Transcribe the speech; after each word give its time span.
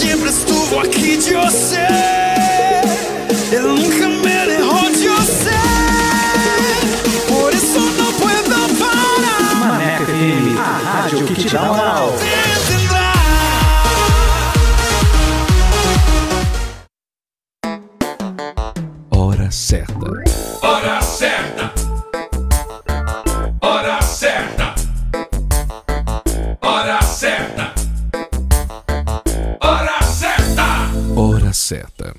Sempre 0.00 0.30
estuvo 0.30 0.80
aqui 0.80 1.18
de 1.18 1.34
você. 1.34 1.86
Eu 3.52 3.76
nunca 3.76 4.08
me 4.08 4.46
derrou 4.46 4.90
de 4.90 5.06
você. 5.08 5.50
Por 7.28 7.52
isso 7.52 7.78
não 7.78 8.10
puedo 8.14 8.78
parar. 8.78 9.54
Maneco 9.56 10.06
FM, 10.06 10.58
a 10.58 11.02
rádio 11.02 11.26
que 11.26 11.34
te 11.34 11.50
dá 11.50 11.64
moral. 11.64 12.14
Hora 19.10 19.50
certa. 19.50 20.29
Certa. 31.70 32.14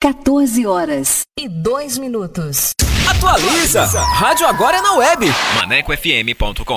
14 0.00 0.66
horas 0.66 1.22
e 1.38 1.48
2 1.48 1.98
minutos. 1.98 2.72
Atualiza! 3.08 3.84
Rádio 3.84 4.46
agora 4.46 4.78
é 4.78 4.82
na 4.82 4.94
web. 4.94 5.26
ManecoFM.com. 5.56 6.76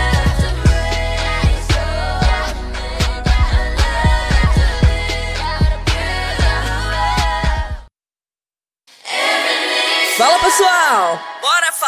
Pessoal! 10.41 11.30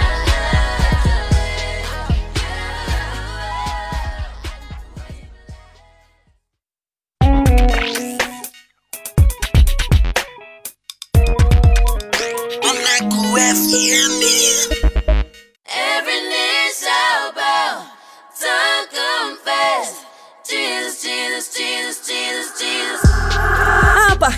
Maneco 0.00 0.29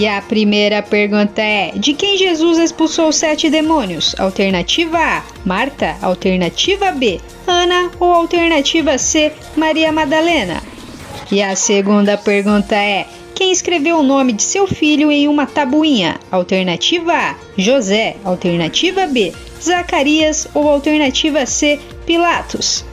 E 0.00 0.08
a 0.08 0.22
primeira 0.22 0.80
pergunta 0.80 1.42
é: 1.42 1.72
De 1.76 1.92
quem 1.92 2.16
Jesus 2.16 2.56
expulsou 2.56 3.12
sete 3.12 3.50
demônios? 3.50 4.18
Alternativa 4.18 4.96
A: 4.96 5.22
Marta. 5.44 5.94
Alternativa 6.00 6.90
B: 6.90 7.20
Ana. 7.46 7.90
Ou 8.00 8.10
alternativa 8.10 8.96
C: 8.96 9.30
Maria 9.54 9.92
Madalena? 9.92 10.62
E 11.30 11.42
a 11.42 11.54
segunda 11.54 12.16
pergunta 12.16 12.74
é: 12.74 13.06
Quem 13.34 13.52
escreveu 13.52 13.98
o 13.98 14.02
nome 14.02 14.32
de 14.32 14.42
seu 14.42 14.66
filho 14.66 15.12
em 15.12 15.28
uma 15.28 15.44
tabuinha? 15.44 16.18
Alternativa 16.30 17.12
A: 17.12 17.34
José. 17.58 18.16
Alternativa 18.24 19.06
B: 19.06 19.34
Zacarias. 19.62 20.48
Ou 20.54 20.66
alternativa 20.66 21.44
C: 21.44 21.78
Pilatos? 22.06 22.86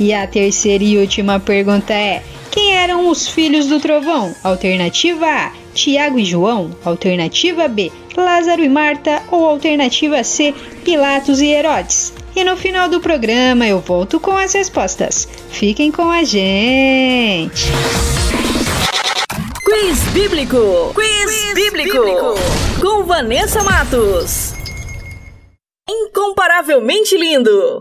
E 0.00 0.12
a 0.12 0.26
terceira 0.26 0.82
e 0.82 0.98
última 0.98 1.38
pergunta 1.38 1.94
é: 1.94 2.20
Quem 2.50 2.74
eram 2.74 3.08
os 3.08 3.28
filhos 3.28 3.66
do 3.66 3.78
trovão? 3.78 4.34
Alternativa 4.42 5.24
A: 5.24 5.52
Tiago 5.78 6.18
e 6.18 6.24
João? 6.24 6.76
Alternativa 6.84 7.68
B: 7.68 7.92
Lázaro 8.16 8.64
e 8.64 8.68
Marta? 8.68 9.22
Ou 9.30 9.46
alternativa 9.46 10.24
C: 10.24 10.52
Pilatos 10.84 11.40
e 11.40 11.46
Herodes? 11.46 12.12
E 12.34 12.42
no 12.42 12.56
final 12.56 12.88
do 12.88 13.00
programa 13.00 13.64
eu 13.64 13.78
volto 13.78 14.18
com 14.18 14.32
as 14.36 14.52
respostas. 14.54 15.28
Fiquem 15.50 15.92
com 15.92 16.10
a 16.10 16.24
gente! 16.24 17.66
Quiz 19.64 20.02
Bíblico! 20.12 20.92
Quiz, 20.94 21.24
Quiz 21.24 21.54
bíblico. 21.54 21.96
bíblico! 21.96 22.34
Com 22.80 23.04
Vanessa 23.04 23.62
Matos. 23.62 24.54
Incomparavelmente 25.88 27.16
lindo! 27.16 27.80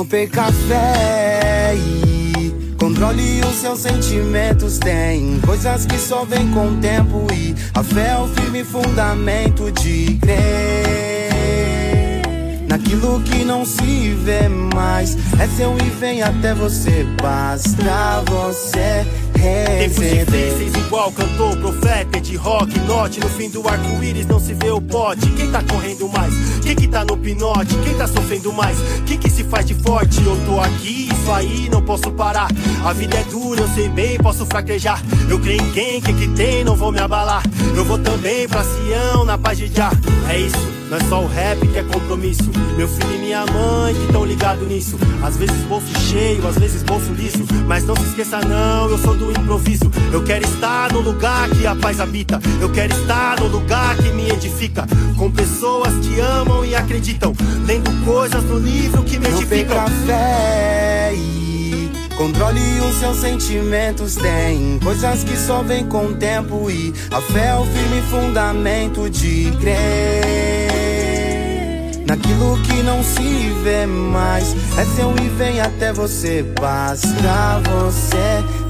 Não 0.00 0.06
perca 0.06 0.50
fé 0.50 1.74
e 1.76 2.74
controle 2.78 3.42
os 3.42 3.56
seus 3.56 3.80
sentimentos. 3.80 4.78
Tem 4.78 5.38
coisas 5.44 5.84
que 5.84 5.98
só 5.98 6.24
vêm 6.24 6.50
com 6.52 6.68
o 6.68 6.76
tempo 6.78 7.26
e 7.34 7.54
a 7.74 7.82
fé 7.82 8.12
é 8.12 8.16
o 8.16 8.26
firme 8.28 8.64
fundamento 8.64 9.70
de 9.72 10.18
crer 10.22 11.36
naquilo 12.66 13.20
que 13.24 13.44
não 13.44 13.62
se 13.66 14.14
vê 14.24 14.48
mais. 14.48 15.18
É 15.38 15.46
seu 15.48 15.76
e 15.76 15.90
vem 15.90 16.22
até 16.22 16.54
você, 16.54 17.04
basta 17.20 18.24
você 18.26 19.04
Tempos 19.40 20.04
difíceis 20.04 20.74
igual 20.74 21.10
cantor, 21.12 21.56
profeta 21.56 22.20
de 22.20 22.36
rock, 22.36 22.78
note 22.80 23.20
No 23.20 23.28
fim 23.30 23.48
do 23.48 23.66
arco-íris 23.66 24.26
não 24.26 24.38
se 24.38 24.52
vê 24.52 24.70
o 24.70 24.80
pote 24.80 25.30
Quem 25.30 25.50
tá 25.50 25.62
correndo 25.62 26.08
mais? 26.08 26.34
Quem 26.62 26.76
que 26.76 26.86
tá 26.86 27.04
no 27.04 27.16
pinote? 27.16 27.74
Quem 27.78 27.94
tá 27.94 28.06
sofrendo 28.06 28.52
mais? 28.52 28.76
Quem 29.06 29.16
que 29.16 29.30
se 29.30 29.44
faz 29.44 29.64
de 29.64 29.74
forte? 29.74 30.22
Eu 30.22 30.36
tô 30.44 30.60
aqui, 30.60 31.08
isso 31.10 31.32
aí, 31.32 31.68
não 31.70 31.80
posso 31.80 32.10
parar 32.12 32.48
A 32.84 32.92
vida 32.92 33.16
é 33.16 33.24
dura, 33.24 33.62
eu 33.62 33.68
sei 33.68 33.88
bem, 33.88 34.18
posso 34.18 34.44
fraquejar 34.44 35.02
Eu 35.28 35.38
creio 35.38 35.62
em 35.62 35.72
quem, 35.72 36.00
quem 36.00 36.16
que 36.16 36.28
tem, 36.28 36.62
não 36.62 36.76
vou 36.76 36.92
me 36.92 37.00
abalar 37.00 37.42
Eu 37.74 37.84
vou 37.84 37.98
também 37.98 38.46
pra 38.46 38.62
Sião, 38.62 39.24
na 39.24 39.38
paz 39.38 39.56
de 39.56 39.68
já 39.68 39.90
É 40.28 40.38
isso 40.38 40.79
não 40.90 40.96
é 40.96 41.00
só 41.08 41.22
o 41.22 41.26
rap 41.28 41.60
que 41.68 41.78
é 41.78 41.84
compromisso. 41.84 42.50
Meu 42.76 42.88
filho 42.88 43.14
e 43.14 43.18
minha 43.18 43.46
mãe 43.46 43.94
que 43.94 44.12
tão 44.12 44.24
ligado 44.24 44.66
nisso. 44.66 44.98
Às 45.22 45.36
vezes 45.36 45.56
bolso 45.62 45.86
cheio, 46.00 46.44
às 46.46 46.58
vezes 46.58 46.82
bolso 46.82 47.12
liso. 47.12 47.46
Mas 47.66 47.84
não 47.84 47.94
se 47.94 48.02
esqueça, 48.02 48.40
não, 48.40 48.90
eu 48.90 48.98
sou 48.98 49.16
do 49.16 49.30
improviso. 49.30 49.88
Eu 50.12 50.24
quero 50.24 50.44
estar 50.44 50.92
no 50.92 51.00
lugar 51.00 51.48
que 51.50 51.64
a 51.64 51.76
paz 51.76 52.00
habita. 52.00 52.40
Eu 52.60 52.68
quero 52.70 52.92
estar 52.92 53.38
no 53.38 53.46
lugar 53.46 53.96
que 53.98 54.10
me 54.10 54.30
edifica. 54.30 54.84
Com 55.16 55.30
pessoas 55.30 55.94
que 56.04 56.18
amam 56.18 56.64
e 56.64 56.74
acreditam. 56.74 57.34
Lendo 57.64 58.04
coisas 58.04 58.42
no 58.42 58.58
livro 58.58 59.04
que 59.04 59.16
me 59.16 59.28
não 59.28 59.36
edificam. 59.36 59.86
Fé 60.06 61.12
e 61.14 61.40
Controle 62.16 62.60
os 62.80 62.96
seus 62.96 63.16
sentimentos, 63.16 64.14
tem 64.14 64.78
coisas 64.84 65.24
que 65.24 65.34
só 65.38 65.62
vêm 65.62 65.86
com 65.86 66.04
o 66.04 66.14
tempo 66.14 66.70
e 66.70 66.92
a 67.10 67.18
fé 67.18 67.46
é 67.46 67.54
o 67.54 67.64
firme 67.64 68.02
fundamento 68.10 69.08
de 69.08 69.50
crer 69.58 70.69
naquilo 72.06 72.58
que 72.62 72.82
não 72.82 73.02
se 73.02 73.52
vê 73.62 73.86
mais. 73.86 74.54
É 74.78 74.84
seu 74.96 75.14
e 75.22 75.28
vem 75.30 75.60
até 75.60 75.92
você, 75.92 76.42
basta 76.42 77.60
você 77.70 78.60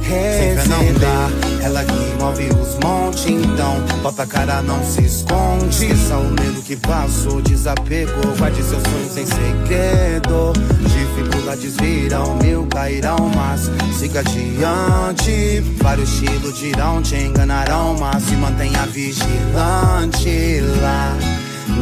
dá, 0.98 1.30
ela 1.64 1.84
que 1.84 2.22
move 2.22 2.48
os 2.60 2.78
montes, 2.82 3.26
então 3.26 3.76
bota 4.02 4.24
a 4.24 4.26
cara, 4.26 4.62
não 4.62 4.82
se 4.84 5.02
esconde. 5.02 5.68
Esqueça 5.70 6.16
o 6.16 6.30
medo 6.30 6.62
que 6.62 6.76
passou, 6.76 7.40
desapegou, 7.42 8.34
guarde 8.36 8.62
seus 8.62 8.82
sonhos 8.82 9.16
em 9.16 9.26
segredo. 9.26 10.52
Dificuldades 10.82 11.76
virão, 11.76 12.36
mil 12.36 12.66
cairão, 12.66 13.30
mas 13.34 13.70
siga 13.96 14.20
adiante. 14.20 15.60
Vários 15.80 16.12
estilos 16.12 16.58
dirão, 16.58 17.02
te 17.02 17.16
enganarão, 17.16 17.96
mas 17.98 18.22
se 18.24 18.34
mantenha 18.34 18.86
vigilante 18.86 20.60
lá. 20.82 21.16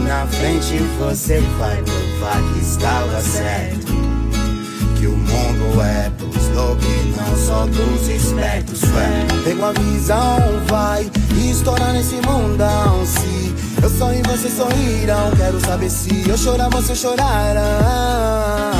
Na 0.07 0.27
frente 0.27 0.79
você 0.99 1.41
vai 1.59 1.83
provar 1.83 2.43
que 2.53 2.61
estava 2.61 3.21
certo. 3.21 3.93
Que 4.99 5.07
o 5.07 5.17
mundo 5.17 5.83
é 5.83 6.11
dos 6.11 6.49
loucos 6.55 6.85
e 6.85 7.15
não 7.17 7.37
só 7.37 7.67
dos 7.67 8.09
espertos. 8.09 8.83
É. 8.83 9.45
Pegou 9.45 9.67
a 9.67 9.73
visão, 9.73 10.39
vai 10.67 11.11
estourar 11.51 11.93
nesse 11.93 12.17
mundão. 12.17 13.05
Se 13.07 13.55
eu 13.83 13.91
sorrir, 13.91 14.23
vocês 14.27 14.55
sorrirão. 14.55 15.31
Quero 15.37 15.61
saber 15.61 15.91
se 15.91 16.29
eu 16.29 16.37
chorar, 16.37 16.69
vocês 16.71 16.99
chorarão. 16.99 17.63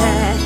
É, 0.01 0.38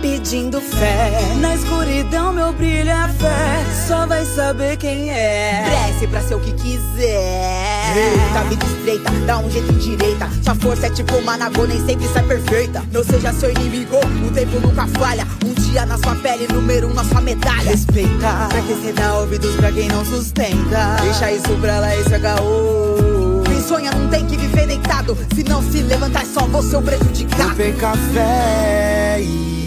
pedindo 0.00 0.60
fé. 0.60 1.10
Na 1.40 1.54
escuridão, 1.54 2.32
meu 2.32 2.52
brilho 2.52 2.90
é 2.90 3.08
fé. 3.08 3.64
Só 3.86 4.06
vai 4.06 4.24
saber 4.24 4.76
quem 4.76 5.10
é. 5.10 5.64
Cresce 5.64 6.06
pra 6.06 6.20
ser 6.20 6.34
o 6.34 6.40
que 6.40 6.52
quiser. 6.52 7.96
Eita, 7.96 8.44
vida 8.48 8.66
estreita, 8.66 9.10
dá 9.26 9.38
um 9.38 9.50
jeito 9.50 9.72
em 9.72 9.78
direita. 9.78 10.28
Sua 10.42 10.54
força 10.54 10.86
é 10.86 10.90
tipo 10.90 11.16
uma 11.16 11.36
nagô, 11.36 11.66
nem 11.66 11.84
sempre 11.84 12.06
sai 12.08 12.22
perfeita. 12.22 12.82
Não 12.92 13.02
seja 13.02 13.32
seu 13.32 13.50
inimigo, 13.50 13.96
o 14.26 14.30
tempo 14.32 14.60
nunca 14.60 14.86
falha. 14.98 15.26
Um 15.44 15.52
dia 15.54 15.84
na 15.86 15.98
sua 15.98 16.14
pele, 16.16 16.46
número 16.52 16.88
um 16.88 16.94
na 16.94 17.04
sua 17.04 17.20
medalha. 17.20 17.70
Respeita, 17.70 18.48
pra 18.48 18.62
que 18.62 18.74
cê 18.82 18.92
dá 18.92 19.18
ouvidos 19.18 19.54
pra 19.56 19.72
quem 19.72 19.88
não 19.88 20.04
sustenta. 20.04 20.96
Deixa 21.02 21.32
isso 21.32 21.52
pra 21.60 21.80
lá, 21.80 21.96
isso 21.96 22.14
é 22.14 22.18
caô. 22.18 23.42
Quem 23.44 23.62
sonha 23.62 23.90
não 23.90 24.08
tem 24.08 24.26
que 24.26 24.36
viver 24.36 24.66
deitado. 24.66 25.16
Se 25.34 25.42
não 25.44 25.62
se 25.62 25.82
levantar, 25.82 26.24
só 26.26 26.46
você 26.46 26.76
o 26.76 26.82
prejudicado. 26.82 27.48
Não 27.48 27.54
perca 27.54 27.92
fé 28.12 29.20
e 29.20 29.59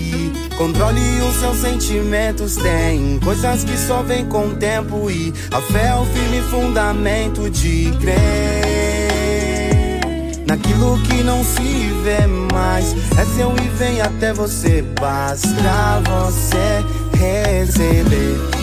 Controle 0.58 1.02
os 1.22 1.36
seus 1.40 1.58
sentimentos, 1.58 2.56
tem 2.56 3.20
coisas 3.20 3.64
que 3.64 3.78
só 3.78 4.04
vêm 4.04 4.26
com 4.26 4.48
o 4.48 4.56
tempo 4.56 5.10
e 5.10 5.34
a 5.52 5.60
fé 5.60 5.88
é 5.88 5.96
o 5.96 6.06
firme 6.06 6.42
fundamento 6.44 7.50
de 7.50 7.92
crer 8.00 9.14
naquilo 10.46 11.00
que 11.04 11.24
não 11.24 11.44
se 11.44 11.90
vê 12.04 12.28
mais. 12.28 12.94
É 13.18 13.26
seu 13.36 13.52
e 13.52 13.68
vem 13.78 14.02
até 14.02 14.32
você, 14.34 14.84
basta 15.00 16.02
você 16.06 16.84
receber. 17.18 18.63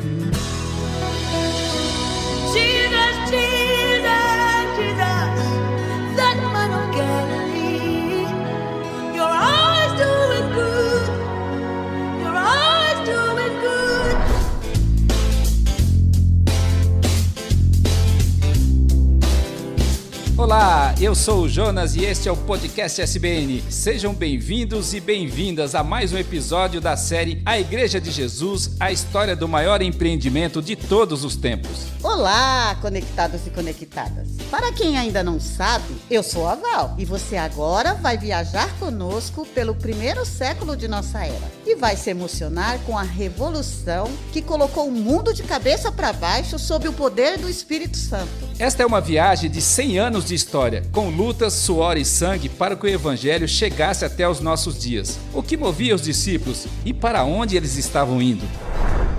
Olá, 20.41 20.95
eu 20.99 21.13
sou 21.13 21.43
o 21.43 21.47
Jonas 21.47 21.95
e 21.95 22.03
este 22.03 22.27
é 22.27 22.31
o 22.31 22.35
podcast 22.35 22.99
SBN. 22.99 23.63
Sejam 23.69 24.11
bem-vindos 24.11 24.91
e 24.91 24.99
bem-vindas 24.99 25.75
a 25.75 25.83
mais 25.83 26.11
um 26.11 26.17
episódio 26.17 26.81
da 26.81 26.97
série 26.97 27.39
A 27.45 27.59
Igreja 27.59 28.01
de 28.01 28.09
Jesus, 28.09 28.71
a 28.79 28.91
história 28.91 29.35
do 29.35 29.47
maior 29.47 29.83
empreendimento 29.83 30.59
de 30.59 30.75
todos 30.75 31.23
os 31.23 31.35
tempos. 31.35 31.85
Olá, 32.01 32.75
conectados 32.81 33.45
e 33.45 33.51
conectadas. 33.51 34.29
Para 34.49 34.73
quem 34.73 34.97
ainda 34.97 35.23
não 35.23 35.39
sabe, 35.39 35.95
eu 36.09 36.23
sou 36.23 36.47
a 36.47 36.55
Val 36.55 36.95
e 36.97 37.05
você 37.05 37.37
agora 37.37 37.93
vai 37.93 38.17
viajar 38.17 38.67
conosco 38.79 39.45
pelo 39.53 39.75
primeiro 39.75 40.25
século 40.25 40.75
de 40.75 40.87
nossa 40.87 41.23
era 41.23 41.51
e 41.67 41.75
vai 41.75 41.95
se 41.95 42.09
emocionar 42.09 42.79
com 42.79 42.97
a 42.97 43.03
revolução 43.03 44.09
que 44.33 44.41
colocou 44.41 44.87
o 44.87 44.91
mundo 44.91 45.35
de 45.35 45.43
cabeça 45.43 45.91
para 45.91 46.11
baixo 46.11 46.57
sob 46.57 46.87
o 46.87 46.93
poder 46.93 47.37
do 47.37 47.47
Espírito 47.47 47.95
Santo. 47.95 48.49
Esta 48.57 48.81
é 48.81 48.85
uma 48.85 48.99
viagem 48.99 49.49
de 49.49 49.61
100 49.61 49.99
anos 49.99 50.25
de 50.25 50.30
história, 50.33 50.83
com 50.91 51.09
lutas, 51.09 51.53
suor 51.53 51.97
e 51.97 52.05
sangue 52.05 52.49
para 52.49 52.75
que 52.75 52.85
o 52.85 52.89
evangelho 52.89 53.47
chegasse 53.47 54.05
até 54.05 54.27
os 54.27 54.39
nossos 54.39 54.79
dias. 54.79 55.19
O 55.33 55.43
que 55.43 55.57
movia 55.57 55.95
os 55.95 56.01
discípulos 56.01 56.65
e 56.85 56.93
para 56.93 57.23
onde 57.23 57.57
eles 57.57 57.77
estavam 57.77 58.21
indo? 58.21 58.45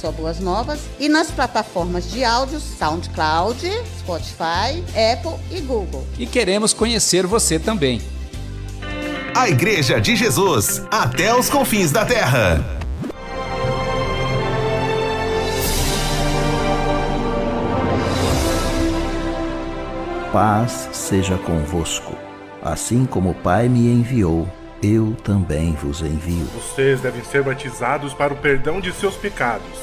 e 1.00 1.08
nas 1.08 1.30
plataformas 1.32 2.12
de 2.12 2.24
áudio 2.24 2.60
SoundCloud, 2.60 3.70
Spotify, 4.00 4.84
Apple 5.14 5.40
e 5.52 5.62
Google. 5.62 6.06
E 6.18 6.26
queremos 6.26 6.74
conhecer 6.74 7.26
você 7.26 7.60
também. 7.60 8.02
A 9.38 9.48
Igreja 9.48 10.02
de 10.02 10.16
Jesus, 10.16 10.82
até 10.90 11.32
os 11.32 11.48
confins 11.48 11.92
da 11.92 12.04
terra. 12.04 12.60
Paz 20.34 20.90
seja 20.92 21.38
convosco. 21.38 22.16
Assim 22.64 23.06
como 23.06 23.30
o 23.30 23.36
Pai 23.36 23.70
me 23.70 23.92
enviou, 23.92 24.50
eu 24.82 25.16
também 25.24 25.74
vos 25.74 26.02
envio. 26.02 26.48
Vocês 26.56 27.00
devem 27.02 27.24
ser 27.24 27.44
batizados 27.44 28.16
para 28.16 28.34
o 28.34 28.38
perdão 28.38 28.82
de 28.82 28.92
seus 28.92 29.16
pecados. 29.16 29.78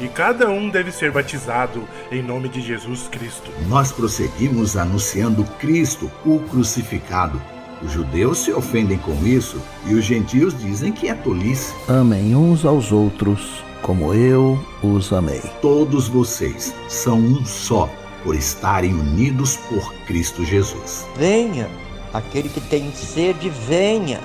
E 0.00 0.08
cada 0.08 0.48
um 0.48 0.70
deve 0.70 0.90
ser 0.92 1.12
batizado 1.12 1.86
em 2.10 2.22
nome 2.22 2.48
de 2.48 2.62
Jesus 2.62 3.06
Cristo. 3.06 3.50
Nós 3.68 3.92
prosseguimos 3.92 4.78
anunciando 4.78 5.44
Cristo, 5.58 6.10
o 6.24 6.38
crucificado. 6.38 7.38
Os 7.82 7.92
judeus 7.92 8.38
se 8.38 8.52
ofendem 8.52 8.98
com 8.98 9.14
isso 9.24 9.60
e 9.86 9.94
os 9.94 10.04
gentios 10.04 10.58
dizem 10.58 10.92
que 10.92 11.08
é 11.08 11.14
tolice. 11.14 11.72
Amem 11.88 12.34
uns 12.34 12.64
aos 12.64 12.90
outros 12.90 13.62
como 13.82 14.12
eu 14.12 14.58
os 14.82 15.12
amei. 15.12 15.42
Todos 15.62 16.08
vocês 16.08 16.74
são 16.88 17.18
um 17.18 17.44
só 17.44 17.88
por 18.24 18.34
estarem 18.34 18.92
unidos 18.92 19.56
por 19.68 19.94
Cristo 20.06 20.44
Jesus. 20.44 21.06
Venha, 21.16 21.68
aquele 22.12 22.48
que 22.48 22.60
tem 22.60 22.92
sede, 22.92 23.48
venha, 23.48 24.20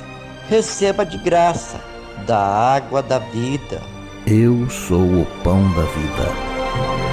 receba 0.50 1.06
de 1.06 1.18
graça 1.18 1.80
da 2.26 2.40
água 2.76 3.02
da 3.02 3.20
vida. 3.20 3.82
Eu 4.26 4.70
sou 4.70 5.04
o 5.22 5.28
pão 5.44 5.62
da 5.74 5.84
vida. 5.84 7.13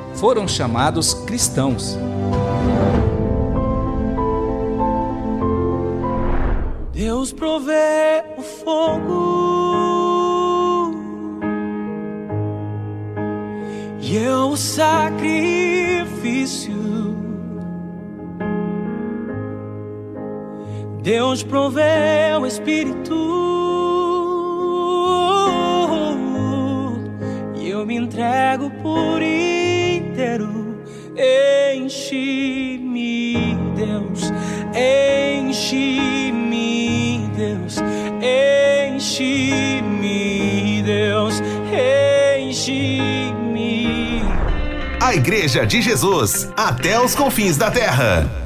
Foram 0.15 0.47
chamados 0.47 1.13
cristãos. 1.13 1.97
Deus 6.93 7.33
provê 7.33 8.23
o 8.37 8.41
fogo 8.41 9.41
e 13.99 14.17
eu 14.17 14.49
o 14.49 14.57
sacrifício. 14.57 16.01
Deus 21.01 21.41
provê 21.41 22.35
o 22.39 22.45
Espírito 22.45 23.15
e 27.55 27.69
eu 27.69 27.85
me 27.85 27.95
entrego 27.95 28.69
por 28.83 29.21
inteiro. 29.21 29.60
Enche-me, 31.23 32.95
Deus, 33.75 34.31
enche-me, 34.73 35.69
Deus, 37.37 37.77
enche-me, 38.89 39.61
Deus, 40.83 41.39
enche-me. 42.39 43.11
A 44.99 45.13
Igreja 45.13 45.63
de 45.63 45.79
Jesus, 45.79 46.49
até 46.57 46.99
os 46.99 47.13
confins 47.13 47.55
da 47.55 47.69
terra. 47.69 48.40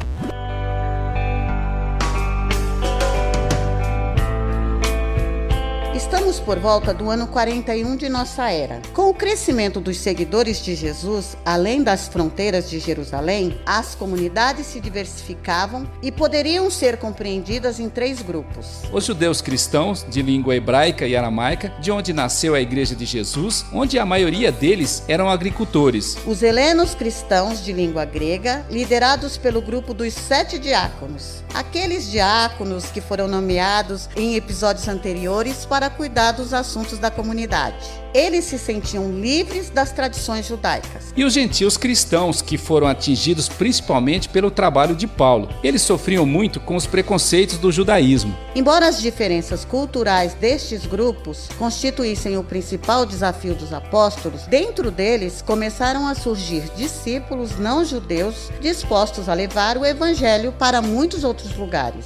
Por 6.45 6.59
volta 6.59 6.93
do 6.93 7.09
ano 7.09 7.25
41 7.25 7.95
de 7.95 8.07
nossa 8.07 8.51
era. 8.51 8.79
Com 8.93 9.09
o 9.09 9.13
crescimento 9.13 9.79
dos 9.79 9.97
seguidores 9.97 10.63
de 10.63 10.75
Jesus, 10.75 11.35
além 11.43 11.81
das 11.81 12.07
fronteiras 12.07 12.69
de 12.69 12.79
Jerusalém, 12.79 13.59
as 13.65 13.95
comunidades 13.95 14.67
se 14.67 14.79
diversificavam 14.79 15.89
e 16.03 16.11
poderiam 16.11 16.69
ser 16.69 16.97
compreendidas 16.97 17.79
em 17.79 17.89
três 17.89 18.21
grupos. 18.21 18.83
Os 18.93 19.05
judeus 19.05 19.41
cristãos, 19.41 20.05
de 20.07 20.21
língua 20.21 20.55
hebraica 20.55 21.07
e 21.07 21.15
aramaica, 21.15 21.73
de 21.81 21.91
onde 21.91 22.13
nasceu 22.13 22.53
a 22.53 22.61
Igreja 22.61 22.95
de 22.95 23.05
Jesus, 23.05 23.65
onde 23.73 23.97
a 23.97 24.05
maioria 24.05 24.51
deles 24.51 25.03
eram 25.07 25.27
agricultores. 25.27 26.15
Os 26.27 26.43
helenos 26.43 26.93
cristãos, 26.93 27.65
de 27.65 27.73
língua 27.73 28.05
grega, 28.05 28.63
liderados 28.69 29.35
pelo 29.35 29.61
grupo 29.61 29.95
dos 29.95 30.13
sete 30.13 30.59
diáconos. 30.59 31.43
Aqueles 31.55 32.11
diáconos 32.11 32.85
que 32.85 33.01
foram 33.01 33.27
nomeados 33.27 34.07
em 34.15 34.35
episódios 34.35 34.87
anteriores 34.87 35.65
para 35.65 35.89
cuidar 35.89 36.34
dos 36.35 36.53
assuntos 36.53 36.99
da 36.99 37.09
comunidade. 37.09 37.75
Eles 38.13 38.45
se 38.45 38.59
sentiam 38.59 39.11
livres 39.11 39.69
das 39.69 39.91
tradições 39.91 40.47
judaicas. 40.47 41.13
E 41.15 41.23
os 41.25 41.33
gentios 41.33 41.75
cristãos, 41.77 42.41
que 42.41 42.57
foram 42.57 42.87
atingidos 42.87 43.49
principalmente 43.49 44.29
pelo 44.29 44.51
trabalho 44.51 44.95
de 44.95 45.07
Paulo. 45.07 45.49
Eles 45.63 45.81
sofriam 45.81 46.25
muito 46.25 46.59
com 46.59 46.75
os 46.75 46.85
preconceitos 46.85 47.57
do 47.57 47.71
judaísmo. 47.71 48.35
Embora 48.55 48.87
as 48.87 49.01
diferenças 49.01 49.65
culturais 49.65 50.33
destes 50.33 50.85
grupos 50.85 51.49
constituíssem 51.57 52.37
o 52.37 52.43
principal 52.43 53.05
desafio 53.05 53.55
dos 53.55 53.73
apóstolos, 53.73 54.43
dentro 54.43 54.91
deles 54.91 55.41
começaram 55.41 56.07
a 56.07 56.15
surgir 56.15 56.63
discípulos 56.75 57.57
não 57.57 57.83
judeus 57.83 58.49
dispostos 58.61 59.27
a 59.27 59.33
levar 59.33 59.77
o 59.77 59.85
evangelho 59.85 60.51
para 60.51 60.81
muitos 60.81 61.23
outros 61.23 61.55
lugares. 61.55 62.05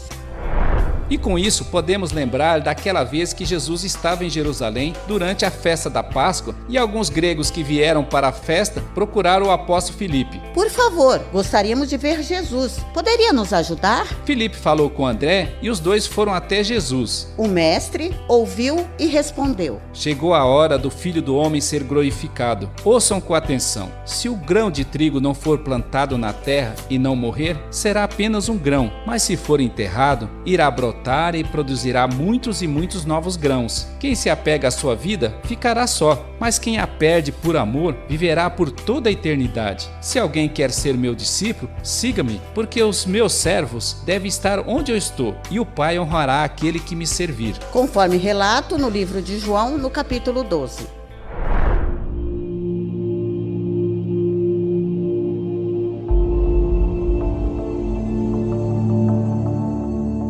E 1.09 1.17
com 1.17 1.39
isso 1.39 1.65
podemos 1.65 2.11
lembrar 2.11 2.61
daquela 2.61 3.03
vez 3.03 3.33
que 3.33 3.43
Jesus 3.43 3.83
estava 3.83 4.23
em 4.23 4.29
Jerusalém 4.29 4.93
durante 5.07 5.43
a 5.43 5.49
festa 5.49 5.89
da 5.89 6.03
Páscoa 6.03 6.55
e 6.67 6.77
alguns 6.77 7.09
gregos 7.09 7.49
que 7.49 7.63
vieram 7.63 8.03
para 8.03 8.27
a 8.27 8.31
festa 8.31 8.83
procuraram 8.93 9.47
o 9.47 9.51
apóstolo 9.51 9.97
Filipe. 9.97 10.39
Por 10.53 10.69
favor, 10.69 11.19
gostaríamos 11.31 11.89
de 11.89 11.97
ver 11.97 12.21
Jesus. 12.21 12.79
Poderia 12.93 13.33
nos 13.33 13.51
ajudar? 13.53 14.05
Filipe 14.23 14.55
falou 14.55 14.89
com 14.89 15.07
André 15.07 15.55
e 15.63 15.69
os 15.69 15.79
dois 15.79 16.05
foram 16.05 16.33
até 16.33 16.63
Jesus. 16.63 17.33
O 17.37 17.47
mestre 17.47 18.15
ouviu 18.27 18.85
e 18.99 19.07
respondeu: 19.07 19.81
Chegou 19.93 20.35
a 20.35 20.45
hora 20.45 20.77
do 20.77 20.91
filho 20.91 21.21
do 21.21 21.35
homem 21.35 21.59
ser 21.59 21.83
glorificado. 21.83 22.69
Ouçam 22.85 23.19
com 23.19 23.33
atenção: 23.33 23.91
se 24.05 24.29
o 24.29 24.35
grão 24.35 24.69
de 24.69 24.85
trigo 24.85 25.19
não 25.19 25.33
for 25.33 25.57
plantado 25.59 26.17
na 26.17 26.33
terra 26.33 26.75
e 26.89 26.99
não 26.99 27.15
morrer, 27.15 27.57
será 27.71 28.03
apenas 28.03 28.47
um 28.47 28.57
grão, 28.57 28.91
mas 29.07 29.23
se 29.23 29.35
for 29.35 29.59
enterrado, 29.59 30.29
irá 30.45 30.69
brotar 30.69 30.98
e 31.35 31.43
produzirá 31.43 32.07
muitos 32.07 32.61
e 32.61 32.67
muitos 32.67 33.05
novos 33.05 33.35
grãos. 33.35 33.87
Quem 33.99 34.15
se 34.15 34.29
apega 34.29 34.67
à 34.67 34.71
sua 34.71 34.95
vida 34.95 35.35
ficará 35.43 35.87
só, 35.87 36.25
mas 36.39 36.59
quem 36.59 36.77
a 36.77 36.85
perde 36.85 37.31
por 37.31 37.55
amor 37.57 37.95
viverá 38.07 38.49
por 38.49 38.69
toda 38.69 39.09
a 39.09 39.11
eternidade. 39.11 39.89
Se 40.01 40.19
alguém 40.19 40.47
quer 40.49 40.71
ser 40.71 40.95
meu 40.95 41.15
discípulo, 41.15 41.71
siga-me, 41.81 42.41
porque 42.53 42.83
os 42.83 43.05
meus 43.05 43.33
servos 43.33 44.01
devem 44.05 44.27
estar 44.27 44.59
onde 44.67 44.91
eu 44.91 44.97
estou, 44.97 45.35
e 45.49 45.59
o 45.59 45.65
Pai 45.65 45.97
honrará 45.97 46.43
aquele 46.43 46.79
que 46.79 46.95
me 46.95 47.07
servir. 47.07 47.57
Conforme 47.71 48.17
relato 48.17 48.77
no 48.77 48.89
livro 48.89 49.21
de 49.21 49.39
João, 49.39 49.77
no 49.77 49.89
capítulo 49.89 50.43
12. 50.43 50.98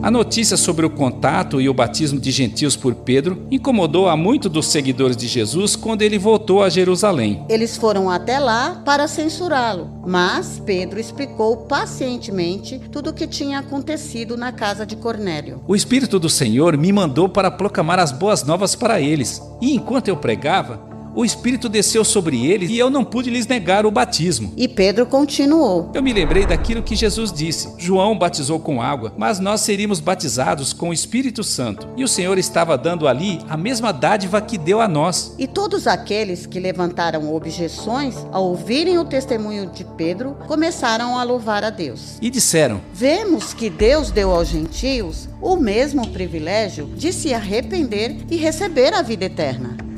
A 0.10 0.12
notícia 0.12 0.58
sobre 0.58 0.88
o 0.88 0.90
contato 0.90 1.62
e 1.62 1.70
o 1.70 1.74
batismo 1.74 2.20
de 2.20 2.32
gentios 2.32 2.76
por 2.76 2.96
Pedro 2.96 3.46
incomodou 3.52 4.10
a 4.10 4.18
muitos 4.18 4.52
dos 4.52 4.66
seguidores 4.66 5.16
de 5.16 5.28
Jesus 5.28 5.76
quando 5.76 6.02
ele 6.02 6.18
voltou 6.18 6.64
a 6.64 6.70
Jerusalém. 6.70 7.46
Eles 7.48 7.78
foram 7.78 8.10
até 8.10 8.40
lá 8.40 8.82
para 8.84 9.08
censurá-lo, 9.08 10.02
mas 10.08 10.60
Pedro 10.66 11.00
explicou 11.00 11.58
pacientemente 11.58 12.82
tudo 12.92 13.12
o 13.12 13.14
que 13.14 13.28
tinha 13.28 13.60
acontecido 13.60 14.36
na 14.36 14.52
casa 14.52 14.84
de 14.84 14.96
Cornélio. 14.96 15.62
O 15.68 15.76
Espírito 15.76 16.18
do 16.18 16.28
Senhor 16.28 16.76
me 16.76 16.92
mandou 16.92 17.30
para 17.30 17.52
proclamar 17.52 18.00
as 18.00 18.12
boas 18.12 18.44
novas 18.44 18.74
para 18.74 19.00
eles, 19.00 19.40
e 19.62 19.76
enquanto 19.76 20.08
eu 20.08 20.18
pregava, 20.18 20.89
o 21.20 21.26
Espírito 21.26 21.68
desceu 21.68 22.06
sobre 22.06 22.46
eles 22.46 22.70
e 22.70 22.78
eu 22.78 22.90
não 22.90 23.04
pude 23.04 23.30
lhes 23.30 23.46
negar 23.46 23.86
o 23.86 23.92
batismo. 23.92 24.54
E 24.56 24.70
Pedro 24.70 25.06
continuou: 25.06 25.92
Eu 25.94 26.02
me 26.02 26.14
lembrei 26.14 26.46
daquilo 26.46 26.82
que 26.82 26.96
Jesus 26.96 27.34
disse: 27.34 27.74
João 27.78 28.18
batizou 28.18 28.58
com 28.58 28.82
água, 28.82 29.14
mas 29.18 29.38
nós 29.38 29.60
seríamos 29.60 30.00
batizados 30.00 30.72
com 30.72 30.90
o 30.90 30.94
Espírito 30.94 31.44
Santo. 31.44 31.90
E 31.98 32.06
o 32.06 32.08
Senhor 32.08 32.38
estava 32.38 32.78
dando 32.78 33.06
ali 33.06 33.42
a 33.50 33.58
mesma 33.58 33.92
dádiva 33.92 34.40
que 34.40 34.58
deu 34.58 34.80
a 34.80 34.88
nós. 34.88 35.36
E 35.38 35.46
todos 35.46 35.88
aqueles 35.88 36.46
que 36.46 36.58
levantaram 36.58 37.36
objeções 37.36 38.16
ao 38.32 38.46
ouvirem 38.46 38.98
o 38.98 39.04
testemunho 39.04 39.70
de 39.70 39.84
Pedro 39.84 40.38
começaram 40.48 41.18
a 41.18 41.24
louvar 41.24 41.66
a 41.66 41.70
Deus. 41.70 42.18
E 42.22 42.30
disseram: 42.30 42.80
Vemos 42.94 43.54
que 43.54 43.70
Deus 43.70 44.10
deu 44.10 44.32
aos 44.32 44.48
gentios 44.48 45.28
o 45.42 45.58
mesmo 45.58 46.08
privilégio 46.12 46.86
de 46.96 47.12
se 47.12 47.34
arrepender 47.34 48.16
e 48.32 48.38
receber 48.38 48.94
a 48.94 49.02
vida 49.02 49.26
eterna. 49.26 49.89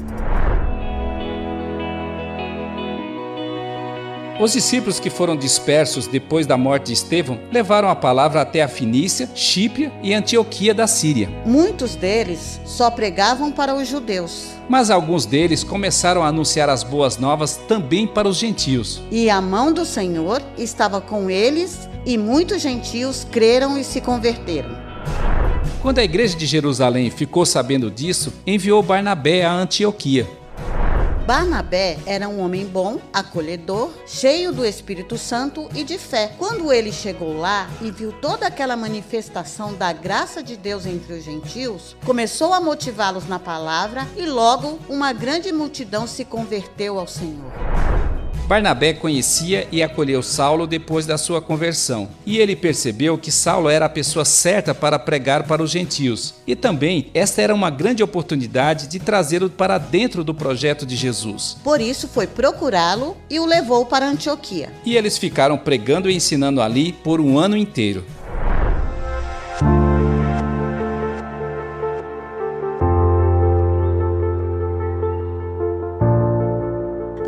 Os 4.41 4.53
discípulos 4.53 4.99
que 4.99 5.11
foram 5.11 5.35
dispersos 5.35 6.07
depois 6.07 6.47
da 6.47 6.57
morte 6.57 6.87
de 6.87 6.93
Estevão 6.93 7.39
levaram 7.51 7.87
a 7.87 7.95
palavra 7.95 8.41
até 8.41 8.63
a 8.63 8.67
Finícia, 8.67 9.29
Chipre 9.35 9.91
e 10.01 10.15
Antioquia 10.15 10.73
da 10.73 10.87
Síria. 10.87 11.29
Muitos 11.45 11.95
deles 11.95 12.59
só 12.65 12.89
pregavam 12.89 13.51
para 13.51 13.75
os 13.75 13.87
judeus. 13.87 14.47
Mas 14.67 14.89
alguns 14.89 15.27
deles 15.27 15.63
começaram 15.63 16.23
a 16.23 16.29
anunciar 16.29 16.69
as 16.69 16.81
boas 16.81 17.17
novas 17.17 17.55
também 17.67 18.07
para 18.07 18.27
os 18.27 18.37
gentios. 18.37 18.99
E 19.11 19.29
a 19.29 19.39
mão 19.39 19.71
do 19.71 19.85
Senhor 19.85 20.41
estava 20.57 20.99
com 20.99 21.29
eles, 21.29 21.87
e 22.03 22.17
muitos 22.17 22.63
gentios 22.63 23.27
creram 23.31 23.77
e 23.77 23.83
se 23.83 24.01
converteram. 24.01 24.75
Quando 25.83 25.99
a 25.99 26.03
igreja 26.03 26.35
de 26.35 26.47
Jerusalém 26.47 27.11
ficou 27.11 27.45
sabendo 27.45 27.91
disso, 27.91 28.33
enviou 28.47 28.81
Barnabé 28.81 29.45
a 29.45 29.53
Antioquia. 29.53 30.40
Barnabé 31.25 31.99
era 32.05 32.27
um 32.27 32.41
homem 32.41 32.65
bom, 32.65 32.99
acolhedor, 33.13 33.91
cheio 34.07 34.51
do 34.51 34.65
Espírito 34.65 35.17
Santo 35.17 35.69
e 35.75 35.83
de 35.83 35.97
fé. 35.97 36.33
Quando 36.37 36.73
ele 36.73 36.91
chegou 36.91 37.37
lá 37.37 37.69
e 37.79 37.91
viu 37.91 38.11
toda 38.11 38.47
aquela 38.47 38.75
manifestação 38.75 39.73
da 39.75 39.93
graça 39.93 40.41
de 40.41 40.57
Deus 40.57 40.85
entre 40.85 41.13
os 41.13 41.23
gentios, 41.23 41.95
começou 42.05 42.53
a 42.53 42.59
motivá-los 42.59 43.27
na 43.27 43.37
palavra 43.37 44.07
e 44.17 44.25
logo 44.25 44.79
uma 44.89 45.13
grande 45.13 45.51
multidão 45.51 46.07
se 46.07 46.25
converteu 46.25 46.99
ao 46.99 47.07
Senhor. 47.07 47.51
Barnabé 48.51 48.91
conhecia 48.91 49.65
e 49.71 49.81
acolheu 49.81 50.21
Saulo 50.21 50.67
depois 50.67 51.05
da 51.05 51.17
sua 51.17 51.41
conversão, 51.41 52.09
e 52.25 52.37
ele 52.37 52.53
percebeu 52.53 53.17
que 53.17 53.31
Saulo 53.31 53.69
era 53.69 53.85
a 53.85 53.89
pessoa 53.89 54.25
certa 54.25 54.75
para 54.75 54.99
pregar 54.99 55.43
para 55.43 55.63
os 55.63 55.71
gentios, 55.71 56.33
e 56.45 56.53
também 56.53 57.09
esta 57.13 57.41
era 57.41 57.55
uma 57.55 57.69
grande 57.69 58.03
oportunidade 58.03 58.87
de 58.87 58.99
trazê-lo 58.99 59.49
para 59.49 59.77
dentro 59.77 60.21
do 60.21 60.33
projeto 60.33 60.85
de 60.85 60.97
Jesus. 60.97 61.55
Por 61.63 61.79
isso 61.79 62.09
foi 62.09 62.27
procurá-lo 62.27 63.15
e 63.29 63.39
o 63.39 63.45
levou 63.45 63.85
para 63.85 64.05
Antioquia. 64.05 64.69
E 64.83 64.97
eles 64.97 65.17
ficaram 65.17 65.57
pregando 65.57 66.09
e 66.09 66.13
ensinando 66.13 66.61
ali 66.61 66.91
por 66.91 67.21
um 67.21 67.39
ano 67.39 67.55
inteiro. 67.55 68.03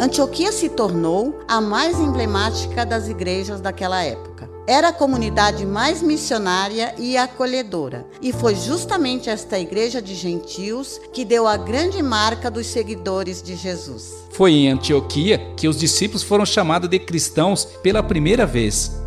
Antioquia 0.04 0.52
se 0.52 0.68
tornou 0.68 1.40
a 1.48 1.62
mais 1.62 1.98
emblemática 1.98 2.86
das 2.86 3.08
igrejas 3.08 3.62
daquela 3.62 4.04
época. 4.04 4.50
Era 4.68 4.90
a 4.90 4.94
comunidade 4.94 5.66
mais 5.66 6.02
missionária 6.02 6.94
e 6.98 7.16
acolhedora, 7.16 8.06
e 8.22 8.34
foi 8.34 8.54
justamente 8.54 9.30
esta 9.30 9.58
igreja 9.58 10.02
de 10.02 10.14
gentios 10.14 11.00
que 11.14 11.24
deu 11.24 11.48
a 11.48 11.56
grande 11.56 12.04
marca 12.04 12.52
dos 12.52 12.68
seguidores 12.68 13.42
de 13.42 13.56
Jesus. 13.56 14.14
Foi 14.32 14.52
em 14.52 14.70
Antioquia 14.70 15.54
que 15.56 15.70
os 15.70 15.78
discípulos 15.78 16.22
foram 16.22 16.46
chamados 16.46 16.90
de 16.90 17.00
cristãos 17.00 17.64
pela 17.82 18.04
primeira 18.04 18.46
vez. 18.46 19.03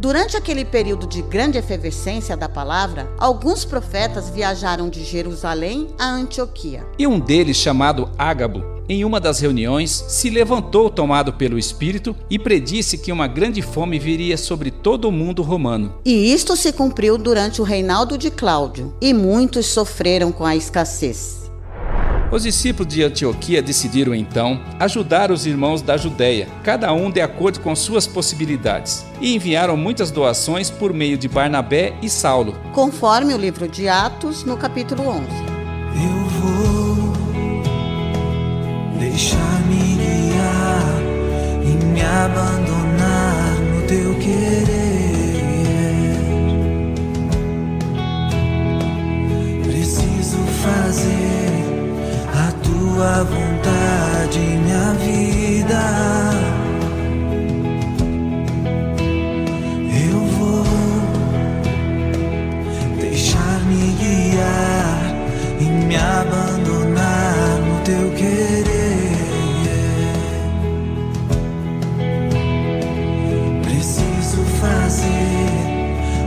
Durante 0.00 0.34
aquele 0.34 0.64
período 0.64 1.06
de 1.06 1.20
grande 1.20 1.58
efervescência 1.58 2.34
da 2.34 2.48
palavra, 2.48 3.12
alguns 3.18 3.66
profetas 3.66 4.30
viajaram 4.30 4.88
de 4.88 5.04
Jerusalém 5.04 5.88
a 5.98 6.06
Antioquia. 6.06 6.86
E 6.98 7.06
um 7.06 7.20
deles, 7.20 7.58
chamado 7.58 8.08
Ágabo, 8.16 8.64
em 8.88 9.04
uma 9.04 9.20
das 9.20 9.40
reuniões, 9.40 9.90
se 10.08 10.30
levantou 10.30 10.88
tomado 10.88 11.34
pelo 11.34 11.58
Espírito 11.58 12.16
e 12.30 12.38
predisse 12.38 12.96
que 12.96 13.12
uma 13.12 13.26
grande 13.26 13.60
fome 13.60 13.98
viria 13.98 14.38
sobre 14.38 14.70
todo 14.70 15.06
o 15.06 15.12
mundo 15.12 15.42
romano. 15.42 15.94
E 16.02 16.32
isto 16.32 16.56
se 16.56 16.72
cumpriu 16.72 17.18
durante 17.18 17.60
o 17.60 17.64
reinado 17.64 18.16
de 18.16 18.30
Cláudio, 18.30 18.94
e 19.02 19.12
muitos 19.12 19.66
sofreram 19.66 20.32
com 20.32 20.46
a 20.46 20.56
escassez. 20.56 21.39
Os 22.30 22.44
discípulos 22.44 22.92
de 22.92 23.02
Antioquia 23.02 23.60
decidiram 23.60 24.14
então 24.14 24.60
ajudar 24.78 25.32
os 25.32 25.46
irmãos 25.46 25.82
da 25.82 25.96
Judéia, 25.96 26.46
cada 26.62 26.92
um 26.92 27.10
de 27.10 27.20
acordo 27.20 27.58
com 27.58 27.74
suas 27.74 28.06
possibilidades, 28.06 29.04
e 29.20 29.34
enviaram 29.34 29.76
muitas 29.76 30.12
doações 30.12 30.70
por 30.70 30.92
meio 30.92 31.18
de 31.18 31.26
Barnabé 31.26 31.92
e 32.00 32.08
Saulo. 32.08 32.56
Conforme 32.72 33.34
o 33.34 33.36
livro 33.36 33.66
de 33.66 33.88
Atos, 33.88 34.44
no 34.44 34.56
capítulo 34.56 35.08
11. 35.08 35.26
Eu 35.96 36.24
vou 36.40 37.12
deixar-me 39.00 39.96
guiar 39.96 41.02
e 41.64 41.84
me 41.84 42.00
abandonar 42.00 43.56
no 43.60 43.86
teu 43.88 44.14
querer. 44.20 44.89
Tua 53.00 53.24
vontade, 53.24 54.38
minha 54.38 54.92
vida. 55.00 55.82
Eu 60.06 60.18
vou 60.36 60.64
deixar-me 63.00 63.92
guiar 63.98 65.00
e 65.60 65.64
me 65.64 65.96
abandonar 65.96 66.60
Preciso 73.64 74.44
fazer 74.60 75.48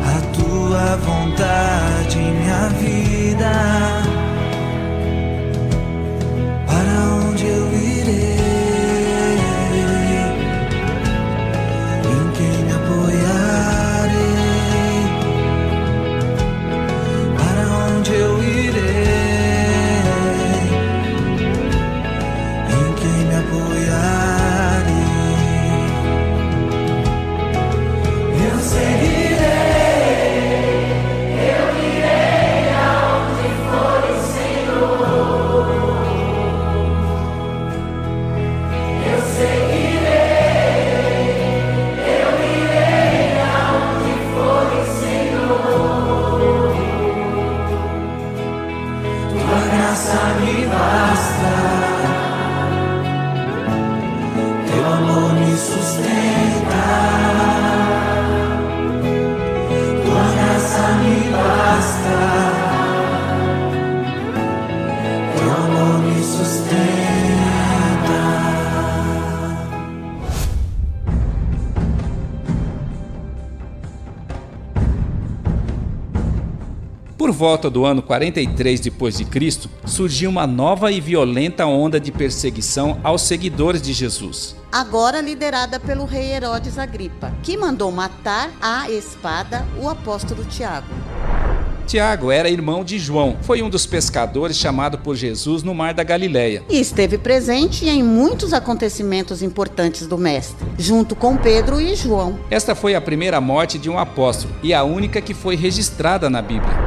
a 0.08 0.18
tua 0.34 0.98
vontade, 0.98 1.73
volta 77.44 77.70
do 77.70 77.84
ano 77.84 78.02
43 78.02 78.80
depois 78.80 79.18
de 79.18 79.26
Cristo, 79.26 79.70
surgiu 79.86 80.30
uma 80.30 80.48
nova 80.48 80.94
e 80.94 81.02
violenta 81.02 81.66
onda 81.66 82.00
de 82.00 82.10
perseguição 82.10 83.02
aos 83.04 83.24
seguidores 83.24 83.82
de 83.82 83.92
Jesus. 83.92 84.56
Agora 84.72 85.20
liderada 85.20 85.78
pelo 85.78 86.06
rei 86.06 86.32
Herodes 86.32 86.80
Agripa, 86.80 87.34
que 87.44 87.58
mandou 87.58 87.92
matar 87.92 88.50
à 88.62 88.90
espada 88.90 89.66
o 89.78 89.90
apóstolo 89.90 90.46
Tiago. 90.46 90.88
Tiago 91.86 92.32
era 92.32 92.50
irmão 92.50 92.82
de 92.82 92.98
João, 92.98 93.36
foi 93.42 93.62
um 93.62 93.70
dos 93.70 93.86
pescadores 93.86 94.56
chamado 94.56 94.98
por 95.00 95.18
Jesus 95.18 95.64
no 95.64 95.76
mar 95.76 95.94
da 95.94 96.02
Galileia. 96.02 96.64
E 96.70 96.80
esteve 96.80 97.18
presente 97.18 97.90
em 97.90 98.02
muitos 98.02 98.54
acontecimentos 98.54 99.44
importantes 99.44 100.08
do 100.08 100.18
Mestre, 100.18 100.66
junto 100.80 101.14
com 101.14 101.36
Pedro 101.36 101.82
e 101.82 101.94
João. 101.94 102.40
Esta 102.50 102.74
foi 102.74 102.96
a 102.96 103.02
primeira 103.02 103.42
morte 103.42 103.78
de 103.78 103.90
um 103.90 104.00
apóstolo 104.00 104.56
e 104.64 104.74
a 104.74 104.86
única 104.86 105.22
que 105.22 105.34
foi 105.34 105.58
registrada 105.58 106.30
na 106.30 106.42
Bíblia. 106.42 106.83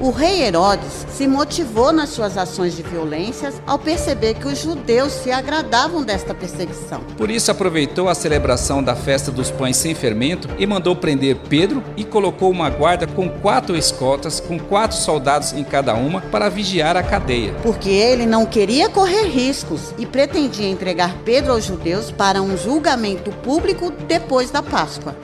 O 0.00 0.10
rei 0.10 0.42
Herodes 0.42 1.06
se 1.08 1.28
motivou 1.28 1.92
nas 1.92 2.08
suas 2.08 2.36
ações 2.36 2.76
de 2.76 2.82
violências 2.82 3.62
ao 3.64 3.78
perceber 3.78 4.34
que 4.34 4.48
os 4.48 4.58
judeus 4.58 5.12
se 5.12 5.30
agradavam 5.30 6.02
desta 6.02 6.34
perseguição. 6.34 7.00
Por 7.16 7.30
isso 7.30 7.50
aproveitou 7.50 8.08
a 8.08 8.14
celebração 8.14 8.82
da 8.82 8.96
festa 8.96 9.30
dos 9.30 9.52
pães 9.52 9.76
sem 9.76 9.94
fermento 9.94 10.48
e 10.58 10.66
mandou 10.66 10.96
prender 10.96 11.36
Pedro 11.48 11.82
e 11.96 12.02
colocou 12.02 12.50
uma 12.50 12.68
guarda 12.68 13.06
com 13.06 13.28
quatro 13.28 13.76
escoltas, 13.76 14.40
com 14.40 14.58
quatro 14.58 14.96
soldados 14.96 15.52
em 15.52 15.62
cada 15.62 15.94
uma, 15.94 16.20
para 16.22 16.48
vigiar 16.48 16.96
a 16.96 17.02
cadeia. 17.02 17.54
Porque 17.62 17.90
ele 17.90 18.26
não 18.26 18.46
queria 18.46 18.88
correr 18.88 19.28
riscos 19.28 19.94
e 19.96 20.04
pretendia 20.04 20.68
entregar 20.68 21.16
Pedro 21.24 21.52
aos 21.52 21.64
judeus 21.64 22.10
para 22.10 22.42
um 22.42 22.56
julgamento 22.56 23.30
público 23.30 23.92
depois 24.08 24.50
da 24.50 24.62
Páscoa. 24.62 25.16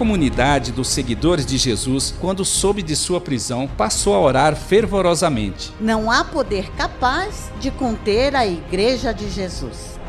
Comunidade 0.00 0.72
dos 0.72 0.88
seguidores 0.88 1.44
de 1.44 1.58
Jesus, 1.58 2.14
quando 2.18 2.42
soube 2.42 2.80
de 2.80 2.96
sua 2.96 3.20
prisão, 3.20 3.68
passou 3.68 4.14
a 4.14 4.18
orar 4.18 4.56
fervorosamente. 4.56 5.74
Não 5.78 6.10
há 6.10 6.24
poder 6.24 6.70
capaz 6.70 7.52
de 7.60 7.70
conter 7.70 8.34
a 8.34 8.46
igreja 8.46 9.12
de 9.12 9.28
Jesus. 9.28 10.00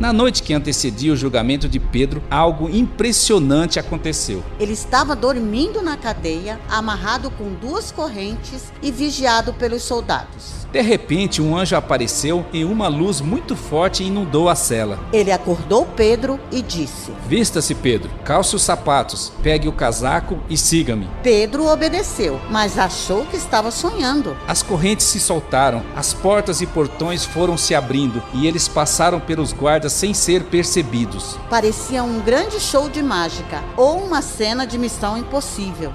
Na 0.00 0.12
noite 0.12 0.42
que 0.42 0.52
antecedia 0.52 1.12
o 1.12 1.16
julgamento 1.16 1.68
de 1.68 1.78
Pedro, 1.78 2.20
algo 2.28 2.68
impressionante 2.68 3.78
aconteceu. 3.78 4.42
Ele 4.58 4.72
estava 4.72 5.14
dormindo 5.14 5.80
na 5.80 5.96
cadeia, 5.96 6.58
amarrado 6.68 7.30
com 7.30 7.52
duas 7.52 7.92
correntes 7.92 8.72
e 8.82 8.90
vigiado 8.90 9.54
pelos 9.54 9.84
soldados. 9.84 10.65
De 10.76 10.82
repente, 10.82 11.40
um 11.40 11.56
anjo 11.56 11.74
apareceu 11.74 12.44
e 12.52 12.62
uma 12.62 12.86
luz 12.86 13.22
muito 13.22 13.56
forte 13.56 14.04
inundou 14.04 14.46
a 14.46 14.54
cela. 14.54 14.98
Ele 15.10 15.32
acordou 15.32 15.86
Pedro 15.86 16.38
e 16.52 16.60
disse: 16.60 17.12
Vista-se, 17.26 17.74
Pedro, 17.74 18.10
calce 18.22 18.54
os 18.54 18.60
sapatos, 18.60 19.32
pegue 19.42 19.68
o 19.68 19.72
casaco 19.72 20.38
e 20.50 20.58
siga-me. 20.58 21.08
Pedro 21.22 21.66
obedeceu, 21.66 22.38
mas 22.50 22.78
achou 22.78 23.24
que 23.24 23.38
estava 23.38 23.70
sonhando. 23.70 24.36
As 24.46 24.62
correntes 24.62 25.06
se 25.06 25.18
soltaram, 25.18 25.82
as 25.96 26.12
portas 26.12 26.60
e 26.60 26.66
portões 26.66 27.24
foram 27.24 27.56
se 27.56 27.74
abrindo 27.74 28.22
e 28.34 28.46
eles 28.46 28.68
passaram 28.68 29.18
pelos 29.18 29.54
guardas 29.54 29.94
sem 29.94 30.12
ser 30.12 30.44
percebidos. 30.44 31.38
Parecia 31.48 32.04
um 32.04 32.20
grande 32.20 32.60
show 32.60 32.86
de 32.86 33.02
mágica 33.02 33.64
ou 33.78 33.96
uma 33.96 34.20
cena 34.20 34.66
de 34.66 34.76
missão 34.76 35.16
impossível. 35.16 35.90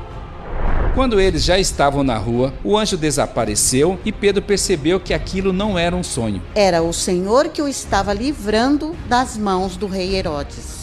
Quando 0.94 1.22
eles 1.22 1.46
já 1.46 1.58
estavam 1.58 2.04
na 2.04 2.18
rua, 2.18 2.54
o 2.66 2.78
anjo 2.78 2.98
desapareceu 2.98 3.98
e 4.04 4.12
Pedro 4.12 4.42
percebeu 4.42 5.00
que 5.00 5.14
aquilo 5.14 5.54
não 5.54 5.80
era 5.80 5.96
um 5.96 6.04
sonho. 6.04 6.42
Era 6.54 6.84
o 6.84 6.92
Senhor 6.92 7.48
que 7.48 7.62
o 7.62 7.68
estava 7.68 8.14
livrando 8.14 8.94
das 9.08 9.38
mãos 9.38 9.78
do 9.78 9.88
rei 9.88 10.18
Herodes. 10.18 10.81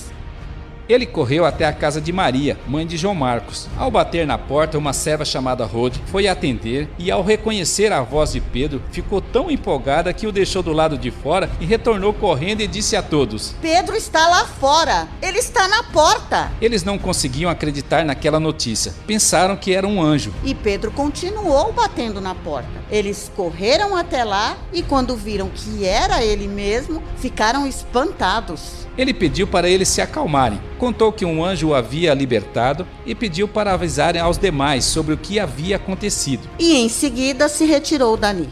Ele 0.89 1.05
correu 1.05 1.45
até 1.45 1.67
a 1.67 1.73
casa 1.73 2.01
de 2.01 2.13
Maria, 2.13 2.59
mãe 2.67 2.87
de 2.87 2.97
João 2.97 3.15
Marcos. 3.15 3.69
Ao 3.77 3.91
bater 3.91 4.27
na 4.27 4.39
porta, 4.39 4.79
uma 4.79 4.95
serva 4.95 5.25
chamada 5.25 5.67
Rode 5.67 6.01
foi 6.07 6.27
atender 6.27 6.89
e, 6.99 7.11
ao 7.11 7.23
reconhecer 7.23 7.93
a 7.93 8.01
voz 8.01 8.33
de 8.33 8.41
Pedro, 8.41 8.83
ficou 8.91 9.21
tão 9.21 9.51
empolgada 9.51 10.13
que 10.15 10.27
o 10.27 10.33
deixou 10.33 10.63
do 10.63 10.73
lado 10.73 10.97
de 10.97 11.11
fora 11.11 11.51
e 11.61 11.67
retornou 11.67 12.15
correndo 12.15 12.63
e 12.63 12.67
disse 12.67 12.97
a 12.97 13.03
todos: 13.03 13.55
Pedro 13.61 13.97
está 13.97 14.27
lá 14.29 14.47
fora! 14.47 15.07
Ele 15.21 15.39
está 15.39 15.69
na 15.69 15.83
porta! 15.83 16.51
Eles 16.61 16.83
não 16.83 16.99
conseguiam 16.99 17.51
acreditar 17.51 18.05
naquela 18.05 18.41
notícia. 18.41 18.95
Pensaram 19.07 19.57
que 19.57 19.75
era 19.75 19.87
um 19.87 20.03
anjo. 20.03 20.33
E 20.43 20.55
Pedro 20.55 20.91
continuou 20.91 21.71
batendo 21.73 22.21
na 22.21 22.35
porta. 22.35 22.71
Eles 22.91 23.31
correram 23.37 23.95
até 23.95 24.25
lá 24.25 24.57
e, 24.73 24.83
quando 24.83 25.15
viram 25.15 25.51
que 25.51 25.85
era 25.85 26.25
ele 26.25 26.49
mesmo, 26.49 27.03
ficaram 27.19 27.67
espantados. 27.67 28.88
Ele 28.99 29.15
pediu 29.15 29.47
para 29.47 29.69
eles 29.69 29.89
se 29.89 30.01
acalmarem, 30.01 30.61
contou 30.77 31.13
que 31.13 31.25
um 31.25 31.45
anjo 31.45 31.69
o 31.69 31.75
havia 31.75 32.13
libertado 32.13 32.85
e 33.07 33.15
pediu 33.15 33.47
para 33.47 33.73
avisarem 33.73 34.21
aos 34.21 34.37
demais 34.37 34.85
sobre 34.85 35.15
o 35.15 35.17
que 35.17 35.39
havia 35.39 35.77
acontecido. 35.77 36.49
E 36.59 36.75
em 36.75 36.89
seguida 36.89 37.49
se 37.49 37.65
retirou 37.65 38.17
dali. 38.17 38.49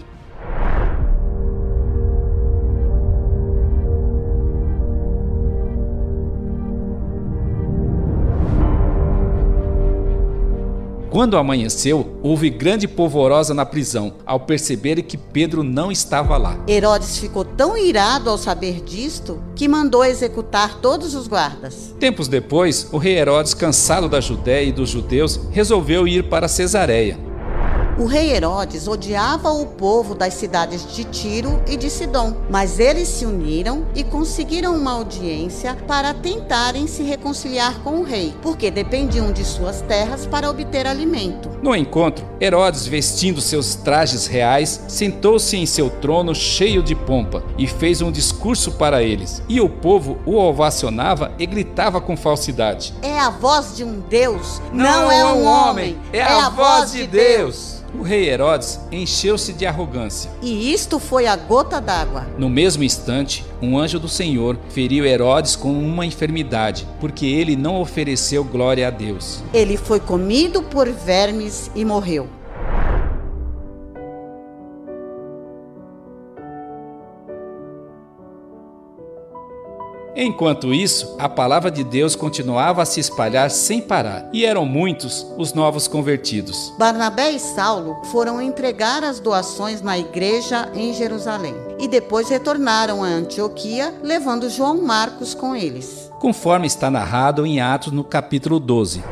Quando 11.16 11.38
amanheceu, 11.38 12.18
houve 12.22 12.50
grande 12.50 12.86
polvorosa 12.86 13.54
na 13.54 13.64
prisão, 13.64 14.12
ao 14.26 14.38
perceberem 14.38 15.02
que 15.02 15.16
Pedro 15.16 15.62
não 15.62 15.90
estava 15.90 16.36
lá. 16.36 16.62
Herodes 16.68 17.16
ficou 17.16 17.42
tão 17.42 17.74
irado 17.74 18.28
ao 18.28 18.36
saber 18.36 18.82
disto 18.82 19.42
que 19.54 19.66
mandou 19.66 20.04
executar 20.04 20.78
todos 20.82 21.14
os 21.14 21.26
guardas. 21.26 21.94
Tempos 21.98 22.28
depois, 22.28 22.86
o 22.92 22.98
rei 22.98 23.16
Herodes, 23.16 23.54
cansado 23.54 24.10
da 24.10 24.20
Judéia 24.20 24.68
e 24.68 24.72
dos 24.72 24.90
judeus, 24.90 25.40
resolveu 25.52 26.06
ir 26.06 26.28
para 26.28 26.48
Cesareia. 26.48 27.18
O 27.98 28.04
rei 28.04 28.30
Herodes 28.34 28.86
odiava 28.86 29.50
o 29.50 29.64
povo 29.64 30.14
das 30.14 30.34
cidades 30.34 30.94
de 30.94 31.02
Tiro 31.04 31.62
e 31.66 31.78
de 31.78 31.88
Sidom, 31.88 32.34
mas 32.50 32.78
eles 32.78 33.08
se 33.08 33.24
uniram 33.24 33.86
e 33.94 34.04
conseguiram 34.04 34.76
uma 34.76 34.92
audiência 34.92 35.74
para 35.88 36.12
tentarem 36.12 36.86
se 36.86 37.02
reconciliar 37.02 37.80
com 37.80 38.00
o 38.00 38.02
rei, 38.02 38.34
porque 38.42 38.70
dependiam 38.70 39.32
de 39.32 39.42
suas 39.46 39.80
terras 39.80 40.26
para 40.26 40.50
obter 40.50 40.86
alimento. 40.86 41.48
No 41.62 41.74
encontro, 41.74 42.22
Herodes, 42.38 42.86
vestindo 42.86 43.40
seus 43.40 43.74
trajes 43.74 44.26
reais, 44.26 44.84
sentou-se 44.88 45.56
em 45.56 45.64
seu 45.64 45.88
trono 45.88 46.34
cheio 46.34 46.82
de 46.82 46.94
pompa 46.94 47.42
e 47.56 47.66
fez 47.66 48.02
um 48.02 48.12
discurso 48.12 48.72
para 48.72 49.02
eles. 49.02 49.42
E 49.48 49.58
o 49.58 49.70
povo 49.70 50.18
o 50.26 50.36
ovacionava 50.36 51.32
e 51.38 51.46
gritava 51.46 51.98
com 51.98 52.14
falsidade: 52.14 52.92
É 53.00 53.18
a 53.18 53.30
voz 53.30 53.74
de 53.74 53.84
um 53.84 54.00
Deus, 54.00 54.60
não, 54.70 55.10
é 55.10 55.24
um 55.24 55.46
homem, 55.46 55.98
é, 56.12 56.22
a, 56.22 56.50
voz 56.50 56.92
de 56.92 57.06
Deus. 57.06 57.85
O 57.98 58.02
rei 58.02 58.28
Herodes 58.28 58.78
encheu-se 58.92 59.54
de 59.54 59.64
arrogância. 59.64 60.30
E 60.42 60.70
isto 60.70 60.98
foi 60.98 61.26
a 61.26 61.34
gota 61.34 61.80
d'água. 61.80 62.26
No 62.36 62.50
mesmo 62.50 62.84
instante, 62.84 63.42
um 63.62 63.78
anjo 63.78 63.98
do 63.98 64.08
Senhor 64.08 64.58
feriu 64.68 65.06
Herodes 65.06 65.56
com 65.56 65.72
uma 65.72 66.04
enfermidade, 66.04 66.86
porque 67.00 67.24
ele 67.24 67.56
não 67.56 67.80
ofereceu 67.80 68.44
glória 68.44 68.86
a 68.86 68.90
Deus. 68.90 69.42
Ele 69.54 69.78
foi 69.78 69.98
comido 69.98 70.62
por 70.62 70.86
vermes 70.90 71.70
e 71.74 71.86
morreu. 71.86 72.28
Enquanto 80.18 80.72
isso, 80.72 81.14
a 81.18 81.28
palavra 81.28 81.70
de 81.70 81.84
Deus 81.84 82.16
continuava 82.16 82.80
a 82.80 82.86
se 82.86 82.98
espalhar 82.98 83.50
sem 83.50 83.82
parar, 83.82 84.26
e 84.32 84.46
eram 84.46 84.64
muitos 84.64 85.26
os 85.36 85.52
novos 85.52 85.86
convertidos. 85.86 86.72
Barnabé 86.78 87.32
e 87.32 87.38
Saulo 87.38 87.98
foram 88.04 88.40
entregar 88.40 89.04
as 89.04 89.20
doações 89.20 89.82
na 89.82 89.98
igreja 89.98 90.70
em 90.74 90.94
Jerusalém 90.94 91.54
e 91.78 91.86
depois 91.86 92.30
retornaram 92.30 93.04
a 93.04 93.08
Antioquia, 93.08 93.94
levando 94.02 94.48
João 94.48 94.80
Marcos 94.80 95.34
com 95.34 95.54
eles. 95.54 96.10
Conforme 96.18 96.66
está 96.66 96.90
narrado 96.90 97.44
em 97.44 97.60
Atos 97.60 97.92
no 97.92 98.02
capítulo 98.02 98.58
12. 98.58 99.04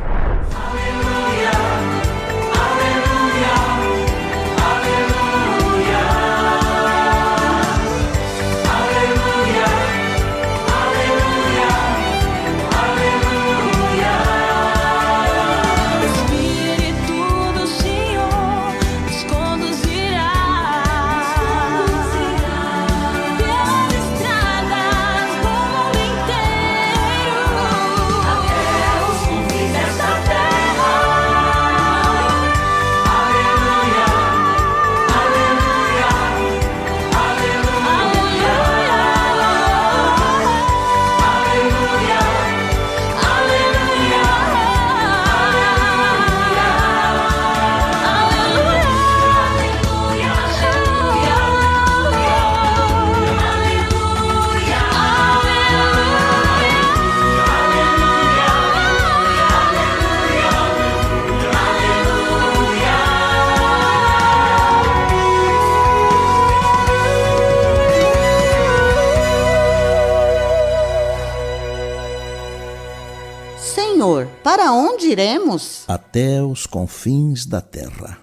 Para 74.54 74.70
onde 74.70 75.08
iremos? 75.08 75.82
Até 75.88 76.40
os 76.40 76.64
confins 76.64 77.44
da 77.44 77.60
terra. 77.60 78.16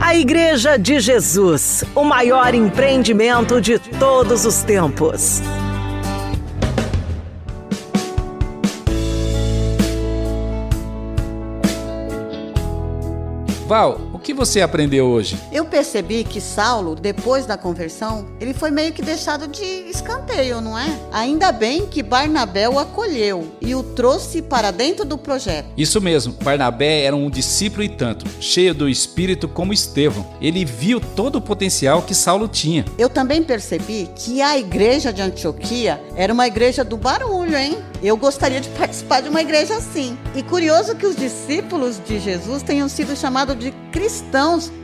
A 0.00 0.14
Igreja 0.14 0.78
de 0.78 1.00
Jesus, 1.00 1.82
o 1.92 2.04
maior 2.04 2.54
empreendimento 2.54 3.60
de 3.60 3.80
todos 3.98 4.44
os 4.44 4.62
tempos. 4.62 5.40
Val, 13.66 14.15
que 14.26 14.34
você 14.34 14.60
aprendeu 14.60 15.06
hoje? 15.06 15.38
Eu 15.52 15.66
percebi 15.66 16.24
que 16.24 16.40
Saulo, 16.40 16.96
depois 16.96 17.46
da 17.46 17.56
conversão, 17.56 18.26
ele 18.40 18.52
foi 18.52 18.72
meio 18.72 18.92
que 18.92 19.00
deixado 19.00 19.46
de 19.46 19.64
escanteio, 19.64 20.60
não 20.60 20.76
é? 20.76 20.98
Ainda 21.12 21.52
bem 21.52 21.86
que 21.86 22.02
Barnabé 22.02 22.68
o 22.68 22.76
acolheu 22.76 23.46
e 23.60 23.72
o 23.72 23.84
trouxe 23.84 24.42
para 24.42 24.72
dentro 24.72 25.04
do 25.04 25.16
projeto. 25.16 25.68
Isso 25.76 26.00
mesmo, 26.00 26.32
Barnabé 26.42 27.02
era 27.02 27.14
um 27.14 27.30
discípulo 27.30 27.84
e 27.84 27.88
tanto, 27.88 28.26
cheio 28.40 28.74
do 28.74 28.88
espírito 28.88 29.46
como 29.46 29.72
Estevão. 29.72 30.26
Ele 30.40 30.64
viu 30.64 30.98
todo 30.98 31.36
o 31.36 31.40
potencial 31.40 32.02
que 32.02 32.12
Saulo 32.12 32.48
tinha. 32.48 32.84
Eu 32.98 33.08
também 33.08 33.44
percebi 33.44 34.10
que 34.16 34.42
a 34.42 34.58
igreja 34.58 35.12
de 35.12 35.22
Antioquia 35.22 36.02
era 36.16 36.32
uma 36.32 36.48
igreja 36.48 36.82
do 36.82 36.96
barulho, 36.96 37.56
hein? 37.56 37.78
Eu 38.02 38.16
gostaria 38.16 38.60
de 38.60 38.68
participar 38.76 39.20
de 39.20 39.28
uma 39.28 39.40
igreja 39.40 39.76
assim. 39.76 40.18
E 40.34 40.42
curioso 40.42 40.96
que 40.96 41.06
os 41.06 41.14
discípulos 41.14 42.00
de 42.04 42.18
Jesus 42.18 42.64
tenham 42.64 42.88
sido 42.88 43.14
chamados 43.14 43.56
de 43.56 43.70
cristãos 43.92 44.15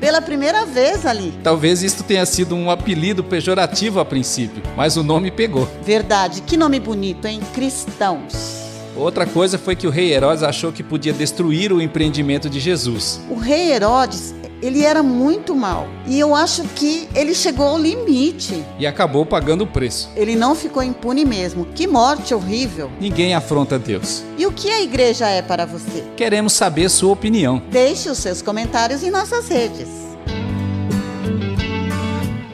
pela 0.00 0.22
primeira 0.22 0.64
vez 0.64 1.04
ali. 1.04 1.32
Talvez 1.42 1.82
isto 1.82 2.02
tenha 2.02 2.24
sido 2.26 2.54
um 2.54 2.70
apelido 2.70 3.24
pejorativo 3.24 4.00
a 4.00 4.04
princípio, 4.04 4.62
mas 4.76 4.96
o 4.96 5.02
nome 5.02 5.30
pegou. 5.30 5.68
Verdade, 5.84 6.42
que 6.42 6.56
nome 6.56 6.78
bonito, 6.78 7.26
hein? 7.26 7.40
Cristãos. 7.54 8.61
Outra 8.96 9.26
coisa 9.26 9.58
foi 9.58 9.74
que 9.74 9.86
o 9.86 9.90
rei 9.90 10.12
Herodes 10.12 10.42
achou 10.42 10.70
que 10.72 10.82
podia 10.82 11.12
destruir 11.12 11.72
o 11.72 11.80
empreendimento 11.80 12.50
de 12.50 12.60
Jesus. 12.60 13.20
O 13.30 13.36
rei 13.36 13.72
Herodes, 13.72 14.34
ele 14.62 14.82
era 14.82 15.02
muito 15.02 15.56
mal. 15.56 15.88
E 16.06 16.18
eu 16.20 16.34
acho 16.34 16.62
que 16.76 17.08
ele 17.14 17.34
chegou 17.34 17.66
ao 17.66 17.78
limite. 17.78 18.62
E 18.78 18.86
acabou 18.86 19.24
pagando 19.24 19.64
o 19.64 19.66
preço. 19.66 20.10
Ele 20.14 20.36
não 20.36 20.54
ficou 20.54 20.82
impune 20.82 21.24
mesmo. 21.24 21.66
Que 21.74 21.86
morte 21.86 22.34
horrível. 22.34 22.90
Ninguém 23.00 23.34
afronta 23.34 23.78
Deus. 23.78 24.22
E 24.36 24.46
o 24.46 24.52
que 24.52 24.70
a 24.70 24.82
igreja 24.82 25.26
é 25.26 25.40
para 25.40 25.64
você? 25.64 26.04
Queremos 26.16 26.52
saber 26.52 26.90
sua 26.90 27.12
opinião. 27.12 27.62
Deixe 27.70 28.10
os 28.10 28.18
seus 28.18 28.42
comentários 28.42 29.02
em 29.02 29.10
nossas 29.10 29.48
redes. 29.48 30.11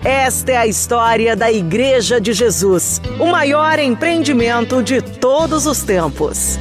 Esta 0.08 0.52
é 0.52 0.56
a 0.56 0.66
história 0.66 1.36
da 1.36 1.52
Igreja 1.52 2.18
de 2.18 2.32
Jesus, 2.32 2.98
o 3.20 3.26
maior 3.26 3.78
empreendimento 3.78 4.82
de 4.82 5.02
todos 5.02 5.66
os 5.66 5.82
tempos. 5.82 6.58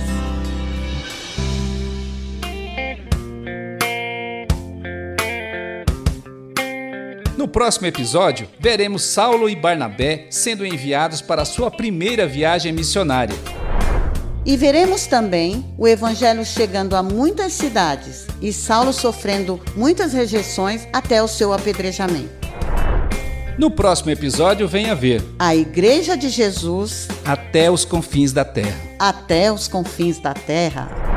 No 7.38 7.48
próximo 7.48 7.88
episódio, 7.88 8.50
veremos 8.60 9.04
Saulo 9.04 9.50
e 9.50 9.56
Barnabé 9.56 10.28
sendo 10.30 10.66
enviados 10.66 11.22
para 11.22 11.46
sua 11.46 11.72
primeira 11.72 12.28
viagem 12.28 12.74
missionária. 12.74 13.36
E 14.46 14.58
veremos 14.58 15.08
também 15.08 15.74
o 15.78 15.88
evangelho 15.88 16.44
chegando 16.44 16.98
a 16.98 17.02
muitas 17.02 17.54
cidades 17.54 18.28
e 18.42 18.52
Saulo 18.52 18.92
sofrendo 18.92 19.58
muitas 19.74 20.12
rejeições 20.12 20.86
até 20.92 21.24
o 21.24 21.30
seu 21.30 21.54
apedrejamento. 21.54 22.37
No 23.58 23.72
próximo 23.72 24.12
episódio, 24.12 24.68
venha 24.68 24.94
ver 24.94 25.24
A 25.40 25.56
Igreja 25.56 26.16
de 26.16 26.30
Jesus 26.30 27.08
Até 27.26 27.72
os 27.72 27.84
confins 27.84 28.32
da 28.32 28.46
terra. 28.46 28.78
até 29.00 29.52
os 29.52 29.68
confins 29.68 30.20
da 30.20 30.34
terra. 30.34 31.17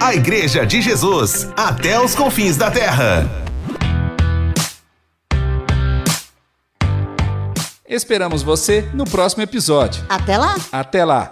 A 0.03 0.15
Igreja 0.15 0.67
de 0.67 0.83
Jesus, 0.83 1.49
até 1.57 2.01
os 2.01 2.15
confins 2.15 2.57
da 2.57 2.71
terra. 2.71 3.31
Esperamos 7.89 8.43
você 8.43 8.89
no 8.93 9.05
próximo 9.05 9.43
episódio. 9.43 10.05
Até 10.09 10.37
lá! 10.37 10.57
Até 10.71 11.05
lá! 11.05 11.29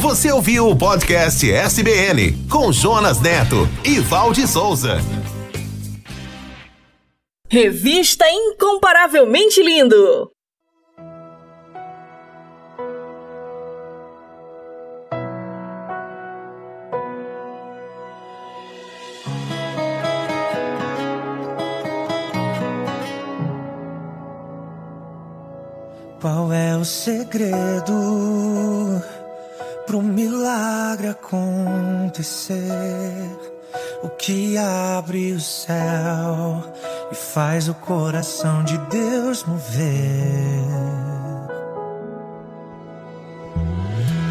Você 0.00 0.32
ouviu 0.32 0.68
o 0.68 0.76
podcast 0.76 1.50
SBN 1.50 2.32
com 2.48 2.72
Jonas 2.72 3.20
Neto 3.20 3.68
e 3.84 4.00
Valde 4.00 4.46
Souza. 4.46 4.98
Revista 7.52 8.24
Incomparavelmente 8.30 9.60
Lindo. 9.60 10.30
Qual 26.20 26.52
é 26.52 26.76
o 26.76 26.84
segredo 26.84 27.92
pro 29.88 30.00
milagre 30.00 31.08
acontecer? 31.08 32.60
O 34.02 34.08
que 34.08 34.56
abre 34.56 35.32
o 35.32 35.40
céu 35.40 36.64
e 37.12 37.14
faz 37.14 37.68
o 37.68 37.74
coração 37.74 38.64
de 38.64 38.78
Deus 38.78 39.44
mover? 39.44 40.64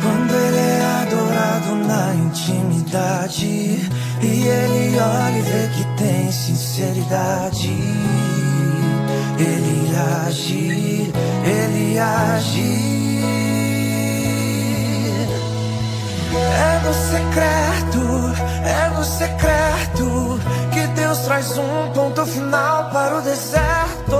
Quando 0.01 0.33
ele 0.33 0.57
é 0.57 0.81
adorado 1.03 1.75
na 1.85 2.15
intimidade 2.15 3.45
e 4.23 4.47
ele 4.47 4.99
olha 4.99 5.37
e 5.37 5.41
vê 5.41 5.67
que 5.67 6.03
tem 6.03 6.31
sinceridade. 6.31 7.69
Ele 9.37 9.95
age, 9.95 11.13
ele 11.45 11.99
age. 11.99 12.98
É 16.35 16.79
no 16.85 16.93
secreto, 16.93 18.33
é 18.63 18.89
no 18.95 19.03
secreto 19.03 20.39
que 20.71 20.87
Deus 20.87 21.19
traz 21.19 21.57
um 21.57 21.91
ponto 21.93 22.25
final 22.25 22.89
para 22.91 23.17
o 23.17 23.21
deserto. 23.21 24.17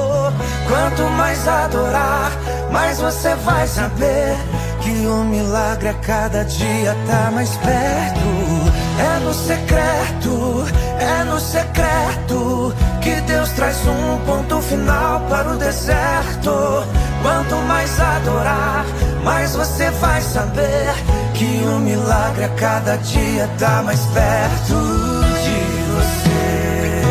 Quanto 0.68 1.04
mais 1.12 1.48
adorar, 1.48 2.32
mais 2.72 3.00
você 3.00 3.36
vai 3.36 3.68
saber 3.68 4.36
que 4.82 5.08
o 5.08 5.24
milagre 5.24 5.90
a 5.90 5.94
cada 5.96 6.44
dia 6.46 6.96
tá 7.08 7.32
mais 7.32 7.50
perto. 7.58 8.20
É 9.00 9.20
no 9.24 9.34
secreto, 9.34 10.66
é 11.00 11.24
no 11.26 11.40
secreto 11.40 12.74
que 13.02 13.22
Deus 13.22 13.50
traz 13.52 13.78
um 13.88 14.18
ponto 14.26 14.62
final 14.62 15.22
para 15.30 15.50
o 15.54 15.58
deserto. 15.58 16.84
Quanto 17.22 17.56
mais 17.68 18.00
adorar, 18.00 18.86
mais 19.24 19.56
você 19.56 19.90
vai 19.92 20.22
saber 20.22 20.94
que 21.40 21.46
o 21.46 21.80
milagre 21.80 22.44
a 22.44 22.50
cada 22.50 22.98
dia 22.98 23.50
tá 23.58 23.82
mais 23.82 24.02
perto 24.08 24.76
de 25.46 25.60
você. 25.94 27.02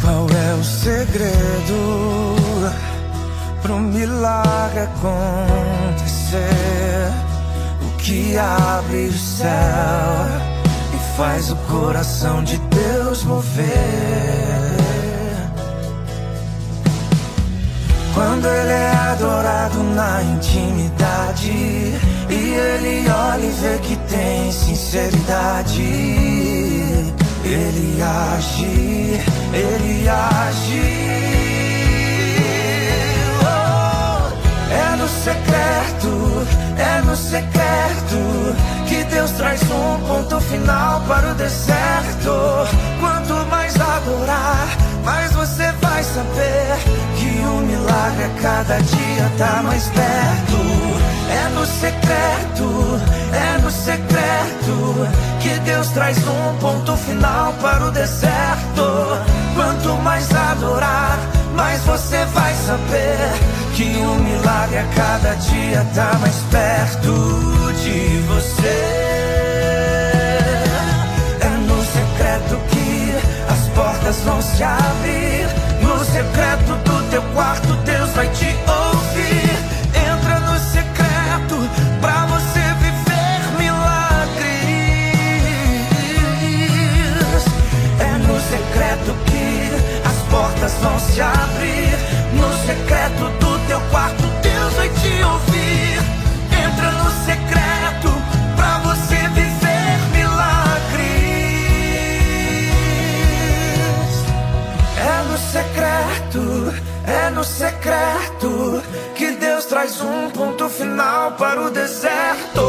Qual 0.00 0.26
é 0.30 0.54
o 0.54 0.64
segredo 0.64 1.78
pro 3.60 3.78
milagre 3.80 4.80
acontecer? 4.80 6.38
O 7.82 7.96
que 7.98 8.38
abre 8.38 9.08
o 9.08 9.12
céu 9.12 10.55
faz 11.16 11.50
o 11.50 11.56
coração 11.56 12.44
de 12.44 12.58
Deus 12.58 13.24
mover? 13.24 13.66
Quando 18.12 18.46
ele 18.46 18.72
é 18.72 18.92
adorado 19.12 19.82
na 19.94 20.22
intimidade 20.22 21.50
e 22.28 22.34
ele 22.34 23.08
olha 23.08 23.44
e 23.44 23.50
vê 23.50 23.78
que 23.78 23.96
tem 24.08 24.52
sinceridade. 24.52 25.82
Ele 27.44 28.02
age, 28.02 29.20
ele 29.54 30.08
age. 30.08 31.06
Oh, 33.42 34.72
é 34.72 34.96
no 34.96 35.08
secreto, 35.08 36.46
é 36.78 37.00
no 37.02 37.16
secreto 37.16 37.56
que 38.86 39.04
Deus 39.04 39.30
traz 39.32 39.60
um 39.62 40.06
ponto 40.06 40.40
final 40.40 41.00
para 41.02 41.32
o 41.32 41.34
deserto. 41.34 42.32
Quanto 43.00 43.34
mais 43.50 43.74
adorar, 43.74 44.68
mais 45.04 45.32
você 45.32 45.70
vai 45.82 46.02
saber 46.02 46.76
que 47.16 47.40
o 47.40 47.58
milagre 47.66 48.24
a 48.24 48.42
cada 48.42 48.78
dia 48.78 49.32
tá 49.38 49.62
mais 49.62 49.88
perto. 49.88 50.56
É 51.28 51.48
no 51.50 51.66
secreto, 51.66 53.00
é 53.32 53.58
no 53.62 53.70
secreto 53.70 55.08
que 55.40 55.58
Deus 55.60 55.88
traz 55.88 56.18
um 56.18 56.58
ponto 56.58 56.96
final 56.96 57.52
para 57.54 57.86
o 57.86 57.90
deserto. 57.90 58.84
Quanto 59.54 59.88
mais 60.02 60.32
adorar, 60.34 61.18
mais 61.54 61.80
você 61.82 62.24
vai 62.26 62.54
saber 62.54 63.65
que 63.76 63.84
o 63.98 64.14
milagre 64.20 64.78
a 64.78 64.84
cada 64.94 65.34
dia 65.34 65.86
tá 65.94 66.16
mais 66.18 66.36
perto 66.50 67.12
de 67.82 68.22
você. 68.26 68.78
É 71.42 71.48
no 71.68 71.84
secreto 71.84 72.58
que 72.70 73.14
as 73.52 73.68
portas 73.74 74.16
vão 74.24 74.40
se 74.40 74.62
abrir. 74.62 75.46
No 75.82 76.02
secreto 76.06 76.74
do 76.86 77.10
teu 77.10 77.20
quarto, 77.34 77.74
Deus 77.84 78.08
vai 78.12 78.26
te 78.30 78.46
ouvir. 78.66 79.58
Entra 79.92 80.40
no 80.40 80.58
secreto 80.58 81.68
pra 82.00 82.24
você 82.24 82.60
viver 82.80 83.40
milagres. 83.58 84.56
É 88.00 88.16
no 88.26 88.40
secreto 88.40 89.14
que 89.26 89.70
as 90.08 90.16
portas 90.30 90.72
vão 90.80 90.98
se 90.98 91.20
abrir. 91.20 92.05
É 107.06 107.30
no 107.30 107.44
secreto 107.44 108.82
que 109.14 109.32
Deus 109.32 109.64
traz 109.66 110.00
um 110.00 110.30
ponto 110.30 110.68
final 110.68 111.32
para 111.32 111.60
o 111.60 111.70
deserto. 111.70 112.62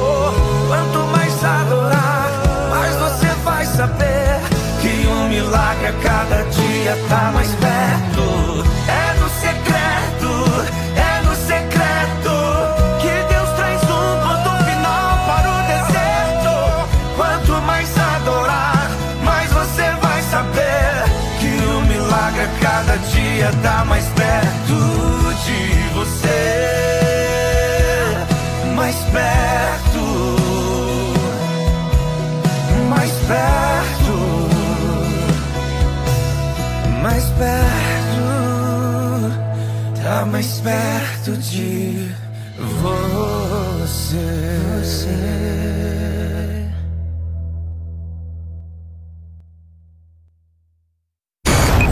Quanto 0.67 0.99
mais 1.11 1.43
adorar, 1.43 2.31
mais 2.69 2.95
você 2.95 3.27
vai 3.43 3.65
saber 3.65 4.39
que 4.81 5.07
um 5.07 5.29
milagre 5.29 5.87
a 5.87 5.93
cada 5.93 6.43
dia 6.43 6.97
tá 7.09 7.31
mais 7.33 7.49
perto. 7.55 8.63
É 8.89 9.06
de 41.57 42.15
você. 43.87 45.07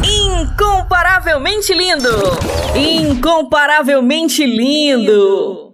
Incomparavelmente 0.04 1.74
lindo! 1.74 2.10
Incomparavelmente 2.76 4.46
lindo! 4.46 5.65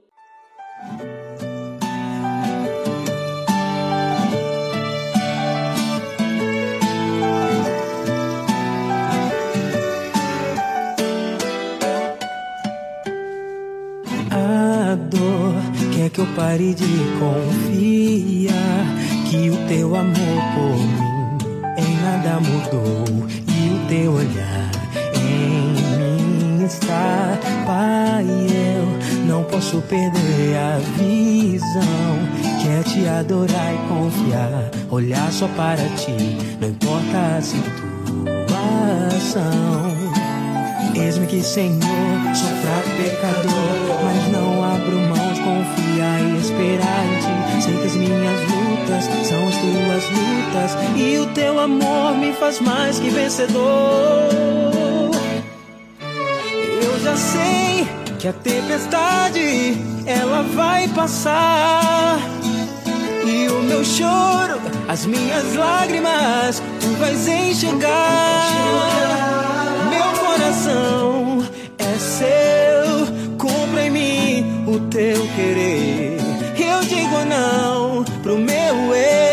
Pare 16.42 16.74
de 16.74 16.98
confiar 17.20 18.86
que 19.30 19.52
o 19.52 19.58
teu 19.68 19.96
amor 19.96 20.42
por 20.56 20.76
mim 20.76 21.38
em 21.78 21.96
nada 22.02 22.40
mudou 22.40 23.06
e 23.30 23.70
o 23.70 23.78
teu 23.88 24.14
olhar 24.14 24.72
em 25.16 25.76
mim 26.00 26.66
está, 26.66 27.38
Pai. 27.68 28.26
Eu 28.26 28.88
não 29.28 29.44
posso 29.44 29.84
perder 29.84 30.58
a 30.58 30.80
visão. 30.98 32.18
Quer 32.64 32.84
te 32.86 33.08
adorar 33.08 33.76
e 33.76 33.78
confiar, 33.88 34.72
olhar 34.90 35.32
só 35.32 35.48
para 35.50 35.88
ti, 35.90 36.38
não 36.60 36.70
importa 36.70 37.38
a 37.38 37.42
situação. 37.42 37.72
Eis-me 40.96 41.28
que, 41.28 41.42
Senhor, 41.42 42.36
sou 42.36 42.50
fraco 42.58 42.90
pecador, 42.98 44.02
mas 44.04 44.28
não 44.32 44.64
abro 44.64 44.98
mão 44.98 45.34
de 45.34 45.42
confiar 45.42 46.22
e 46.22 46.38
esperar 46.40 47.06
em 47.06 47.20
Ti. 47.20 47.64
Sei 47.64 47.78
que 47.78 47.88
as 47.88 47.96
minhas 47.96 48.42
lutas 48.50 49.04
são 49.28 49.48
as 49.48 49.56
Tuas 49.56 50.04
lutas 50.10 50.78
e 50.98 51.18
o 51.18 51.26
Teu 51.28 51.60
amor 51.60 52.18
me 52.18 52.34
faz 52.34 52.60
mais 52.60 53.00
que 53.00 53.10
vencedor. 53.10 54.30
Eu 56.84 57.00
já 57.00 57.16
sei 57.16 57.88
que 58.20 58.28
a 58.28 58.34
tempestade 58.34 59.78
ela 60.06 60.44
vai 60.44 60.88
passar. 60.90 62.20
E 63.26 63.48
o 63.50 63.64
meu 63.64 63.84
choro, 63.84 64.62
as 64.88 65.06
minhas 65.06 65.56
lágrimas, 65.56 66.62
tu 66.80 66.88
vais 67.00 67.28
enxugar. 67.28 69.31
Coração 70.52 71.46
é 71.78 71.98
seu, 71.98 73.38
cumpra 73.38 73.86
em 73.86 73.90
mim 73.90 74.66
o 74.68 74.82
teu 74.90 75.26
querer. 75.34 76.18
Eu 76.60 76.82
digo 76.82 77.24
não 77.24 78.04
pro 78.22 78.38
meu 78.38 78.94
eu, 78.94 79.31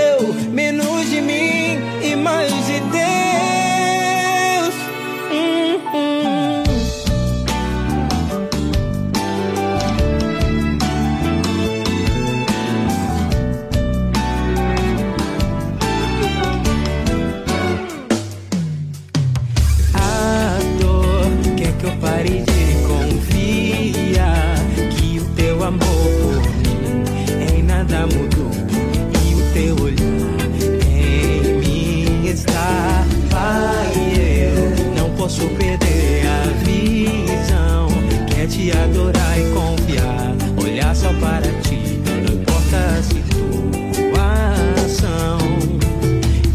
posso 35.39 35.49
perder 35.51 36.26
a 36.26 36.43
visão. 36.64 37.86
Quer 38.26 38.49
te 38.49 38.72
adorar 38.72 39.39
e 39.39 39.45
confiar, 39.53 40.34
olhar 40.61 40.95
só 40.95 41.12
para 41.14 41.47
ti, 41.62 42.01
não 42.05 42.34
importa 42.34 42.76
a 42.76 43.03
situação. 44.82 45.39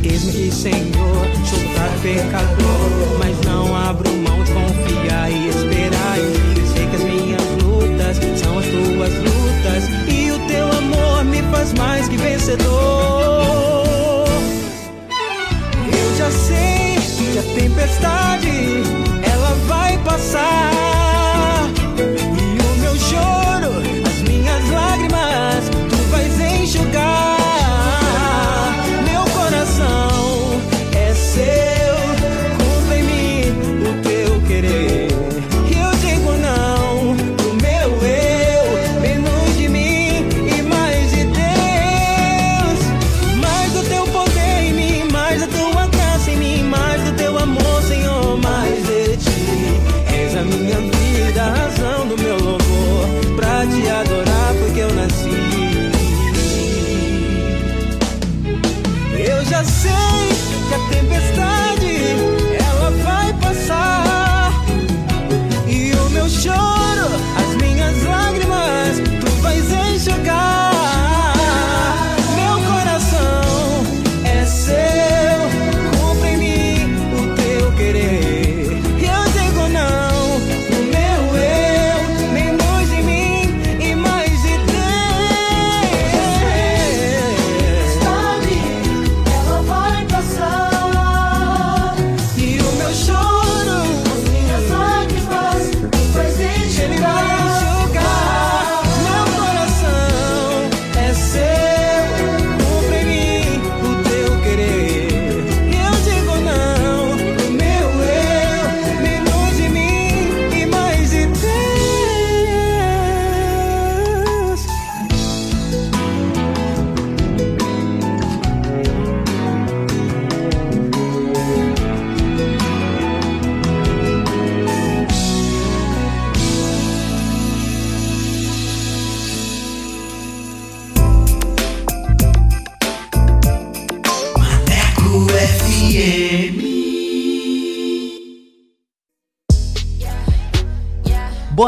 Eis-me 0.03 0.51
Senhor, 0.51 1.27
sou 1.45 1.59
pecador, 2.01 3.17
mas 3.19 3.39
não 3.45 3.75
abro 3.75 4.11
mão 4.17 4.43
de 4.43 4.51
confiar 4.51 5.31
e 5.31 5.47
esperar 5.47 6.17
ti. 6.17 6.61
Sei 6.73 6.85
que 6.87 6.95
as 6.95 7.03
minhas 7.03 7.41
lutas 7.63 8.17
são 8.39 8.59
as 8.59 8.65
tuas 8.65 9.13
lutas 9.13 9.83
e 10.09 10.31
o 10.31 10.39
teu 10.47 10.67
amor 10.77 11.23
me 11.25 11.41
faz 11.43 11.73
mais 11.73 12.09
que 12.09 12.17
vencedor. 12.17 12.92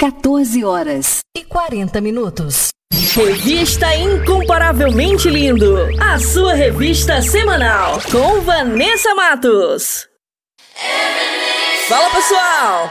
14 0.00 0.64
horas 0.64 1.18
e 1.36 1.44
40 1.44 2.00
minutos. 2.00 2.68
Revista 3.14 3.94
Incomparavelmente 3.94 5.28
Lindo, 5.28 5.76
a 6.00 6.18
sua 6.18 6.54
revista 6.54 7.20
semanal 7.20 8.00
com 8.10 8.40
Vanessa 8.40 9.14
Matos. 9.14 10.08
Fala 11.86 12.08
pessoal, 12.14 12.90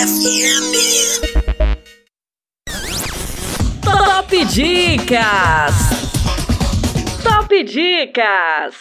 FM. 0.00 0.66
Top 3.82 4.28
Dicas! 4.30 5.76
Top 7.22 7.48
Dicas! 7.48 8.76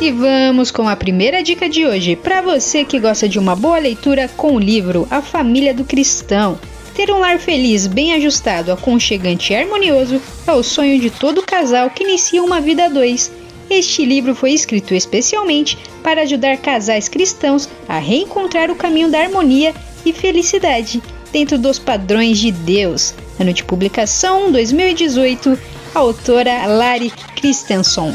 E 0.00 0.10
vamos 0.10 0.70
com 0.70 0.88
a 0.88 0.96
primeira 0.96 1.42
dica 1.42 1.68
de 1.68 1.84
hoje. 1.84 2.16
Para 2.16 2.40
você 2.40 2.86
que 2.86 2.98
gosta 2.98 3.28
de 3.28 3.38
uma 3.38 3.54
boa 3.54 3.78
leitura 3.78 4.30
com 4.34 4.54
o 4.54 4.58
livro 4.58 5.06
A 5.10 5.20
Família 5.20 5.74
do 5.74 5.84
Cristão. 5.84 6.58
Ter 6.94 7.10
um 7.10 7.18
lar 7.18 7.38
feliz, 7.38 7.86
bem 7.86 8.14
ajustado, 8.14 8.72
aconchegante 8.72 9.52
e 9.52 9.56
harmonioso 9.56 10.18
é 10.46 10.52
o 10.52 10.62
sonho 10.62 10.98
de 10.98 11.10
todo 11.10 11.42
casal 11.42 11.90
que 11.90 12.02
inicia 12.02 12.42
uma 12.42 12.62
vida 12.62 12.86
a 12.86 12.88
dois. 12.88 13.30
Este 13.68 14.06
livro 14.06 14.34
foi 14.34 14.52
escrito 14.52 14.94
especialmente 14.94 15.76
para 16.02 16.22
ajudar 16.22 16.56
casais 16.56 17.06
cristãos 17.06 17.68
a 17.86 17.98
reencontrar 17.98 18.70
o 18.70 18.76
caminho 18.76 19.10
da 19.10 19.20
harmonia 19.20 19.74
e 20.04 20.14
felicidade 20.14 21.02
dentro 21.30 21.58
dos 21.58 21.78
padrões 21.78 22.38
de 22.38 22.50
Deus. 22.50 23.12
Ano 23.38 23.52
de 23.52 23.62
publicação 23.62 24.50
2018, 24.50 25.58
autora 25.94 26.64
Lari 26.66 27.12
Christensen. 27.36 28.14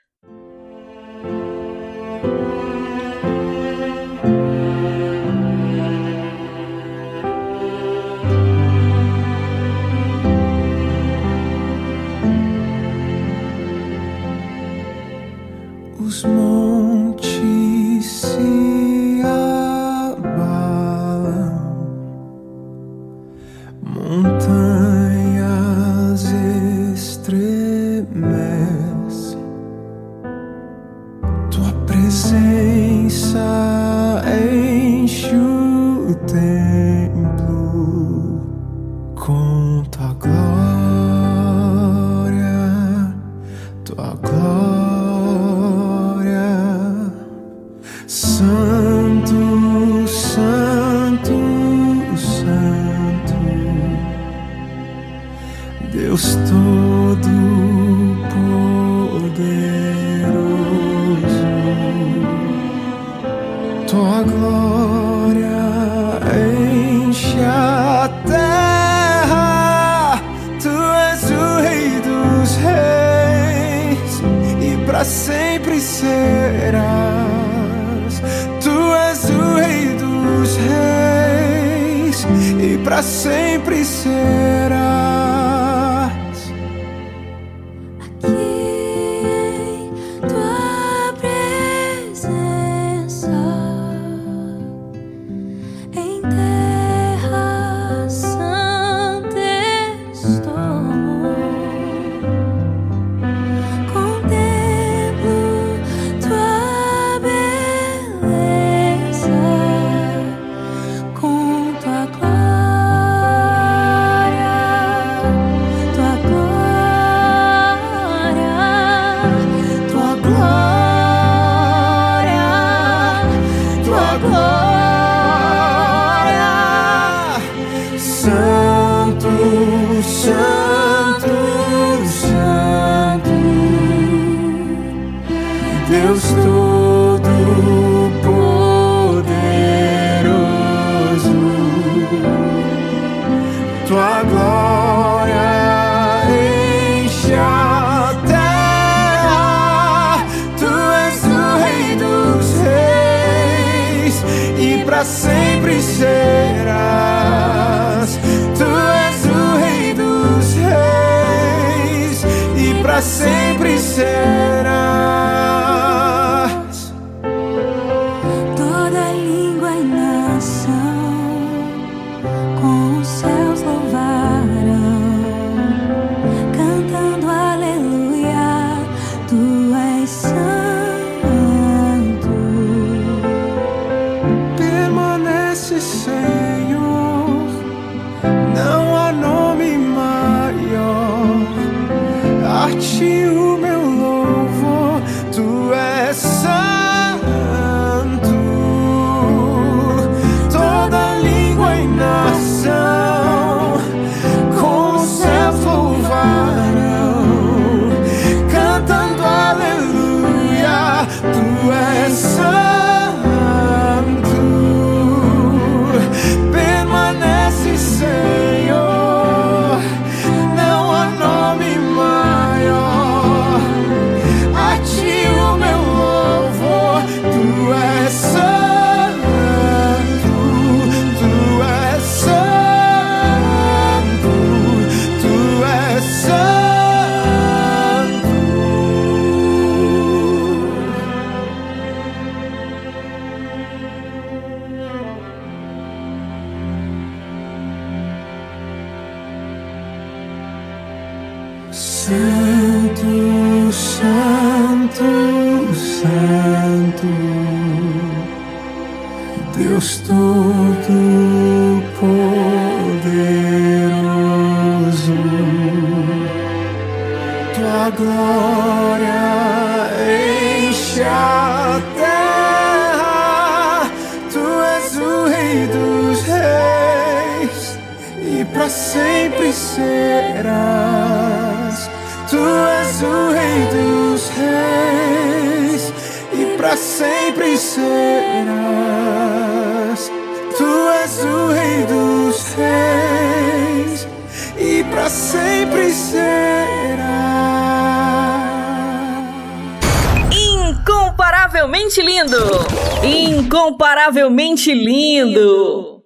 Incomparavelmente 304.51 304.73
lindo! 304.73 306.03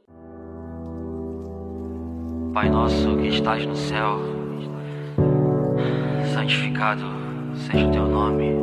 Pai 2.54 2.70
nosso 2.70 3.18
que 3.18 3.28
estás 3.28 3.66
no 3.66 3.76
céu, 3.76 4.20
santificado 6.34 7.04
seja 7.56 7.88
o 7.88 7.92
teu 7.92 8.08
nome. 8.08 8.54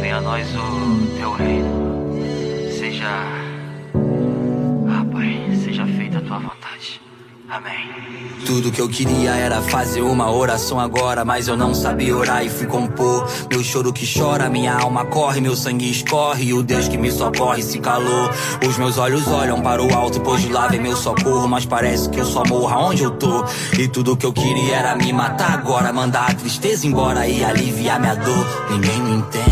Venha 0.00 0.18
a 0.18 0.20
nós 0.20 0.46
o 0.54 1.16
teu 1.16 1.32
reino. 1.32 2.70
Seja, 2.70 3.08
ah, 4.88 5.04
Pai, 5.10 5.56
seja 5.56 5.86
feita 5.86 6.18
a 6.18 6.20
tua 6.20 6.38
vontade. 6.38 7.00
Amém. 7.48 7.88
Tudo 8.46 8.70
que 8.70 8.80
eu 8.80 8.88
queria 8.88 9.34
era 9.36 9.49
fazer 9.70 10.02
uma 10.02 10.28
oração 10.30 10.80
agora, 10.80 11.24
mas 11.24 11.46
eu 11.46 11.56
não 11.56 11.72
sabia 11.72 12.16
orar 12.16 12.44
e 12.44 12.50
fui 12.50 12.66
compor. 12.66 13.26
Meu 13.48 13.62
choro 13.62 13.92
que 13.92 14.04
chora, 14.04 14.50
minha 14.50 14.74
alma 14.74 15.04
corre, 15.04 15.40
meu 15.40 15.54
sangue 15.54 15.88
escorre, 15.88 16.46
e 16.46 16.52
o 16.52 16.60
Deus 16.60 16.88
que 16.88 16.98
me 16.98 17.10
socorre 17.10 17.62
se 17.62 17.78
calou. 17.78 18.30
Os 18.68 18.76
meus 18.76 18.98
olhos 18.98 19.28
olham 19.28 19.62
para 19.62 19.80
o 19.80 19.94
alto, 19.94 20.20
pois 20.20 20.42
de 20.42 20.48
lá 20.48 20.66
vem 20.66 20.80
meu 20.80 20.96
socorro, 20.96 21.46
mas 21.46 21.64
parece 21.64 22.10
que 22.10 22.18
eu 22.18 22.26
só 22.26 22.42
morro 22.44 22.68
aonde 22.68 23.04
eu 23.04 23.12
tô. 23.12 23.44
E 23.78 23.86
tudo 23.86 24.16
que 24.16 24.26
eu 24.26 24.32
queria 24.32 24.74
era 24.74 24.96
me 24.96 25.12
matar 25.12 25.52
agora, 25.52 25.92
mandar 25.92 26.30
a 26.30 26.34
tristeza 26.34 26.86
embora 26.86 27.28
e 27.28 27.44
aliviar 27.44 28.00
minha 28.00 28.16
dor. 28.16 28.46
Ninguém 28.70 29.00
me 29.00 29.12
entende. 29.12 29.49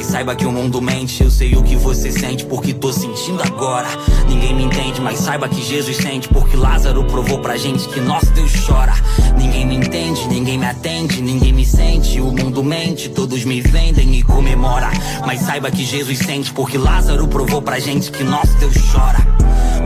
Mas 0.00 0.06
saiba 0.06 0.34
que 0.34 0.46
o 0.46 0.50
mundo 0.50 0.80
mente, 0.80 1.22
eu 1.22 1.30
sei 1.30 1.54
o 1.54 1.62
que 1.62 1.76
você 1.76 2.10
sente 2.10 2.46
porque 2.46 2.72
tô 2.72 2.90
sentindo 2.90 3.42
agora. 3.42 3.86
Ninguém 4.26 4.54
me 4.54 4.62
entende, 4.62 4.98
mas 4.98 5.18
saiba 5.18 5.46
que 5.46 5.62
Jesus 5.62 5.98
sente 5.98 6.26
porque 6.26 6.56
Lázaro 6.56 7.04
provou 7.04 7.38
pra 7.40 7.58
gente 7.58 7.86
que 7.86 8.00
nosso 8.00 8.30
Deus 8.32 8.50
chora. 8.66 8.94
Ninguém 9.36 9.66
me 9.66 9.76
entende, 9.76 10.26
ninguém 10.28 10.56
me 10.56 10.64
atende, 10.64 11.20
ninguém 11.20 11.52
me 11.52 11.66
sente. 11.66 12.18
O 12.18 12.32
mundo 12.32 12.64
mente, 12.64 13.10
todos 13.10 13.44
me 13.44 13.60
vendem 13.60 14.14
e 14.14 14.22
comemora. 14.22 14.90
Mas 15.26 15.40
saiba 15.40 15.70
que 15.70 15.84
Jesus 15.84 16.18
sente 16.20 16.50
porque 16.54 16.78
Lázaro 16.78 17.28
provou 17.28 17.60
pra 17.60 17.78
gente 17.78 18.10
que 18.10 18.24
nosso 18.24 18.56
Deus 18.56 18.76
chora. 18.90 19.18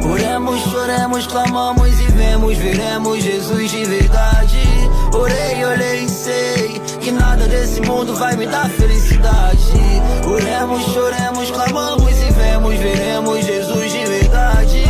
Oremos, 0.09 0.61
choremos, 0.71 1.27
clamamos 1.27 1.89
e 1.89 2.05
vemos, 2.12 2.57
veremos 2.57 3.21
Jesus 3.21 3.69
de 3.69 3.85
verdade. 3.85 4.61
Orei, 5.12 5.65
olhei, 5.65 6.09
sei 6.09 6.53
que 7.05 7.12
nada 7.12 7.46
desse 7.46 7.82
mundo 7.82 8.16
vai 8.16 8.34
me 8.34 8.46
dar 8.46 8.66
felicidade. 8.70 9.61
Oremos, 10.26 10.82
choremos, 10.84 11.50
clamamos 11.50 12.11
e 12.11 12.32
vemos, 12.32 12.74
veremos 12.76 13.44
Jesus 13.44 13.92
de 13.92 14.07
verdade. 14.07 14.84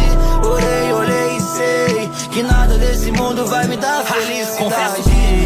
Orei, 0.47 0.93
olhei, 0.93 1.41
sei 1.41 2.09
que 2.31 2.41
nada 2.45 2.79
desse 2.79 3.11
mundo 3.11 3.45
vai 3.47 3.67
me 3.67 3.77
dar 3.77 4.05
felicidade. 4.05 5.03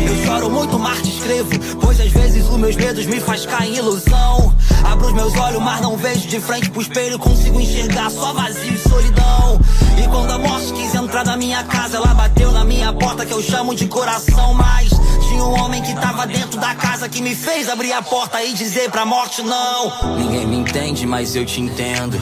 Eu 0.08 0.26
choro 0.26 0.50
muito, 0.50 0.78
mas 0.78 1.00
te 1.00 1.08
escrevo, 1.08 1.48
pois 1.80 1.98
às 2.00 2.12
vezes 2.12 2.46
os 2.46 2.58
meus 2.58 2.76
medos 2.76 3.06
me 3.06 3.18
faz 3.18 3.46
cair 3.46 3.72
em 3.72 3.76
ilusão. 3.78 4.54
Abro 4.84 5.06
os 5.06 5.12
meus 5.14 5.34
olhos, 5.36 5.62
mas 5.62 5.80
não 5.80 5.96
vejo 5.96 6.28
de 6.28 6.38
frente 6.38 6.70
pro 6.70 6.82
espelho, 6.82 7.18
consigo 7.18 7.58
enxergar 7.58 8.10
só 8.10 8.34
vazio 8.34 8.74
e 8.74 8.78
solidão. 8.78 9.58
E 9.98 10.06
quando 10.08 10.32
a 10.32 10.38
morte 10.38 10.72
quis 10.74 10.94
entrar 10.94 11.24
na 11.24 11.36
minha 11.36 11.64
casa, 11.64 11.96
ela 11.96 12.12
bateu 12.14 12.52
na 12.52 12.64
minha 12.64 12.78
porta 13.09 13.24
que 13.24 13.32
eu 13.32 13.42
chamo 13.42 13.74
de 13.74 13.86
coração, 13.86 14.52
mas 14.52 14.90
tinha 15.30 15.42
um 15.42 15.59
homem 15.59 15.80
que 15.80 15.94
tava 15.94 16.26
dentro 16.26 16.61
da 16.61 16.74
casa 16.74 17.09
que 17.09 17.22
me 17.22 17.34
fez 17.34 17.66
abrir 17.66 17.90
a 17.94 18.02
porta 18.02 18.44
e 18.44 18.52
dizer 18.52 18.90
pra 18.90 19.06
morte 19.06 19.40
não. 19.40 20.18
Ninguém 20.18 20.46
me 20.46 20.56
entende, 20.56 21.06
mas 21.06 21.34
eu 21.34 21.46
te 21.46 21.59
entendo. 21.59 22.20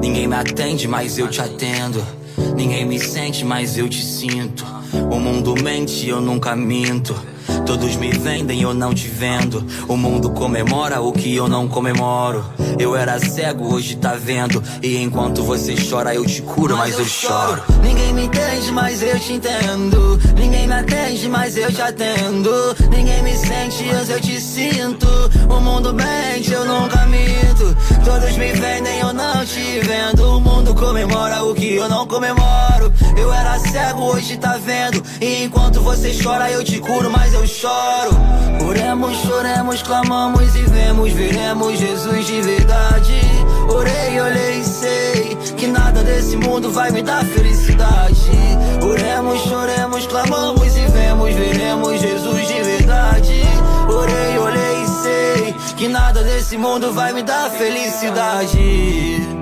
Ninguém 0.00 0.26
me 0.26 0.34
atende, 0.34 0.88
mas 0.88 1.18
eu 1.18 1.28
te 1.28 1.38
atendo. 1.42 2.02
Ninguém 2.56 2.86
me 2.86 2.98
sente, 2.98 3.44
mas 3.44 3.76
eu 3.76 3.86
te 3.90 4.02
sinto. 4.02 4.64
O 5.10 5.20
mundo 5.20 5.54
mente, 5.62 6.08
eu 6.08 6.18
nunca 6.18 6.56
minto. 6.56 7.14
Todos 7.66 7.96
me 7.96 8.10
vendem, 8.10 8.62
eu 8.62 8.74
não 8.74 8.92
te 8.92 9.08
vendo. 9.08 9.64
O 9.88 9.96
mundo 9.96 10.30
comemora 10.30 11.00
o 11.00 11.12
que 11.12 11.34
eu 11.34 11.48
não 11.48 11.68
comemoro. 11.68 12.44
Eu 12.78 12.96
era 12.96 13.18
cego, 13.18 13.74
hoje 13.74 13.96
tá 13.96 14.14
vendo. 14.14 14.62
E 14.82 14.96
enquanto 14.96 15.42
você 15.42 15.74
chora, 15.88 16.14
eu 16.14 16.24
te 16.24 16.42
curo, 16.42 16.76
mas 16.76 16.98
eu 16.98 17.04
choro. 17.04 17.62
Ninguém 17.82 18.12
me 18.12 18.24
entende, 18.24 18.72
mas 18.72 19.02
eu 19.02 19.18
te 19.18 19.34
entendo. 19.34 20.20
Ninguém 20.36 20.66
me 20.66 20.74
atende, 20.74 21.28
mas 21.28 21.56
eu 21.56 21.72
te 21.72 21.80
atendo. 21.80 22.50
Ninguém 22.90 23.22
me 23.22 23.36
sente, 23.36 23.84
mas 23.92 24.10
eu 24.10 24.20
te 24.20 24.40
sinto. 24.40 25.06
O 25.48 25.60
mundo 25.60 25.94
mente, 25.94 26.52
eu 26.52 26.64
nunca 26.64 27.06
minto. 27.06 27.76
Todos 28.04 28.36
me 28.36 28.52
vendem, 28.52 28.98
eu 28.98 29.12
não 29.12 29.44
te 29.44 29.80
vendo. 29.80 30.36
O 30.36 30.40
mundo 30.40 30.74
comemora 30.74 31.44
o 31.44 31.54
que 31.54 31.74
eu 31.74 31.88
não 31.88 32.06
comemoro. 32.06 32.92
Eu 33.16 33.32
era 33.32 33.58
cego, 33.58 34.02
hoje 34.02 34.36
tá 34.36 34.58
vendo. 34.58 35.02
E 35.20 35.44
enquanto 35.44 35.80
você 35.80 36.12
chora, 36.22 36.50
eu 36.50 36.64
te 36.64 36.78
curo, 36.80 37.10
mas 37.10 37.32
eu 37.32 37.46
choro. 37.52 38.10
Oremos, 38.66 39.16
choremos, 39.18 39.82
clamamos 39.82 40.56
e 40.56 40.62
vemos, 40.62 41.12
veremos 41.12 41.78
Jesus 41.78 42.26
de 42.26 42.40
verdade. 42.40 43.20
Orei, 43.68 44.20
olhei, 44.20 44.64
sei 44.64 45.36
que 45.56 45.66
nada 45.66 46.02
desse 46.02 46.36
mundo 46.36 46.70
vai 46.70 46.90
me 46.90 47.02
dar 47.02 47.24
felicidade. 47.24 48.30
Oremos, 48.82 49.40
choremos, 49.42 50.06
clamamos 50.06 50.76
e 50.76 50.86
vemos, 50.86 51.34
veremos 51.34 52.00
Jesus 52.00 52.48
de 52.48 52.62
verdade. 52.62 53.42
Orei, 53.88 54.38
olhei, 54.38 54.86
sei 55.02 55.54
que 55.76 55.88
nada 55.88 56.22
desse 56.22 56.56
mundo 56.56 56.92
vai 56.92 57.12
me 57.12 57.22
dar 57.22 57.50
felicidade. 57.50 59.41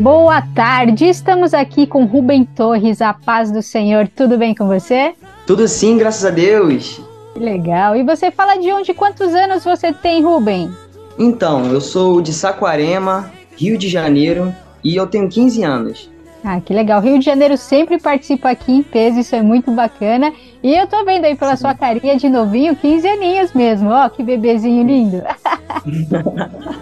Boa 0.00 0.40
tarde, 0.40 1.04
estamos 1.04 1.52
aqui 1.52 1.86
com 1.86 2.06
Rubem 2.06 2.42
Torres, 2.42 3.02
a 3.02 3.12
paz 3.12 3.52
do 3.52 3.60
Senhor. 3.60 4.08
Tudo 4.08 4.38
bem 4.38 4.54
com 4.54 4.66
você? 4.66 5.12
Tudo 5.46 5.68
sim, 5.68 5.98
graças 5.98 6.24
a 6.24 6.30
Deus. 6.30 7.02
Legal. 7.36 7.94
E 7.94 8.02
você 8.02 8.30
fala 8.30 8.56
de 8.56 8.72
onde? 8.72 8.94
Quantos 8.94 9.34
anos 9.34 9.62
você 9.62 9.92
tem, 9.92 10.22
Rubem? 10.22 10.70
Então, 11.18 11.66
eu 11.66 11.82
sou 11.82 12.22
de 12.22 12.32
Saquarema, 12.32 13.30
Rio 13.54 13.76
de 13.76 13.90
Janeiro, 13.90 14.54
e 14.82 14.96
eu 14.96 15.06
tenho 15.06 15.28
15 15.28 15.62
anos. 15.64 16.10
Ah, 16.42 16.58
que 16.62 16.72
legal. 16.72 17.02
Rio 17.02 17.18
de 17.18 17.26
Janeiro 17.26 17.58
sempre 17.58 18.00
participa 18.00 18.48
aqui 18.48 18.72
em 18.72 18.82
peso, 18.82 19.18
isso 19.20 19.36
é 19.36 19.42
muito 19.42 19.70
bacana. 19.70 20.32
E 20.62 20.74
eu 20.74 20.86
tô 20.86 21.04
vendo 21.04 21.26
aí 21.26 21.36
pela 21.36 21.56
sua 21.56 21.74
carinha 21.74 22.16
de 22.16 22.26
novinho, 22.26 22.74
15 22.74 23.06
aninhos 23.06 23.52
mesmo. 23.52 23.90
Ó, 23.90 24.08
que 24.08 24.22
bebezinho 24.22 24.82
lindo. 24.82 25.22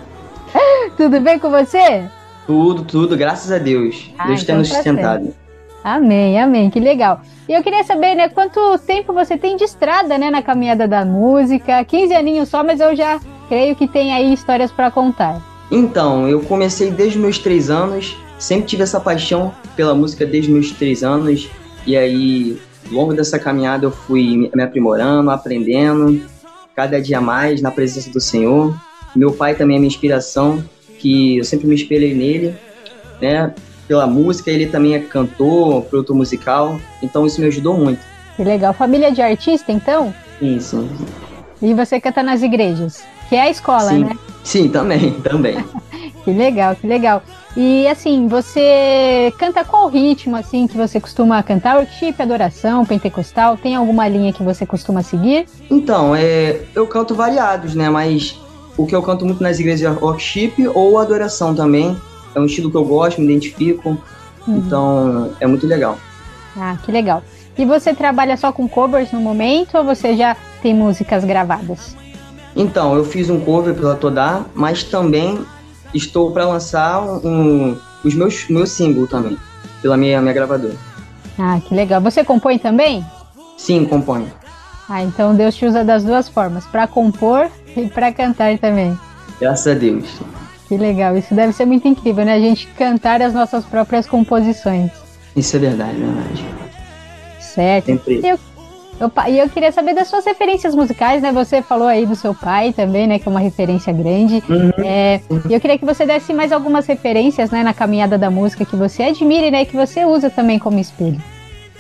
Tudo 0.97 1.21
bem 1.21 1.37
com 1.41 1.51
você? 1.51 2.09
Tudo, 2.49 2.83
tudo, 2.83 3.15
graças 3.15 3.53
a 3.53 3.59
Deus. 3.59 4.11
Ah, 4.17 4.29
Deus 4.29 4.43
então 4.43 4.55
tem 4.55 4.59
nos 4.61 4.69
sustentado. 4.69 5.35
Amém, 5.85 6.41
amém, 6.41 6.71
que 6.71 6.81
legal. 6.81 7.21
E 7.47 7.53
eu 7.53 7.63
queria 7.63 7.85
saber, 7.85 8.15
né, 8.15 8.31
quanto 8.31 8.79
tempo 8.79 9.13
você 9.13 9.37
tem 9.37 9.55
de 9.55 9.65
estrada, 9.65 10.17
né, 10.17 10.31
na 10.31 10.41
caminhada 10.41 10.89
da 10.89 11.05
música? 11.05 11.85
15 11.85 12.15
aninhos 12.15 12.49
só, 12.49 12.65
mas 12.65 12.81
eu 12.81 12.97
já 12.97 13.21
creio 13.51 13.77
que 13.77 13.87
tem 13.87 14.15
aí 14.15 14.33
histórias 14.33 14.73
para 14.73 14.91
contar. 14.91 15.43
Então, 15.71 16.27
eu 16.27 16.41
comecei 16.41 16.91
desde 16.91 17.19
meus 17.19 17.37
três 17.37 17.69
anos, 17.69 18.17
sempre 18.39 18.65
tive 18.65 18.83
essa 18.83 18.99
paixão 18.99 19.53
pela 19.77 19.95
música 19.95 20.25
desde 20.25 20.51
meus 20.51 20.71
três 20.71 21.03
anos, 21.03 21.51
e 21.87 21.99
aí, 21.99 22.59
longo 22.91 23.13
dessa 23.13 23.39
caminhada, 23.39 23.85
eu 23.85 23.91
fui 23.91 24.51
me 24.55 24.63
aprimorando, 24.63 25.31
aprendendo, 25.31 26.23
cada 26.75 26.99
dia 26.99 27.21
mais 27.21 27.61
na 27.61 27.71
presença 27.71 28.09
do 28.09 28.23
Senhor. 28.23 28.75
Meu 29.15 29.33
pai 29.33 29.55
também 29.55 29.77
é 29.77 29.79
minha 29.79 29.89
inspiração, 29.89 30.65
que 30.99 31.39
eu 31.39 31.45
sempre 31.45 31.67
me 31.67 31.75
espelhei 31.75 32.15
nele, 32.15 32.55
né? 33.21 33.55
Pela 33.87 34.07
música, 34.07 34.51
ele 34.51 34.67
também 34.67 34.95
é 34.95 34.99
cantor, 34.99 35.83
produtor 35.85 36.15
musical, 36.15 36.79
então 37.03 37.27
isso 37.27 37.41
me 37.41 37.47
ajudou 37.47 37.79
muito. 37.79 38.01
Que 38.37 38.45
legal. 38.45 38.75
Família 38.75 39.11
de 39.11 39.23
artista, 39.23 39.73
então? 39.73 40.15
Sim, 40.39 40.61
sim. 40.61 40.91
E 41.61 41.75
você 41.75 42.01
canta 42.01 42.23
nas 42.23 42.43
igrejas? 42.43 43.03
Que 43.29 43.37
é 43.37 43.43
a 43.43 43.51
escola, 43.51 43.91
sim. 43.91 44.05
né? 44.05 44.17
Sim, 44.45 44.69
também, 44.69 45.13
também. 45.25 45.65
que 46.25 46.31
legal, 46.31 46.77
que 46.77 46.87
legal. 46.87 47.23
E 47.57 47.89
assim, 47.89 48.29
você 48.29 49.33
canta 49.39 49.65
qual 49.65 49.89
ritmo 49.89 50.37
assim 50.37 50.67
que 50.67 50.77
você 50.77 51.01
costuma 51.01 51.43
cantar? 51.43 51.79
Worship, 51.79 52.15
adoração, 52.19 52.87
pentecostal? 52.87 53.57
Tem 53.57 53.75
alguma 53.75 54.07
linha 54.07 54.33
que 54.33 54.43
você 54.43 54.65
costuma 54.65 55.03
seguir? 55.03 55.47
Então, 55.69 56.15
é, 56.15 56.61
eu 56.75 56.87
canto 56.87 57.15
variados, 57.15 57.75
né? 57.75 57.91
Mas 57.91 58.39
o 58.79 58.87
que 58.87 58.95
eu 58.95 59.03
canto 59.03 59.27
muito 59.27 59.43
nas 59.43 59.59
igrejas 59.59 59.83
é 59.83 60.01
worship 60.01 60.55
ou 60.73 60.99
adoração 60.99 61.55
também. 61.55 61.95
É 62.35 62.41
um 62.41 62.47
estilo 62.47 62.71
que 62.71 62.77
eu 62.77 62.85
gosto, 62.85 63.21
me 63.21 63.27
identifico. 63.27 63.99
Uhum. 64.47 64.57
Então, 64.57 65.33
é 65.41 65.47
muito 65.47 65.67
legal. 65.67 65.99
Ah, 66.57 66.77
que 66.83 66.93
legal. 66.93 67.23
E 67.59 67.65
você 67.65 67.93
trabalha 67.93 68.37
só 68.37 68.53
com 68.53 68.69
covers 68.69 69.11
no 69.11 69.21
momento 69.21 69.77
ou 69.77 69.85
você 69.85 70.17
já 70.17 70.37
tem 70.63 70.73
músicas 70.73 71.25
gravadas? 71.25 71.97
Então, 72.55 72.95
eu 72.95 73.05
fiz 73.05 73.29
um 73.29 73.41
cover 73.41 73.75
pela 73.75 73.97
Todá, 73.97 74.45
mas 74.55 74.85
também 74.85 75.45
estou 75.93 76.31
para 76.31 76.47
lançar 76.47 77.03
um, 77.03 77.77
os 78.05 78.15
meus 78.15 78.49
meus 78.49 78.71
singles 78.71 79.11
também, 79.11 79.37
pela 79.83 79.97
minha, 79.97 80.21
minha 80.21 80.33
gravadora. 80.33 80.75
Ah, 81.37 81.61
que 81.67 81.75
legal. 81.75 82.01
Você 82.01 82.23
compõe 82.23 82.59
também? 82.59 83.05
Sim, 83.57 83.85
componho. 83.85 84.31
Ah, 84.89 85.03
então 85.03 85.35
Deus 85.35 85.55
te 85.55 85.67
usa 85.67 85.85
das 85.85 86.03
duas 86.03 86.29
formas, 86.29 86.65
para 86.67 86.87
compor 86.87 87.51
e 87.77 87.87
para 87.89 88.11
cantar 88.13 88.57
também. 88.59 88.99
Graças 89.39 89.67
a 89.67 89.75
Deus. 89.79 90.19
Que 90.67 90.77
legal, 90.77 91.17
isso 91.17 91.35
deve 91.35 91.53
ser 91.53 91.65
muito 91.67 91.87
incrível, 91.87 92.25
né? 92.25 92.35
A 92.35 92.41
gente 92.41 92.67
cantar 92.69 93.23
as 93.23 93.33
nossas 93.33 93.65
próprias 93.65 94.07
composições. 94.07 94.91
Isso 95.37 95.57
é 95.57 95.59
verdade, 95.59 96.03
é 96.03 96.07
verdade. 96.07 96.45
Certo. 97.41 97.87
Sempre. 97.87 98.21
Eu, 98.23 98.39
eu, 99.01 99.13
e 99.29 99.39
eu 99.39 99.49
queria 99.49 99.73
saber 99.73 99.95
das 99.95 100.09
suas 100.09 100.25
referências 100.25 100.75
musicais, 100.75 101.23
né? 101.23 101.33
Você 101.33 101.63
falou 101.63 101.87
aí 101.87 102.05
do 102.05 102.17
seu 102.17 102.35
pai 102.35 102.73
também, 102.73 103.07
né? 103.07 103.19
Que 103.19 103.29
é 103.29 103.31
uma 103.31 103.41
referência 103.41 103.93
grande. 103.93 104.43
Uhum. 104.49 104.71
É, 104.85 105.21
e 105.49 105.55
eu 105.55 105.61
queria 105.61 105.79
que 105.79 105.85
você 105.85 106.05
desse 106.05 106.35
mais 106.35 106.53
algumas 106.53 106.87
referências, 106.87 107.51
né? 107.51 107.63
Na 107.63 107.73
caminhada 107.73 108.19
da 108.19 108.31
música 108.31 108.65
que 108.65 108.77
você 108.77 109.05
admire, 109.05 109.51
né? 109.51 109.63
E 109.63 109.67
que 109.67 109.77
você 109.77 110.05
usa 110.05 110.29
também 110.29 110.59
como 110.59 110.79
espelho. 110.79 111.21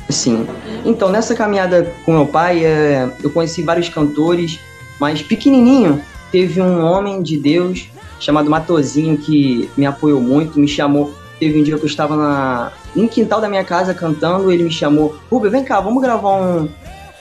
Sim. 0.09 0.47
Então, 0.85 1.11
nessa 1.11 1.35
caminhada 1.35 1.93
com 2.05 2.13
meu 2.13 2.27
pai, 2.27 2.65
é, 2.65 3.11
eu 3.23 3.31
conheci 3.31 3.63
vários 3.63 3.89
cantores, 3.89 4.59
mas 4.99 5.23
pequenininho 5.23 6.03
teve 6.33 6.61
um 6.61 6.83
homem 6.83 7.23
de 7.23 7.39
Deus 7.39 7.89
chamado 8.19 8.51
Matozinho 8.51 9.17
que 9.17 9.69
me 9.77 9.87
apoiou 9.87 10.21
muito, 10.21 10.59
me 10.59 10.69
chamou. 10.69 11.15
Teve 11.39 11.61
um 11.61 11.63
dia 11.63 11.77
que 11.77 11.85
eu 11.85 11.87
estava 11.87 12.17
na, 12.17 12.73
no 12.97 13.09
quintal 13.09 13.41
da 13.41 13.49
minha 13.49 13.63
casa 13.63 13.95
cantando, 13.95 14.51
ele 14.51 14.65
me 14.65 14.73
chamou, 14.73 15.17
Rubem, 15.31 15.51
vem 15.51 15.65
cá, 15.65 15.81
vamos 15.81 16.03
gravar 16.03 16.41
um, 16.41 16.69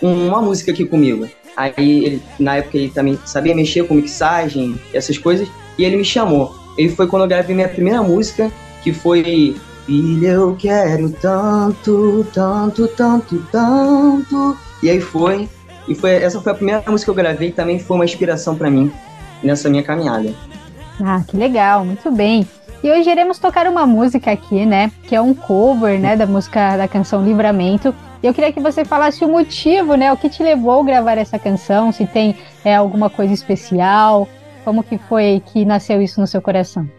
uma 0.01 0.41
música 0.41 0.71
aqui 0.71 0.85
comigo. 0.85 1.27
Aí, 1.55 1.73
ele, 1.77 2.21
na 2.39 2.57
época, 2.57 2.77
ele 2.77 2.89
também 2.89 3.19
sabia 3.25 3.55
mexer 3.55 3.85
com 3.87 3.95
mixagem, 3.95 4.79
essas 4.93 5.17
coisas, 5.17 5.47
e 5.77 5.83
ele 5.83 5.97
me 5.97 6.05
chamou. 6.05 6.55
Ele 6.77 6.89
foi 6.89 7.07
quando 7.07 7.23
eu 7.23 7.27
gravei 7.27 7.55
minha 7.55 7.67
primeira 7.67 8.01
música, 8.01 8.51
que 8.83 8.93
foi 8.93 9.55
Filha, 9.87 10.31
eu 10.31 10.53
quero 10.59 11.09
tanto, 11.11 12.27
tanto, 12.33 12.89
tanto, 12.89 13.41
tanto. 13.49 14.57
E 14.83 14.89
aí 14.89 14.99
foi. 14.99 15.47
E 15.87 15.95
foi, 15.95 16.11
essa 16.11 16.41
foi 16.41 16.51
a 16.51 16.55
primeira 16.55 16.83
música 16.91 17.05
que 17.05 17.17
eu 17.17 17.23
gravei 17.23 17.47
e 17.47 17.51
também 17.53 17.79
foi 17.79 17.95
uma 17.95 18.03
inspiração 18.03 18.53
para 18.53 18.69
mim 18.69 18.91
nessa 19.41 19.69
minha 19.69 19.81
caminhada. 19.81 20.33
Ah, 21.01 21.23
que 21.25 21.37
legal, 21.37 21.85
muito 21.85 22.11
bem. 22.11 22.45
E 22.83 22.91
hoje 22.91 23.09
iremos 23.09 23.39
tocar 23.39 23.65
uma 23.65 23.85
música 23.85 24.29
aqui, 24.29 24.65
né? 24.65 24.91
Que 25.03 25.15
é 25.15 25.21
um 25.21 25.33
cover, 25.33 25.97
né? 25.97 26.17
Da 26.17 26.25
música 26.25 26.75
da 26.75 26.87
canção 26.89 27.23
Livramento. 27.23 27.95
E 28.21 28.27
eu 28.27 28.33
queria 28.33 28.51
que 28.51 28.59
você 28.59 28.83
falasse 28.83 29.23
o 29.23 29.29
motivo, 29.29 29.95
né? 29.95 30.11
O 30.11 30.17
que 30.17 30.29
te 30.29 30.43
levou 30.43 30.81
a 30.81 30.83
gravar 30.83 31.17
essa 31.17 31.39
canção, 31.39 31.93
se 31.93 32.05
tem 32.05 32.35
é, 32.65 32.75
alguma 32.75 33.09
coisa 33.09 33.33
especial, 33.33 34.27
como 34.65 34.83
que 34.83 34.97
foi 34.97 35.41
que 35.45 35.63
nasceu 35.63 36.01
isso 36.01 36.19
no 36.19 36.27
seu 36.27 36.41
coração? 36.41 36.89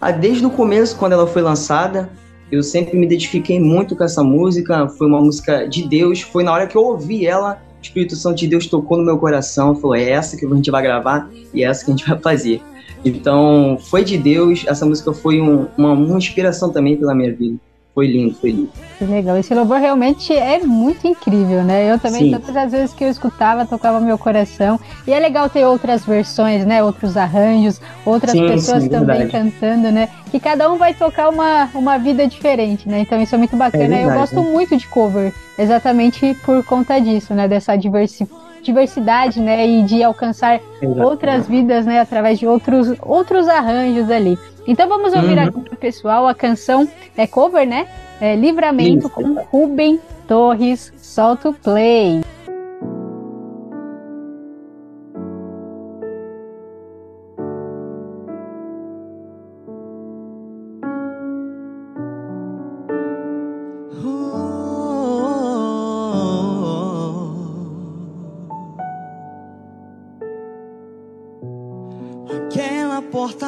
Ah, 0.00 0.12
desde 0.12 0.46
o 0.46 0.50
começo, 0.50 0.96
quando 0.96 1.12
ela 1.12 1.26
foi 1.26 1.42
lançada, 1.42 2.08
eu 2.50 2.62
sempre 2.62 2.96
me 2.96 3.06
identifiquei 3.06 3.60
muito 3.60 3.94
com 3.94 4.04
essa 4.04 4.22
música. 4.22 4.88
Foi 4.88 5.06
uma 5.06 5.20
música 5.20 5.66
de 5.66 5.86
Deus. 5.86 6.22
Foi 6.22 6.42
na 6.42 6.52
hora 6.52 6.66
que 6.66 6.76
eu 6.76 6.82
ouvi 6.82 7.26
ela, 7.26 7.60
o 7.78 7.82
Espírito 7.82 8.16
Santo 8.16 8.38
de 8.38 8.48
Deus 8.48 8.66
tocou 8.66 8.96
no 8.96 9.04
meu 9.04 9.18
coração. 9.18 9.74
Falou: 9.74 9.94
é 9.94 10.10
essa 10.10 10.36
que 10.36 10.46
a 10.46 10.48
gente 10.48 10.70
vai 10.70 10.82
gravar 10.82 11.30
e 11.52 11.62
é 11.62 11.66
essa 11.66 11.84
que 11.84 11.90
a 11.90 11.96
gente 11.96 12.08
vai 12.08 12.18
fazer. 12.18 12.62
Então, 13.04 13.78
foi 13.80 14.02
de 14.02 14.16
Deus. 14.16 14.64
Essa 14.66 14.84
música 14.84 15.12
foi 15.12 15.40
um, 15.40 15.66
uma, 15.76 15.92
uma 15.92 16.18
inspiração 16.18 16.70
também 16.70 16.96
pela 16.96 17.14
minha 17.14 17.32
vida. 17.32 17.58
Foi 17.98 18.06
lindo, 18.06 18.32
foi 18.36 18.52
lindo. 18.52 18.70
Que 18.96 19.04
legal. 19.04 19.36
Esse 19.36 19.52
louvor 19.52 19.78
realmente 19.78 20.32
é 20.32 20.60
muito 20.60 21.04
incrível, 21.04 21.64
né? 21.64 21.90
Eu 21.92 21.98
também, 21.98 22.30
Sim. 22.30 22.30
todas 22.30 22.56
as 22.56 22.70
vezes 22.70 22.94
que 22.94 23.02
eu 23.02 23.08
escutava, 23.08 23.66
tocava 23.66 23.98
meu 23.98 24.16
coração. 24.16 24.78
E 25.04 25.12
é 25.12 25.18
legal 25.18 25.50
ter 25.50 25.64
outras 25.66 26.04
versões, 26.04 26.64
né? 26.64 26.80
Outros 26.80 27.16
arranjos, 27.16 27.80
outras 28.06 28.30
sim, 28.30 28.46
pessoas 28.46 28.84
sim, 28.84 28.88
também 28.88 29.26
verdade. 29.26 29.50
cantando, 29.50 29.90
né? 29.90 30.08
Que 30.30 30.38
cada 30.38 30.70
um 30.70 30.78
vai 30.78 30.94
tocar 30.94 31.28
uma, 31.28 31.68
uma 31.74 31.98
vida 31.98 32.24
diferente, 32.28 32.88
né? 32.88 33.00
Então 33.00 33.20
isso 33.20 33.34
é 33.34 33.38
muito 33.38 33.56
bacana. 33.56 33.82
É 33.82 33.88
verdade, 33.88 34.10
eu 34.10 34.20
gosto 34.20 34.36
né? 34.36 34.52
muito 34.52 34.76
de 34.76 34.86
cover, 34.86 35.34
exatamente 35.58 36.36
por 36.44 36.64
conta 36.64 37.00
disso, 37.00 37.34
né? 37.34 37.48
Dessa 37.48 37.74
diversidade 37.74 38.30
diversidade, 38.60 39.40
né, 39.40 39.66
e 39.66 39.82
de 39.84 40.02
alcançar 40.02 40.60
outras 41.02 41.46
vidas, 41.46 41.86
né, 41.86 42.00
através 42.00 42.38
de 42.38 42.46
outros 42.46 42.92
outros 43.00 43.48
arranjos 43.48 44.10
ali. 44.10 44.36
Então 44.68 44.86
vamos 44.86 45.14
ouvir 45.14 45.38
uhum. 45.38 45.44
aqui, 45.44 45.76
pessoal, 45.76 46.28
a 46.28 46.34
canção 46.34 46.86
é 47.16 47.26
cover, 47.26 47.66
né? 47.66 47.88
É 48.20 48.36
Livramento 48.36 49.06
Isso. 49.06 49.10
com 49.10 49.32
Rubem 49.44 49.98
Torres. 50.26 50.92
Solta 50.98 51.48
o 51.48 51.54
play. 51.54 52.22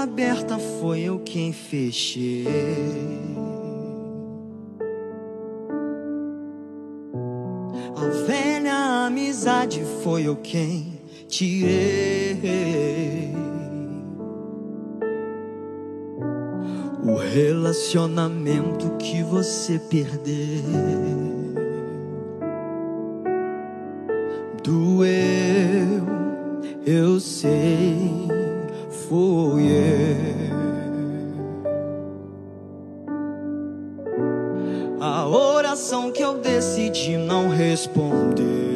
Aberta 0.03 0.59
foi 0.59 1.01
eu 1.01 1.19
quem 1.19 1.53
fechei. 1.53 2.47
A 7.97 8.07
velha 8.27 9.07
amizade 9.07 9.83
foi 10.03 10.27
eu 10.27 10.37
quem 10.37 11.01
tirei. 11.29 12.41
O 17.03 17.15
relacionamento 17.15 18.97
que 18.97 19.23
você 19.23 19.79
perdeu 19.79 20.63
doeu, 24.63 26.07
eu 26.87 27.19
sei 27.19 28.50
fui 29.11 29.65
eu. 29.73 30.31
A 35.01 35.27
oração 35.27 36.13
que 36.13 36.23
eu 36.23 36.35
decidi 36.35 37.17
não 37.17 37.49
responder 37.49 38.71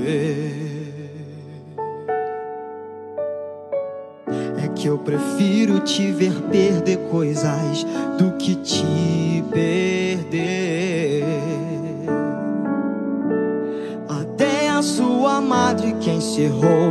é 4.60 4.68
que 4.74 4.88
eu 4.88 4.98
prefiro 4.98 5.78
te 5.78 6.10
ver 6.10 6.34
perder 6.50 6.98
coisas 7.12 7.86
do 8.18 8.32
que 8.32 8.56
te 8.56 9.44
perder. 9.52 11.22
Até 14.08 14.68
a 14.68 14.82
sua 14.82 15.40
madre 15.40 15.94
quem 16.00 16.20
cerrou 16.20 16.83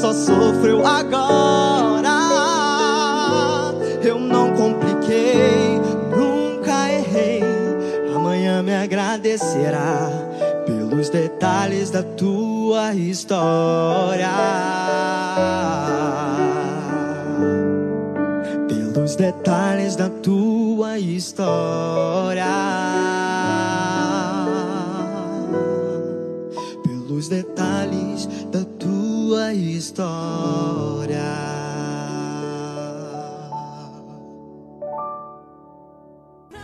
só 0.00 0.14
sofreu 0.14 0.84
agora. 0.86 2.08
Eu 4.02 4.18
não 4.18 4.54
compliquei, 4.54 5.78
nunca 6.10 6.90
errei. 6.90 7.42
Amanhã 8.16 8.62
me 8.62 8.74
agradecerá 8.74 10.10
pelos 10.64 11.10
detalhes 11.10 11.90
da 11.90 12.02
tua 12.02 12.94
história. 12.94 14.30
Pelos 18.68 19.16
detalhes 19.16 19.96
da 19.96 20.08
tua 20.08 20.98
história. 20.98 22.46
História. 29.80 31.18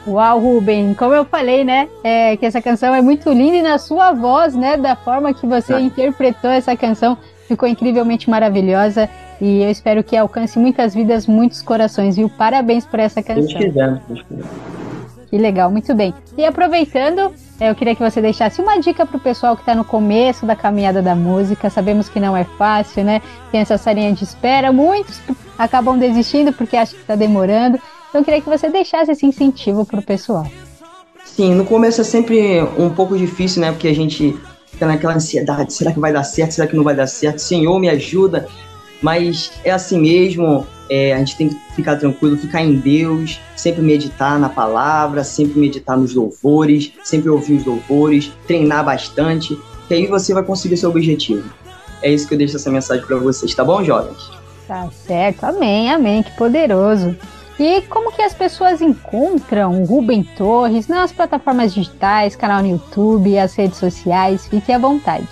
Uau, 0.06 0.38
Ruben, 0.38 0.94
como 0.94 1.14
eu 1.14 1.24
falei, 1.24 1.64
né, 1.64 1.88
é, 2.04 2.36
que 2.36 2.46
essa 2.46 2.62
canção 2.62 2.94
é 2.94 3.02
muito 3.02 3.28
linda 3.32 3.56
e 3.56 3.62
na 3.62 3.76
sua 3.76 4.12
voz, 4.12 4.54
né, 4.54 4.76
da 4.76 4.94
forma 4.94 5.34
que 5.34 5.44
você 5.46 5.74
Ah. 5.74 5.80
interpretou 5.80 6.48
essa 6.50 6.76
canção, 6.76 7.18
ficou 7.48 7.68
incrivelmente 7.68 8.30
maravilhosa 8.30 9.08
e 9.40 9.62
eu 9.64 9.70
espero 9.70 10.04
que 10.04 10.16
alcance 10.16 10.58
muitas 10.60 10.94
vidas, 10.94 11.26
muitos 11.26 11.60
corações, 11.60 12.16
viu? 12.16 12.28
Parabéns 12.28 12.86
por 12.86 13.00
essa 13.00 13.20
Se 13.20 13.26
canção. 13.26 13.58
quiser, 13.60 14.00
se 14.06 14.24
quiser. 14.24 14.44
Que 15.36 15.42
legal, 15.42 15.70
muito 15.70 15.94
bem. 15.94 16.14
E 16.34 16.46
aproveitando, 16.46 17.30
eu 17.60 17.74
queria 17.74 17.94
que 17.94 18.00
você 18.00 18.22
deixasse 18.22 18.58
uma 18.58 18.80
dica 18.80 19.04
pro 19.04 19.20
pessoal 19.20 19.54
que 19.54 19.60
está 19.60 19.74
no 19.74 19.84
começo 19.84 20.46
da 20.46 20.56
caminhada 20.56 21.02
da 21.02 21.14
música. 21.14 21.68
Sabemos 21.68 22.08
que 22.08 22.18
não 22.18 22.34
é 22.34 22.44
fácil, 22.56 23.04
né? 23.04 23.20
Tem 23.52 23.60
essa 23.60 23.76
salinha 23.76 24.14
de 24.14 24.24
espera, 24.24 24.72
muitos 24.72 25.20
acabam 25.58 25.98
desistindo 25.98 26.54
porque 26.54 26.74
acham 26.74 26.94
que 26.94 27.02
está 27.02 27.14
demorando. 27.14 27.78
Então 28.08 28.22
eu 28.22 28.24
queria 28.24 28.40
que 28.40 28.48
você 28.48 28.70
deixasse 28.70 29.12
esse 29.12 29.26
incentivo 29.26 29.84
pro 29.84 30.00
pessoal. 30.00 30.46
Sim, 31.22 31.54
no 31.54 31.66
começo 31.66 32.00
é 32.00 32.04
sempre 32.04 32.62
um 32.78 32.88
pouco 32.88 33.14
difícil, 33.14 33.60
né? 33.60 33.72
Porque 33.72 33.88
a 33.88 33.94
gente 33.94 34.34
fica 34.68 34.86
naquela 34.86 35.16
ansiedade: 35.16 35.70
será 35.70 35.92
que 35.92 36.00
vai 36.00 36.14
dar 36.14 36.24
certo? 36.24 36.52
Será 36.52 36.66
que 36.66 36.74
não 36.74 36.82
vai 36.82 36.96
dar 36.96 37.06
certo? 37.06 37.40
Senhor, 37.40 37.78
me 37.78 37.90
ajuda. 37.90 38.48
Mas 39.02 39.52
é 39.62 39.70
assim 39.70 40.00
mesmo, 40.00 40.66
é, 40.88 41.12
a 41.12 41.18
gente 41.18 41.36
tem 41.36 41.48
que 41.48 41.56
ficar 41.74 41.96
tranquilo, 41.96 42.36
ficar 42.36 42.62
em 42.62 42.76
Deus, 42.76 43.40
sempre 43.56 43.82
meditar 43.82 44.38
na 44.38 44.48
palavra, 44.48 45.24
sempre 45.24 45.58
meditar 45.58 45.96
nos 45.96 46.14
louvores, 46.14 46.92
sempre 47.02 47.28
ouvir 47.28 47.54
os 47.54 47.64
louvores, 47.64 48.32
treinar 48.46 48.84
bastante, 48.84 49.58
que 49.88 49.94
aí 49.94 50.06
você 50.06 50.32
vai 50.32 50.42
conseguir 50.42 50.76
seu 50.76 50.90
objetivo. 50.90 51.48
É 52.02 52.10
isso 52.10 52.28
que 52.28 52.34
eu 52.34 52.38
deixo 52.38 52.56
essa 52.56 52.70
mensagem 52.70 53.04
para 53.04 53.16
vocês, 53.16 53.54
tá 53.54 53.64
bom, 53.64 53.82
jovens? 53.82 54.30
Tá 54.68 54.88
certo, 54.90 55.44
amém, 55.44 55.90
amém, 55.90 56.22
que 56.22 56.30
poderoso. 56.32 57.16
E 57.58 57.80
como 57.82 58.12
que 58.12 58.20
as 58.20 58.34
pessoas 58.34 58.82
encontram 58.82 59.80
o 59.80 59.84
Rubem 59.86 60.22
Torres 60.36 60.88
nas 60.88 61.10
plataformas 61.10 61.72
digitais, 61.72 62.36
canal 62.36 62.62
no 62.62 62.68
YouTube, 62.68 63.38
as 63.38 63.54
redes 63.54 63.78
sociais? 63.78 64.46
Fique 64.46 64.70
à 64.72 64.78
vontade. 64.78 65.26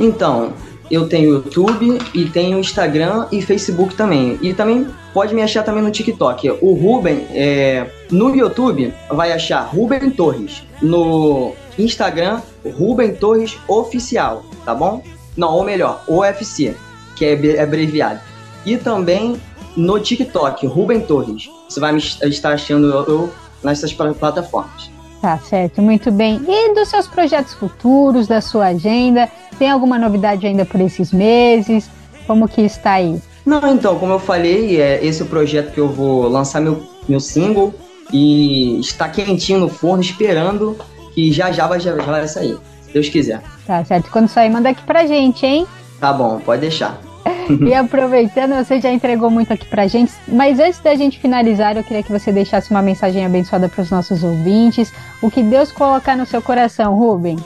Então, 0.00 0.54
eu 0.90 1.08
tenho 1.08 1.30
YouTube 1.34 1.98
e 2.14 2.24
tenho 2.26 2.58
Instagram 2.58 3.26
e 3.32 3.42
Facebook 3.42 3.94
também. 3.94 4.38
E 4.42 4.54
também 4.54 4.86
pode 5.12 5.34
me 5.34 5.42
achar 5.42 5.62
também 5.62 5.82
no 5.82 5.90
TikTok. 5.90 6.50
O 6.60 6.72
Ruben, 6.74 7.26
é, 7.30 7.86
no 8.10 8.34
YouTube, 8.34 8.92
vai 9.10 9.32
achar 9.32 9.60
Ruben 9.62 10.10
Torres. 10.10 10.62
No 10.80 11.52
Instagram, 11.78 12.40
Ruben 12.78 13.14
Torres 13.14 13.56
Oficial, 13.68 14.44
tá 14.64 14.74
bom? 14.74 15.02
Não, 15.36 15.52
ou 15.54 15.64
melhor, 15.64 16.02
OFC, 16.08 16.74
que 17.16 17.24
é 17.24 17.32
abre- 17.34 17.58
abreviado. 17.60 18.20
E 18.66 18.76
também 18.76 19.36
no 19.76 20.00
TikTok, 20.00 20.66
Ruben 20.66 21.00
Torres. 21.00 21.48
Você 21.68 21.78
vai 21.80 21.92
me 21.92 21.98
estar 21.98 22.52
achando 22.52 22.88
eu, 22.88 23.32
nessas 23.62 23.92
pla- 23.92 24.12
plataformas. 24.14 24.90
Tá 25.20 25.36
certo, 25.38 25.82
muito 25.82 26.10
bem. 26.12 26.40
E 26.46 26.74
dos 26.74 26.88
seus 26.88 27.06
projetos 27.08 27.52
futuros, 27.54 28.26
da 28.28 28.40
sua 28.40 28.66
agenda? 28.68 29.28
Tem 29.58 29.70
alguma 29.70 29.98
novidade 29.98 30.46
ainda 30.46 30.64
por 30.64 30.80
esses 30.80 31.12
meses? 31.12 31.90
Como 32.26 32.48
que 32.48 32.60
está 32.60 32.92
aí? 32.92 33.20
Não, 33.44 33.74
então, 33.74 33.98
como 33.98 34.12
eu 34.12 34.18
falei, 34.18 34.80
é, 34.80 35.04
esse 35.04 35.22
é 35.22 35.24
o 35.24 35.28
projeto 35.28 35.72
que 35.72 35.80
eu 35.80 35.88
vou 35.88 36.28
lançar 36.28 36.60
meu, 36.60 36.82
meu 37.08 37.18
single 37.18 37.74
e 38.12 38.78
está 38.78 39.08
quentinho 39.08 39.58
no 39.58 39.68
forno, 39.68 40.02
esperando 40.02 40.76
que 41.14 41.32
já 41.32 41.50
já 41.50 41.66
vai, 41.66 41.80
já, 41.80 41.96
já 41.96 42.02
vai 42.02 42.28
sair, 42.28 42.58
se 42.82 42.92
Deus 42.92 43.08
quiser. 43.08 43.42
Tá 43.66 43.84
certo, 43.84 44.10
quando 44.10 44.28
sair, 44.28 44.50
manda 44.50 44.68
aqui 44.68 44.82
pra 44.82 45.06
gente, 45.06 45.44
hein? 45.44 45.66
Tá 45.98 46.12
bom, 46.12 46.38
pode 46.38 46.60
deixar. 46.60 47.00
E 47.66 47.72
aproveitando, 47.74 48.54
você 48.54 48.78
já 48.78 48.90
entregou 48.90 49.30
muito 49.30 49.52
aqui 49.52 49.66
pra 49.66 49.86
gente, 49.86 50.12
mas 50.28 50.60
antes 50.60 50.80
da 50.80 50.94
gente 50.94 51.18
finalizar, 51.18 51.76
eu 51.76 51.82
queria 51.82 52.02
que 52.02 52.12
você 52.12 52.30
deixasse 52.30 52.70
uma 52.70 52.82
mensagem 52.82 53.24
abençoada 53.24 53.68
para 53.70 53.82
os 53.82 53.90
nossos 53.90 54.22
ouvintes. 54.22 54.92
O 55.22 55.30
que 55.30 55.42
Deus 55.42 55.72
colocar 55.72 56.14
no 56.14 56.26
seu 56.26 56.42
coração, 56.42 56.94
Rubem? 56.94 57.38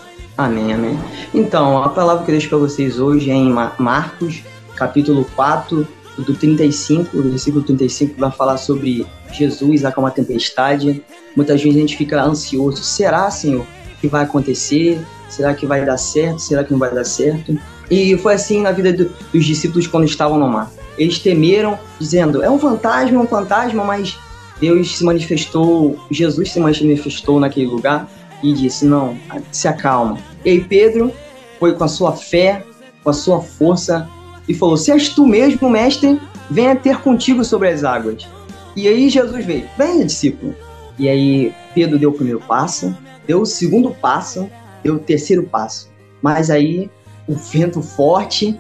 Amém, 0.45 0.72
amém. 0.72 0.99
Então, 1.32 1.82
a 1.82 1.88
palavra 1.88 2.24
que 2.24 2.30
eu 2.30 2.34
deixo 2.34 2.49
para 2.49 2.59
vocês 2.59 2.99
hoje 2.99 3.30
é 3.30 3.34
em 3.34 3.51
Ma- 3.51 3.72
Marcos, 3.78 4.43
capítulo 4.74 5.24
4, 5.36 5.86
do 6.18 6.34
35, 6.34 7.16
o 7.16 7.22
versículo 7.22 7.62
35, 7.64 8.14
que 8.14 8.20
vai 8.20 8.30
falar 8.30 8.57
sobre 8.57 9.07
Jesus 9.32 9.84
acalma 9.84 10.09
a 10.09 10.12
tempestade. 10.12 11.03
Muitas 11.36 11.62
vezes 11.62 11.76
a 11.76 11.80
gente 11.80 11.97
fica 11.97 12.22
ansioso. 12.22 12.82
Será, 12.82 13.30
Senhor, 13.30 13.64
que 14.01 14.09
vai 14.09 14.24
acontecer? 14.24 15.01
Será 15.28 15.55
que 15.55 15.64
vai 15.64 15.84
dar 15.86 15.97
certo? 15.97 16.40
Será 16.40 16.64
que 16.64 16.72
não 16.72 16.78
vai 16.78 16.93
dar 16.93 17.05
certo? 17.05 17.57
E 17.90 18.16
foi 18.18 18.34
assim 18.34 18.61
na 18.61 18.72
vida 18.72 18.93
do- 18.93 19.11
dos 19.32 19.45
discípulos 19.45 19.86
quando 19.86 20.05
estavam 20.05 20.38
no 20.38 20.49
mar. 20.49 20.70
Eles 20.99 21.18
temeram, 21.18 21.78
dizendo: 21.99 22.43
é 22.43 22.51
um 22.51 22.59
fantasma, 22.59 23.16
é 23.16 23.20
um 23.20 23.26
fantasma, 23.26 23.84
mas 23.84 24.18
Deus 24.61 24.99
se 24.99 25.05
manifestou, 25.05 25.99
Jesus 26.11 26.53
se 26.53 26.61
manifestou 26.61 27.40
naquele 27.40 27.66
lugar 27.66 28.07
e 28.43 28.53
disse: 28.53 28.84
Não, 28.84 29.16
se 29.51 29.66
acalma. 29.68 30.18
E 30.45 30.51
aí 30.51 30.61
Pedro 30.61 31.12
foi 31.59 31.74
com 31.74 31.84
a 31.84 31.88
sua 31.88 32.12
fé, 32.12 32.64
com 33.03 33.11
a 33.11 33.12
sua 33.12 33.40
força 33.40 34.09
e 34.49 34.55
falou: 34.55 34.76
Se 34.76 34.90
és 34.90 35.09
tu 35.09 35.26
mesmo, 35.26 35.68
mestre, 35.70 36.20
venha 36.51 36.76
ter 36.76 37.01
contigo 37.01 37.45
sobre 37.45 37.68
as 37.68 37.84
águas. 37.84 38.28
E 38.74 38.88
aí 38.88 39.09
Jesus 39.09 39.45
veio: 39.45 39.68
Venha, 39.76 40.05
discípulo. 40.05 40.55
E 40.99 41.09
aí 41.09 41.55
Pedro 41.74 41.99
deu 41.99 42.11
o 42.11 42.14
primeiro 42.14 42.40
passo, 42.40 42.97
deu 43.26 43.43
o 43.43 43.47
segundo 43.47 43.90
passo, 43.90 44.49
deu 44.82 44.97
o 44.97 44.99
terceiro 44.99 45.45
passo. 45.45 45.90
Mas 46.20 46.51
aí 46.51 46.90
o 47.26 47.34
vento 47.34 47.80
forte, 47.80 48.59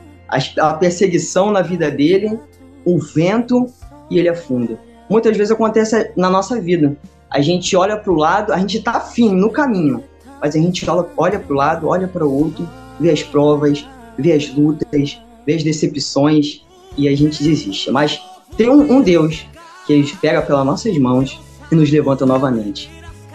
a 0.58 0.74
perseguição 0.74 1.50
na 1.50 1.62
vida 1.62 1.90
dele, 1.90 2.38
o 2.84 2.98
vento 2.98 3.66
e 4.10 4.18
ele 4.18 4.28
afunda. 4.28 4.78
Muitas 5.08 5.36
vezes 5.36 5.52
acontece 5.52 6.12
na 6.16 6.30
nossa 6.30 6.60
vida. 6.60 6.96
A 7.28 7.40
gente 7.40 7.74
olha 7.76 7.96
para 7.96 8.12
o 8.12 8.16
lado, 8.16 8.52
a 8.52 8.58
gente 8.58 8.78
está 8.78 9.00
firme 9.00 9.40
no 9.40 9.50
caminho, 9.50 10.04
mas 10.42 10.56
a 10.56 10.58
gente 10.58 10.88
olha, 10.90 11.06
olha 11.16 11.38
para 11.38 11.52
o 11.52 11.56
lado, 11.56 11.88
olha 11.88 12.08
para 12.08 12.26
o 12.26 12.42
outro, 12.44 12.68
vê 12.98 13.10
as 13.10 13.22
provas, 13.22 13.86
vê 14.18 14.32
as 14.32 14.52
lutas, 14.52 15.22
vê 15.46 15.54
as 15.54 15.62
decepções 15.62 16.62
e 16.96 17.08
a 17.08 17.16
gente 17.16 17.42
desiste. 17.42 17.90
Mas 17.90 18.20
tem 18.56 18.68
um, 18.68 18.96
um 18.96 19.00
Deus 19.00 19.46
que 19.86 19.92
ele 19.92 20.12
pega 20.20 20.42
pelas 20.42 20.66
nossas 20.66 20.96
mãos, 20.98 21.40
e 21.72 21.74
nos 21.74 21.90
levanta 21.90 22.26
novamente. 22.26 22.90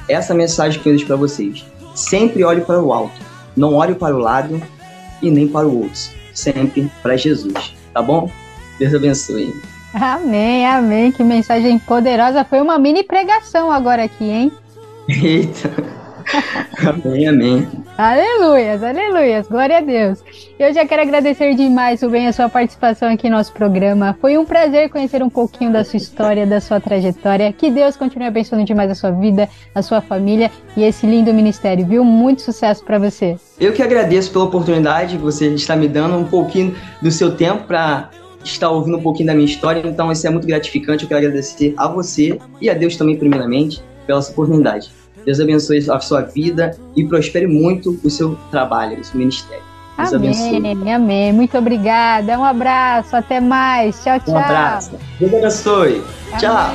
Essa 0.08 0.32
é 0.32 0.36
a 0.36 0.38
mensagem 0.38 0.80
que 0.80 0.88
eu 0.88 0.94
deixo 0.94 1.08
para 1.08 1.16
vocês. 1.16 1.66
Sempre 1.96 2.44
olhe 2.44 2.62
para 2.62 2.80
o 2.80 2.94
alto, 2.94 3.20
não 3.56 3.74
olhe 3.74 3.96
para 3.96 4.16
o 4.16 4.20
lado 4.20 4.62
e 5.22 5.32
nem 5.32 5.48
para 5.48 5.68
o 5.68 5.82
outro. 5.82 6.00
Sempre 6.34 6.90
para 7.02 7.18
Jesus, 7.18 7.74
tá 7.92 8.02
bom? 8.02 8.30
Deus 8.78 8.94
abençoe. 8.94 9.60
Amém, 9.94 10.68
amém. 10.68 11.12
Que 11.12 11.24
mensagem 11.24 11.80
poderosa. 11.80 12.46
Foi 12.46 12.62
uma 12.62 12.78
mini 12.78 13.04
pregação 13.04 13.72
agora 13.72 14.04
aqui, 14.04 14.26
hein? 14.26 14.52
Eita. 15.10 15.97
Amém, 16.86 17.28
amém. 17.28 17.68
Aleluias, 17.98 18.84
aleluias. 18.84 19.48
Glória 19.48 19.78
a 19.78 19.82
Deus. 19.82 20.24
Eu 20.60 20.74
já 20.74 20.86
quero 20.86 21.02
agradecer 21.02 21.56
demais, 21.56 22.02
Rubem, 22.02 22.28
a 22.28 22.34
sua 22.34 22.50
participação 22.50 23.12
aqui 23.12 23.30
no 23.30 23.38
nosso 23.38 23.54
programa. 23.54 24.18
Foi 24.22 24.38
um 24.38 24.46
prazer 24.46 24.90
conhecer 24.90 25.24
um 25.24 25.30
pouquinho 25.30 25.72
da 25.72 25.84
sua 25.84 25.98
história, 25.98 26.46
da 26.46 26.62
sua 26.62 26.80
trajetória. 26.80 27.52
Que 27.52 27.70
Deus 27.72 27.98
continue 27.98 28.28
abençoando 28.28 28.66
demais 28.66 28.92
a 28.92 28.96
sua 28.96 29.12
vida, 29.12 29.50
a 29.74 29.82
sua 29.82 30.02
família 30.02 30.52
e 30.76 30.84
esse 30.84 31.06
lindo 31.06 31.34
ministério, 31.34 31.86
viu? 31.86 32.04
Muito 32.04 32.42
sucesso 32.42 32.84
para 32.84 33.00
você. 33.00 33.36
Eu 33.60 33.74
que 33.74 33.82
agradeço 33.82 34.32
pela 34.32 34.46
oportunidade 34.46 35.18
que 35.18 35.22
você 35.22 35.48
está 35.48 35.76
me 35.76 35.88
dando 35.88 36.16
um 36.16 36.26
pouquinho 36.26 36.76
do 37.02 37.12
seu 37.12 37.36
tempo 37.36 37.64
para 37.64 38.10
estar 38.44 38.70
ouvindo 38.70 38.98
um 38.98 39.02
pouquinho 39.02 39.28
da 39.28 39.34
minha 39.34 39.46
história. 39.46 39.82
Então, 39.86 40.12
isso 40.12 40.26
é 40.26 40.30
muito 40.30 40.48
gratificante. 40.48 41.04
Eu 41.04 41.08
quero 41.08 41.20
agradecer 41.20 41.74
a 41.78 41.88
você 41.88 42.40
e 42.62 42.70
a 42.70 42.74
Deus 42.74 42.96
também, 42.96 43.18
primeiramente, 43.18 43.84
pela 44.06 44.20
essa 44.20 44.32
oportunidade. 44.32 44.92
Deus 45.28 45.42
abençoe 45.42 45.86
a 45.92 46.00
sua 46.00 46.22
vida 46.22 46.80
e 46.96 47.04
prospere 47.04 47.46
muito 47.46 48.00
o 48.02 48.10
seu 48.10 48.38
trabalho, 48.50 48.98
o 48.98 49.04
seu 49.04 49.20
ministério. 49.20 49.62
Deus 49.98 50.14
amém, 50.14 50.30
abençoe. 50.30 50.90
amém. 50.90 51.34
Muito 51.34 51.58
obrigada. 51.58 52.40
Um 52.40 52.46
abraço. 52.46 53.14
Até 53.14 53.42
mais. 53.42 54.02
Tchau, 54.02 54.18
tchau. 54.22 54.36
Um 54.36 54.38
abraço. 54.38 54.92
Deus 55.20 55.34
abençoe. 55.34 56.02
Amém. 56.28 56.40
Tchau. 56.40 56.72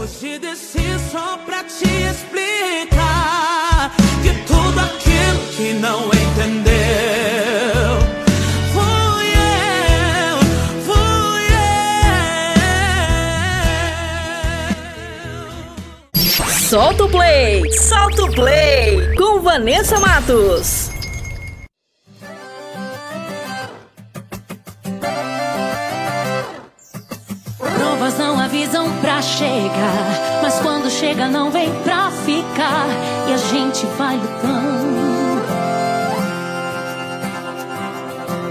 Hoje 0.00 0.36
desci 0.40 0.98
só 1.12 1.38
pra 1.46 1.62
te 1.62 1.84
explicar 2.10 3.94
que 4.20 4.34
tudo 4.48 4.80
aquilo 4.80 5.38
que 5.56 5.74
não 5.74 6.06
entendeu 6.06 6.63
Solta 16.74 17.04
o 17.04 17.08
play! 17.08 17.72
Solta 17.72 18.24
o 18.24 18.32
play! 18.32 19.14
Com 19.14 19.40
Vanessa 19.40 19.96
Matos. 20.00 20.90
Provas 27.56 28.18
não 28.18 28.40
avisam 28.40 28.90
pra 29.00 29.22
chegar, 29.22 30.40
mas 30.42 30.58
quando 30.58 30.90
chega 30.90 31.28
não 31.28 31.48
vem 31.48 31.72
pra 31.84 32.10
ficar 32.10 32.88
e 33.28 33.34
a 33.34 33.36
gente 33.36 33.86
vai 33.96 34.16
lutando. 34.16 35.44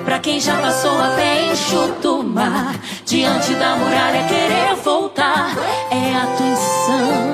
Pra 0.06 0.20
quem 0.20 0.40
já 0.40 0.56
passou 0.62 0.98
a 0.98 1.10
pé 1.10 1.52
enxuto 1.52 2.22
o 2.22 2.24
mar, 2.24 2.74
diante 3.06 3.54
da 3.56 3.76
muralha 3.76 4.26
querer 4.30 4.76
voltar 4.82 5.54
é 5.92 6.16
atenção. 6.16 7.24
Você 7.24 7.33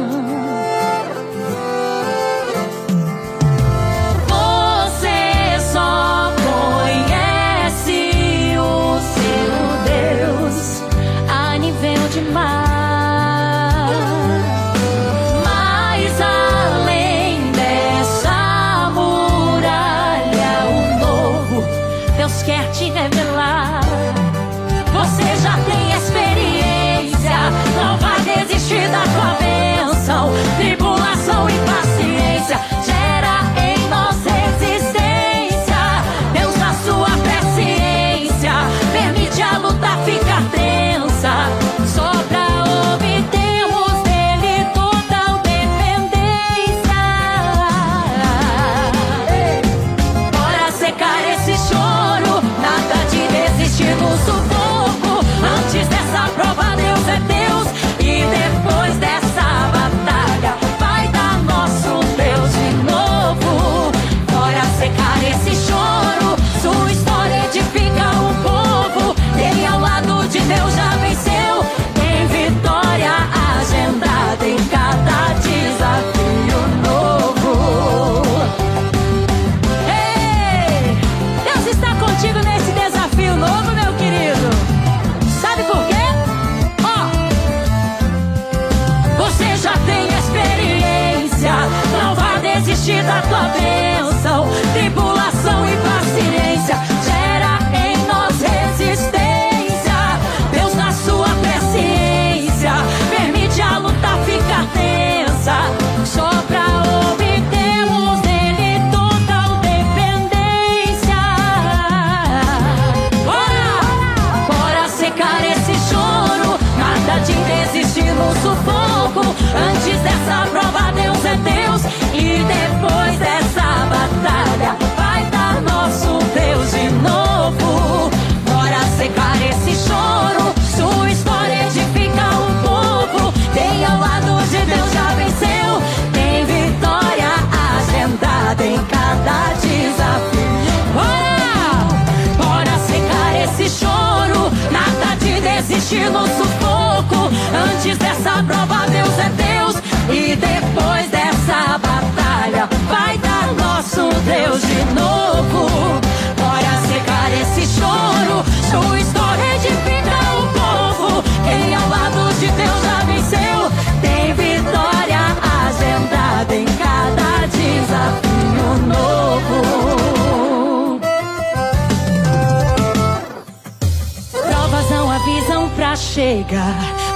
chega, 176.29 176.63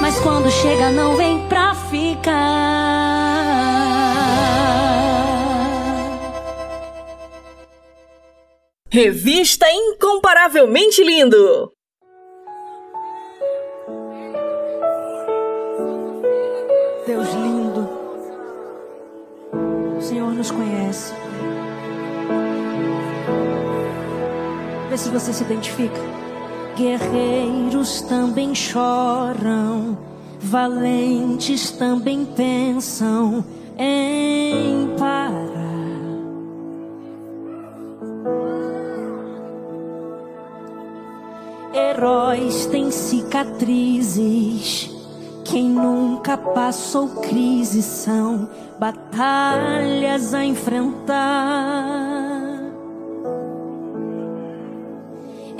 mas 0.01 0.19
quando 0.21 0.49
chega 0.49 0.89
não 0.89 1.15
vem 1.15 1.47
pra 1.47 1.75
ficar. 1.75 2.33
Revista 8.89 9.67
Incomparavelmente 9.69 11.03
Lindo. 11.03 11.71
Deus 17.05 17.27
lindo, 17.33 17.89
o 19.97 20.01
Senhor 20.01 20.31
nos 20.31 20.49
conhece. 20.49 21.13
Vê 24.89 24.97
se 24.97 25.09
você 25.09 25.33
se 25.33 25.43
identifica. 25.43 26.12
Guerreiros 26.75 28.01
também 28.01 28.53
choram, 28.55 29.95
valentes 30.39 31.69
também 31.71 32.25
pensam 32.25 33.45
em 33.77 34.87
parar. 34.97 35.53
Heróis 41.73 42.65
têm 42.65 42.89
cicatrizes. 42.89 44.89
Quem 45.43 45.69
nunca 45.69 46.35
passou 46.37 47.07
crise 47.21 47.83
são 47.83 48.49
batalhas 48.79 50.33
a 50.33 50.43
enfrentar. 50.43 52.22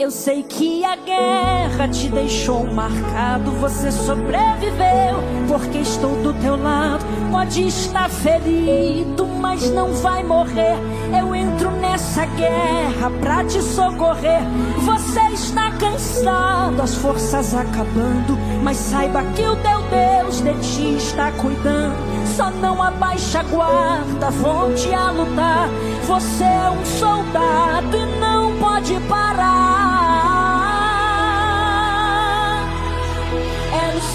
Eu 0.04 0.12
sei 0.12 0.44
que 0.44 0.84
a 0.84 0.98
guerra 0.98 1.88
te 1.88 2.10
deixou 2.10 2.66
marcado. 2.74 3.52
Você 3.62 3.90
sobreviveu 3.90 5.24
porque 5.48 5.78
estou 5.78 6.22
do 6.22 6.34
teu 6.42 6.62
lado. 6.62 7.06
Pode 7.32 7.66
estar 7.66 8.10
ferido, 8.10 9.26
mas 9.26 9.70
não 9.70 9.94
vai 9.94 10.22
morrer. 10.22 10.76
Eu 11.18 11.34
entro 11.34 11.72
nessa 11.72 12.26
guerra 12.26 13.10
pra 13.22 13.46
te 13.46 13.62
socorrer. 13.62 14.42
Você 14.80 15.22
está 15.34 15.72
cansado, 15.72 16.82
as 16.82 16.96
forças 16.96 17.56
acabando. 17.56 18.38
Mas 18.62 18.76
saiba 18.76 19.24
que 19.34 19.48
o 19.48 19.56
teu 19.56 19.84
Deus 19.84 20.42
de 20.42 20.54
ti 20.60 20.98
está 20.98 21.32
cuidando. 21.32 21.96
Só 22.36 22.50
não 22.50 22.84
abaixa 22.84 23.40
a 23.40 23.44
guarda, 23.44 24.32
volte 24.32 24.94
a 24.94 25.12
lutar. 25.12 25.70
Você 26.06 26.44
é 26.44 26.70
um 26.70 26.84
soldado 26.84 27.96
e 27.96 28.20
não 28.20 28.58
pode 28.60 29.00
parar. 29.08 29.93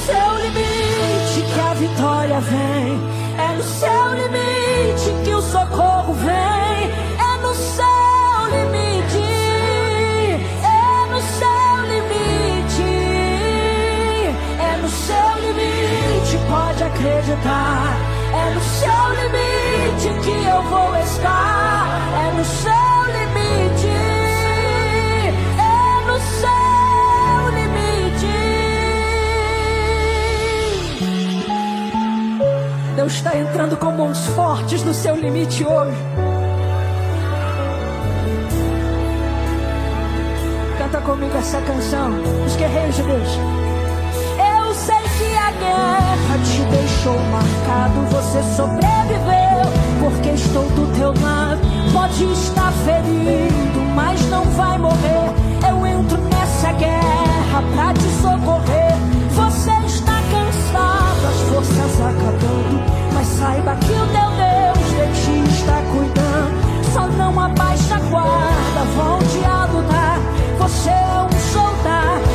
Seu 0.09 0.31
limite 0.43 1.41
que 1.53 1.61
a 1.61 1.75
vitória 1.75 2.41
vem. 2.41 2.99
É 3.37 3.49
no 3.57 3.63
seu 3.63 4.05
limite 4.21 5.09
que 5.25 5.35
o 5.35 5.43
socorro 5.43 6.15
vem. 6.15 6.81
É 7.29 7.33
no 7.43 7.53
seu 7.55 8.39
limite. 8.55 9.29
É 10.65 11.07
no 11.13 11.21
seu 11.39 11.71
limite. 11.93 12.91
É 14.71 14.73
no 14.83 14.89
seu 14.89 15.29
limite, 15.45 16.35
pode 16.49 16.83
acreditar. 16.85 17.97
É 18.33 18.45
no 18.55 18.63
seu 18.81 19.05
limite 19.21 20.09
que 20.25 20.37
eu 20.49 20.63
vou 20.63 20.97
estar. 20.97 21.85
É 22.25 22.33
no 22.39 22.45
seu 22.45 22.97
limite. 23.17 23.68
Está 33.09 33.37
entrando 33.37 33.75
com 33.77 33.91
mãos 33.91 34.27
fortes 34.29 34.85
no 34.85 34.93
seu 34.93 35.17
limite 35.17 35.65
hoje. 35.65 35.97
Canta 40.77 41.01
comigo 41.01 41.37
essa 41.37 41.61
canção, 41.63 42.11
os 42.47 42.55
guerreiros 42.57 42.97
de 42.97 43.03
Deus. 43.03 43.29
Eu 44.39 44.75
sei 44.75 45.03
que 45.17 45.37
a 45.37 45.51
guerra 45.53 46.39
te 46.45 46.61
deixou 46.71 47.19
marcado, 47.31 48.01
você 48.11 48.43
sobreviveu, 48.55 49.63
porque 50.01 50.29
estou 50.29 50.65
do 50.71 50.95
teu 50.95 51.09
lado. 51.23 51.61
Pode 51.93 52.25
estar 52.25 52.73
ferido, 52.85 53.81
mas 53.95 54.21
não 54.29 54.45
vai 54.51 54.79
morrer. 54.79 55.33
Eu 55.67 55.87
entro 55.87 56.19
nessa 56.19 56.73
guerra 56.73 57.63
pra 57.75 57.95
te 57.95 58.09
socorrer. 58.21 58.97
Você 59.31 59.71
está 59.87 60.21
cansado, 60.31 61.27
as 61.27 61.41
forças 61.49 62.01
acabando, 62.01 62.98
saiba 63.39 63.77
que 63.77 63.93
o 63.93 64.07
teu 64.15 64.31
Deus 64.43 64.79
de 64.91 65.05
ti 65.21 65.37
está 65.49 65.81
cuidando. 65.93 66.93
Só 66.93 67.07
não 67.07 67.39
abaixa 67.39 67.95
a 67.95 68.01
guarda, 68.01 68.83
volte 68.97 69.45
a 69.45 69.65
lutar. 69.67 70.19
Você 70.59 70.91
é 70.91 71.23
um 71.23 71.31
soldado 71.53 72.28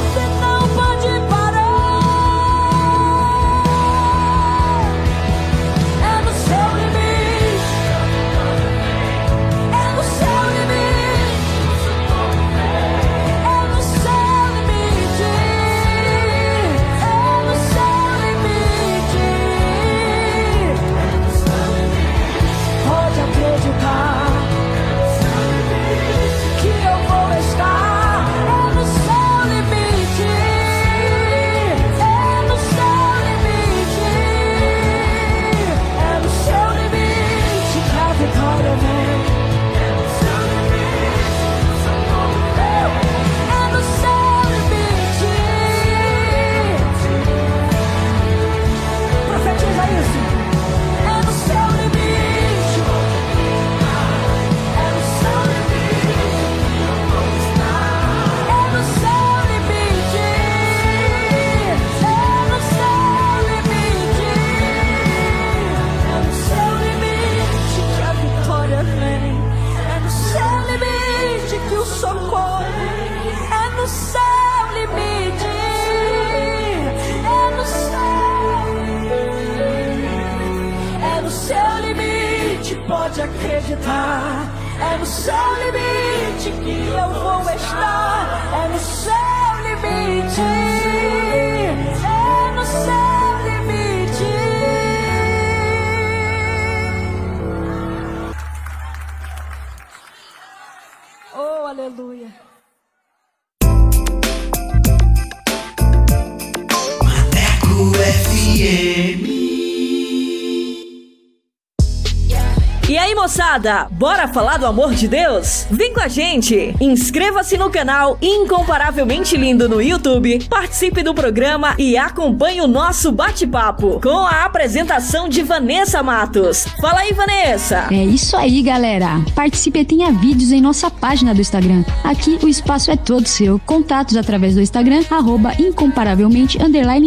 bora 113.92 114.28
falar 114.28 114.58
do 114.58 114.66
amor 114.66 114.96
de 114.96 115.08
Deus? 115.08 115.68
Vem 115.70 115.94
com 115.94 116.00
a 116.00 116.08
gente! 116.08 116.76
Inscreva-se 116.82 117.56
no 117.56 117.70
canal 117.70 118.18
Incomparavelmente 118.20 119.38
Lindo 119.38 119.70
no 119.70 119.80
YouTube, 119.80 120.48
participe 120.50 121.04
do 121.04 121.14
programa 121.14 121.76
e 121.78 121.96
acompanhe 121.96 122.62
o 122.62 122.68
nosso 122.68 123.12
bate-papo 123.12 124.00
com 124.02 124.26
a 124.26 124.44
apresentação 124.44 125.30
de 125.30 125.44
Vanessa 125.44 126.02
Matos. 126.02 126.66
Fala 126.82 127.02
aí, 127.02 127.14
Vanessa! 127.14 127.88
É 127.92 128.04
isso 128.04 128.36
aí, 128.36 128.64
galera. 128.64 129.24
Participe 129.36 129.80
e 129.80 129.86
tenha 129.86 130.12
vídeos 130.12 130.52
em 130.52 130.60
nossa 130.60 130.90
página 131.04 131.36
do 131.36 131.42
Instagram. 131.42 131.84
Aqui 132.02 132.40
o 132.42 132.48
espaço 132.48 132.90
é 132.90 132.96
todo 132.96 133.28
seu. 133.28 133.60
Contatos 133.66 134.16
através 134.16 134.56
do 134.56 134.62
Instagram, 134.62 135.04
arroba 135.12 135.52
incomparavelmente 135.60 136.58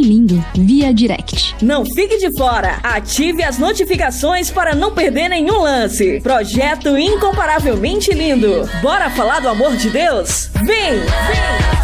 lindo, 0.03 0.45
via 0.55 0.93
direct. 0.93 1.57
Não 1.63 1.83
fique 1.83 2.19
de 2.19 2.31
fora! 2.37 2.79
Ative 2.83 3.43
as 3.43 3.57
notificações 3.57 4.51
para 4.51 4.75
não 4.75 4.93
perder 4.93 5.31
nenhum 5.31 5.63
lance. 5.63 6.21
Projeto 6.21 6.99
Incomparavelmente 6.99 8.13
Lindo. 8.13 8.69
Bora 8.83 9.09
falar 9.09 9.41
do 9.41 9.49
amor 9.49 9.75
de 9.77 9.89
Deus? 9.89 10.51
Vem! 10.63 10.99
Vem! 10.99 11.76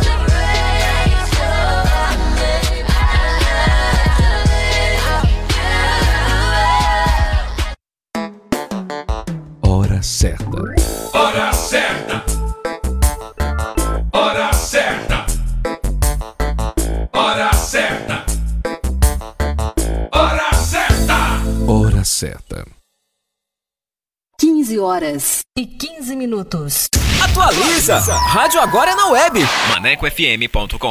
15 24.73 24.79
horas 24.79 25.41
e 25.57 25.67
15 25.67 26.17
minutos. 26.17 26.89
Atualiza! 27.23 27.99
Rádio 27.99 28.61
agora 28.61 28.93
é 28.93 28.95
na 28.95 29.09
web. 29.09 29.41
ManecoFM.com. 29.69 30.91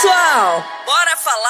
Pessoal! 0.00 0.64
Bora 0.86 1.14
falar 1.16 1.49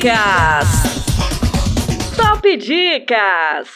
Dicas! 0.00 0.66
Top 2.16 2.56
Dicas! 2.56 3.68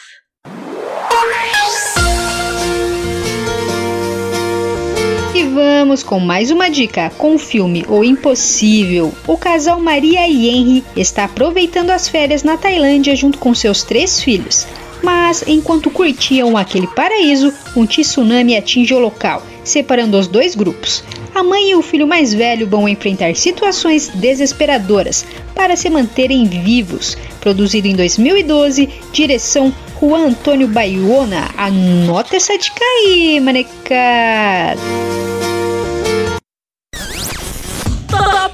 E 5.35 5.43
vamos 5.43 6.01
com 6.01 6.19
mais 6.19 6.49
uma 6.49 6.67
dica 6.67 7.11
com 7.11 7.35
o 7.35 7.37
filme 7.37 7.85
O 7.87 8.03
Impossível. 8.03 9.13
O 9.27 9.37
casal 9.37 9.79
Maria 9.79 10.27
e 10.27 10.49
Henry 10.49 10.83
está 10.97 11.25
aproveitando 11.25 11.91
as 11.91 12.09
férias 12.09 12.41
na 12.41 12.57
Tailândia 12.57 13.15
junto 13.15 13.37
com 13.37 13.53
seus 13.53 13.83
três 13.83 14.19
filhos. 14.19 14.65
Mas 15.03 15.47
enquanto 15.47 15.91
curtiam 15.91 16.57
aquele 16.57 16.87
paraíso, 16.87 17.53
um 17.75 17.85
tsunami 17.85 18.57
atinge 18.57 18.95
o 18.95 18.99
local, 18.99 19.43
separando 19.65 20.17
os 20.17 20.27
dois 20.27 20.55
grupos. 20.55 21.03
A 21.33 21.43
mãe 21.43 21.71
e 21.71 21.75
o 21.75 21.81
filho 21.81 22.07
mais 22.07 22.33
velho 22.33 22.65
vão 22.65 22.87
enfrentar 22.87 23.35
situações 23.35 24.07
desesperadoras 24.07 25.25
para 25.53 25.75
se 25.75 25.89
manterem 25.89 26.47
vivos. 26.47 27.17
Produzido 27.41 27.87
em 27.87 27.95
2012, 27.95 28.87
direção 29.11 29.73
Juan 29.99 30.27
Antônio 30.27 30.67
Baiona. 30.67 31.49
Anota 31.57 32.37
essa 32.37 32.57
dica 32.57 32.83
aí, 32.83 33.39
manecada! 33.41 34.79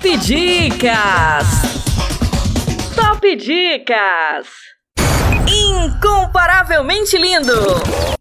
Top 0.02 0.18
Dicas! 0.18 1.46
Top 2.96 3.36
Dicas! 3.36 4.48
Incomparavelmente 5.48 7.18
lindo! 7.18 8.21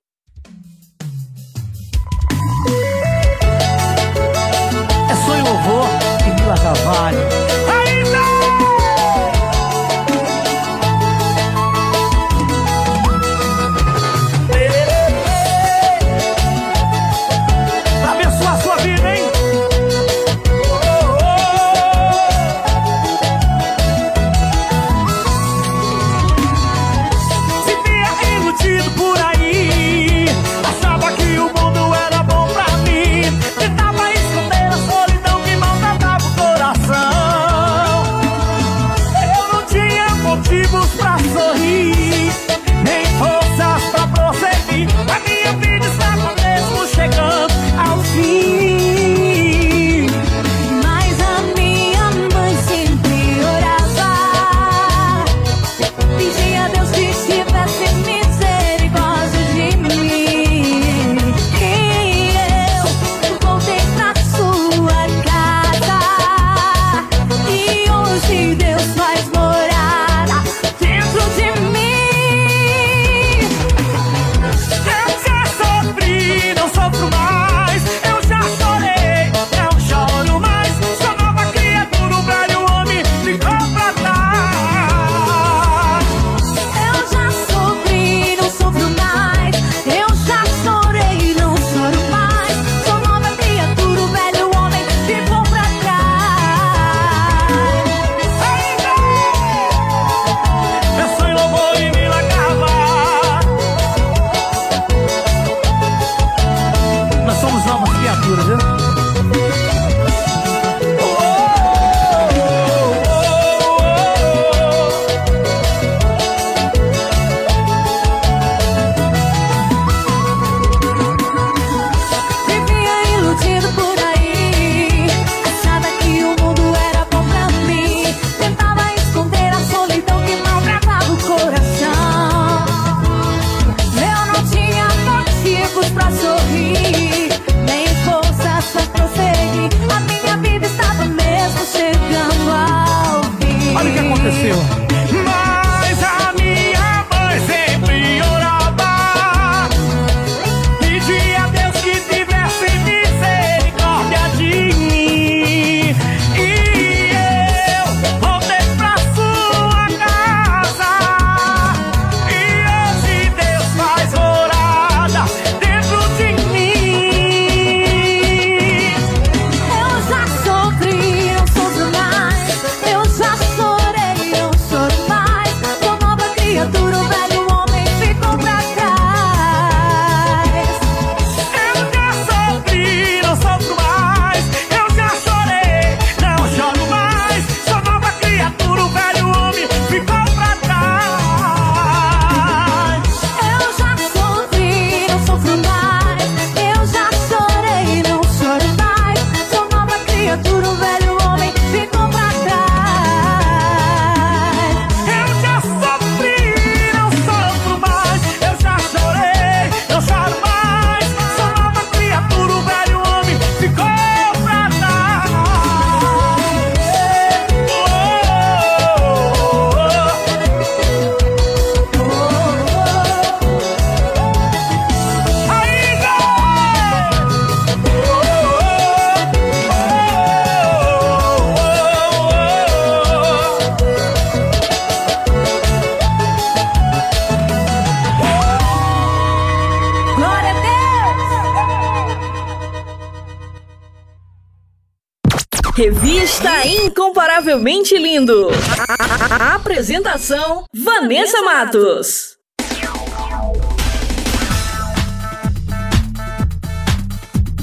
Vanessa 251.31 251.41
Matos. 251.43 252.37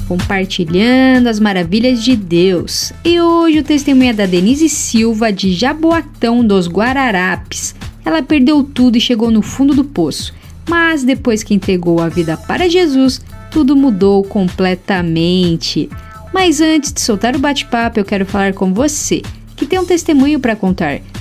compartilhando 0.09 1.27
as 1.27 1.39
maravilhas 1.39 2.03
de 2.03 2.17
Deus. 2.17 2.95
E 3.05 3.21
hoje 3.21 3.59
o 3.59 3.63
testemunho 3.63 4.09
é 4.09 4.13
da 4.15 4.25
Denise 4.25 4.67
Silva 4.67 5.31
de 5.31 5.53
Jaboatão 5.53 6.43
dos 6.43 6.67
Guararapes. 6.67 7.75
Ela 8.07 8.23
perdeu 8.23 8.65
tudo 8.65 8.97
e 8.97 9.03
chegou 9.03 9.31
no 9.31 9.43
fundo 9.43 9.75
do 9.75 9.85
poço, 9.85 10.33
mas 10.67 11.05
depois 11.05 11.43
que 11.43 11.53
entregou 11.53 12.01
a 12.01 12.09
vida 12.09 12.39
para 12.39 12.71
Jesus, 12.71 13.21
tudo 13.51 13.77
mudou 13.77 14.25
completamente. 14.25 15.91
Mas 16.33 16.63
antes 16.63 16.91
de 16.91 17.03
soltar 17.03 17.37
o 17.37 17.39
bate-papo, 17.39 18.01
eu 18.01 18.05
quero 18.05 18.25
falar 18.25 18.55
com 18.55 18.73
você 18.73 19.21
que 19.57 19.67
tem 19.67 19.79
um 19.79 19.85
testemunho 19.85 20.41
para 20.41 20.57
contar. 20.57 21.01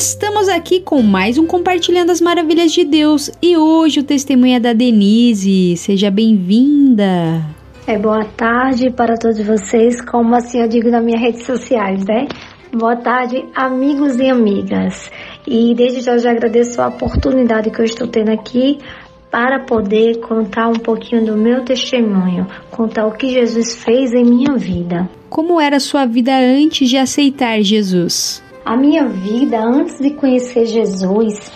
Estamos 0.00 0.48
aqui 0.48 0.80
com 0.80 1.02
mais 1.02 1.36
um 1.36 1.46
Compartilhando 1.46 2.08
as 2.08 2.22
Maravilhas 2.22 2.72
de 2.72 2.84
Deus. 2.84 3.30
E 3.42 3.54
hoje 3.58 4.00
o 4.00 4.02
testemunho 4.02 4.56
é 4.56 4.58
da 4.58 4.72
Denise. 4.72 5.76
Seja 5.76 6.10
bem-vinda. 6.10 7.44
É, 7.86 7.98
boa 7.98 8.24
tarde 8.24 8.88
para 8.88 9.18
todos 9.18 9.38
vocês, 9.42 10.00
como 10.00 10.34
assim 10.34 10.58
eu 10.62 10.68
digo 10.68 10.88
nas 10.88 11.04
minhas 11.04 11.20
redes 11.20 11.44
sociais, 11.44 12.02
né? 12.06 12.26
Boa 12.72 12.96
tarde, 12.96 13.44
amigos 13.54 14.16
e 14.16 14.30
amigas. 14.30 15.10
E 15.46 15.74
desde 15.74 16.00
já 16.00 16.12
eu 16.12 16.18
já 16.18 16.30
agradeço 16.30 16.80
a 16.80 16.88
oportunidade 16.88 17.70
que 17.70 17.80
eu 17.82 17.84
estou 17.84 18.06
tendo 18.06 18.30
aqui 18.30 18.78
para 19.30 19.66
poder 19.66 20.18
contar 20.20 20.68
um 20.68 20.78
pouquinho 20.78 21.26
do 21.26 21.36
meu 21.36 21.62
testemunho, 21.62 22.46
contar 22.70 23.06
o 23.06 23.12
que 23.12 23.28
Jesus 23.28 23.74
fez 23.74 24.14
em 24.14 24.24
minha 24.24 24.56
vida. 24.56 25.06
Como 25.28 25.60
era 25.60 25.76
a 25.76 25.80
sua 25.80 26.06
vida 26.06 26.32
antes 26.34 26.88
de 26.88 26.96
aceitar 26.96 27.60
Jesus? 27.60 28.42
A 28.70 28.76
minha 28.76 29.08
vida 29.08 29.58
antes 29.58 29.98
de 29.98 30.10
conhecer 30.10 30.64
Jesus, 30.64 31.50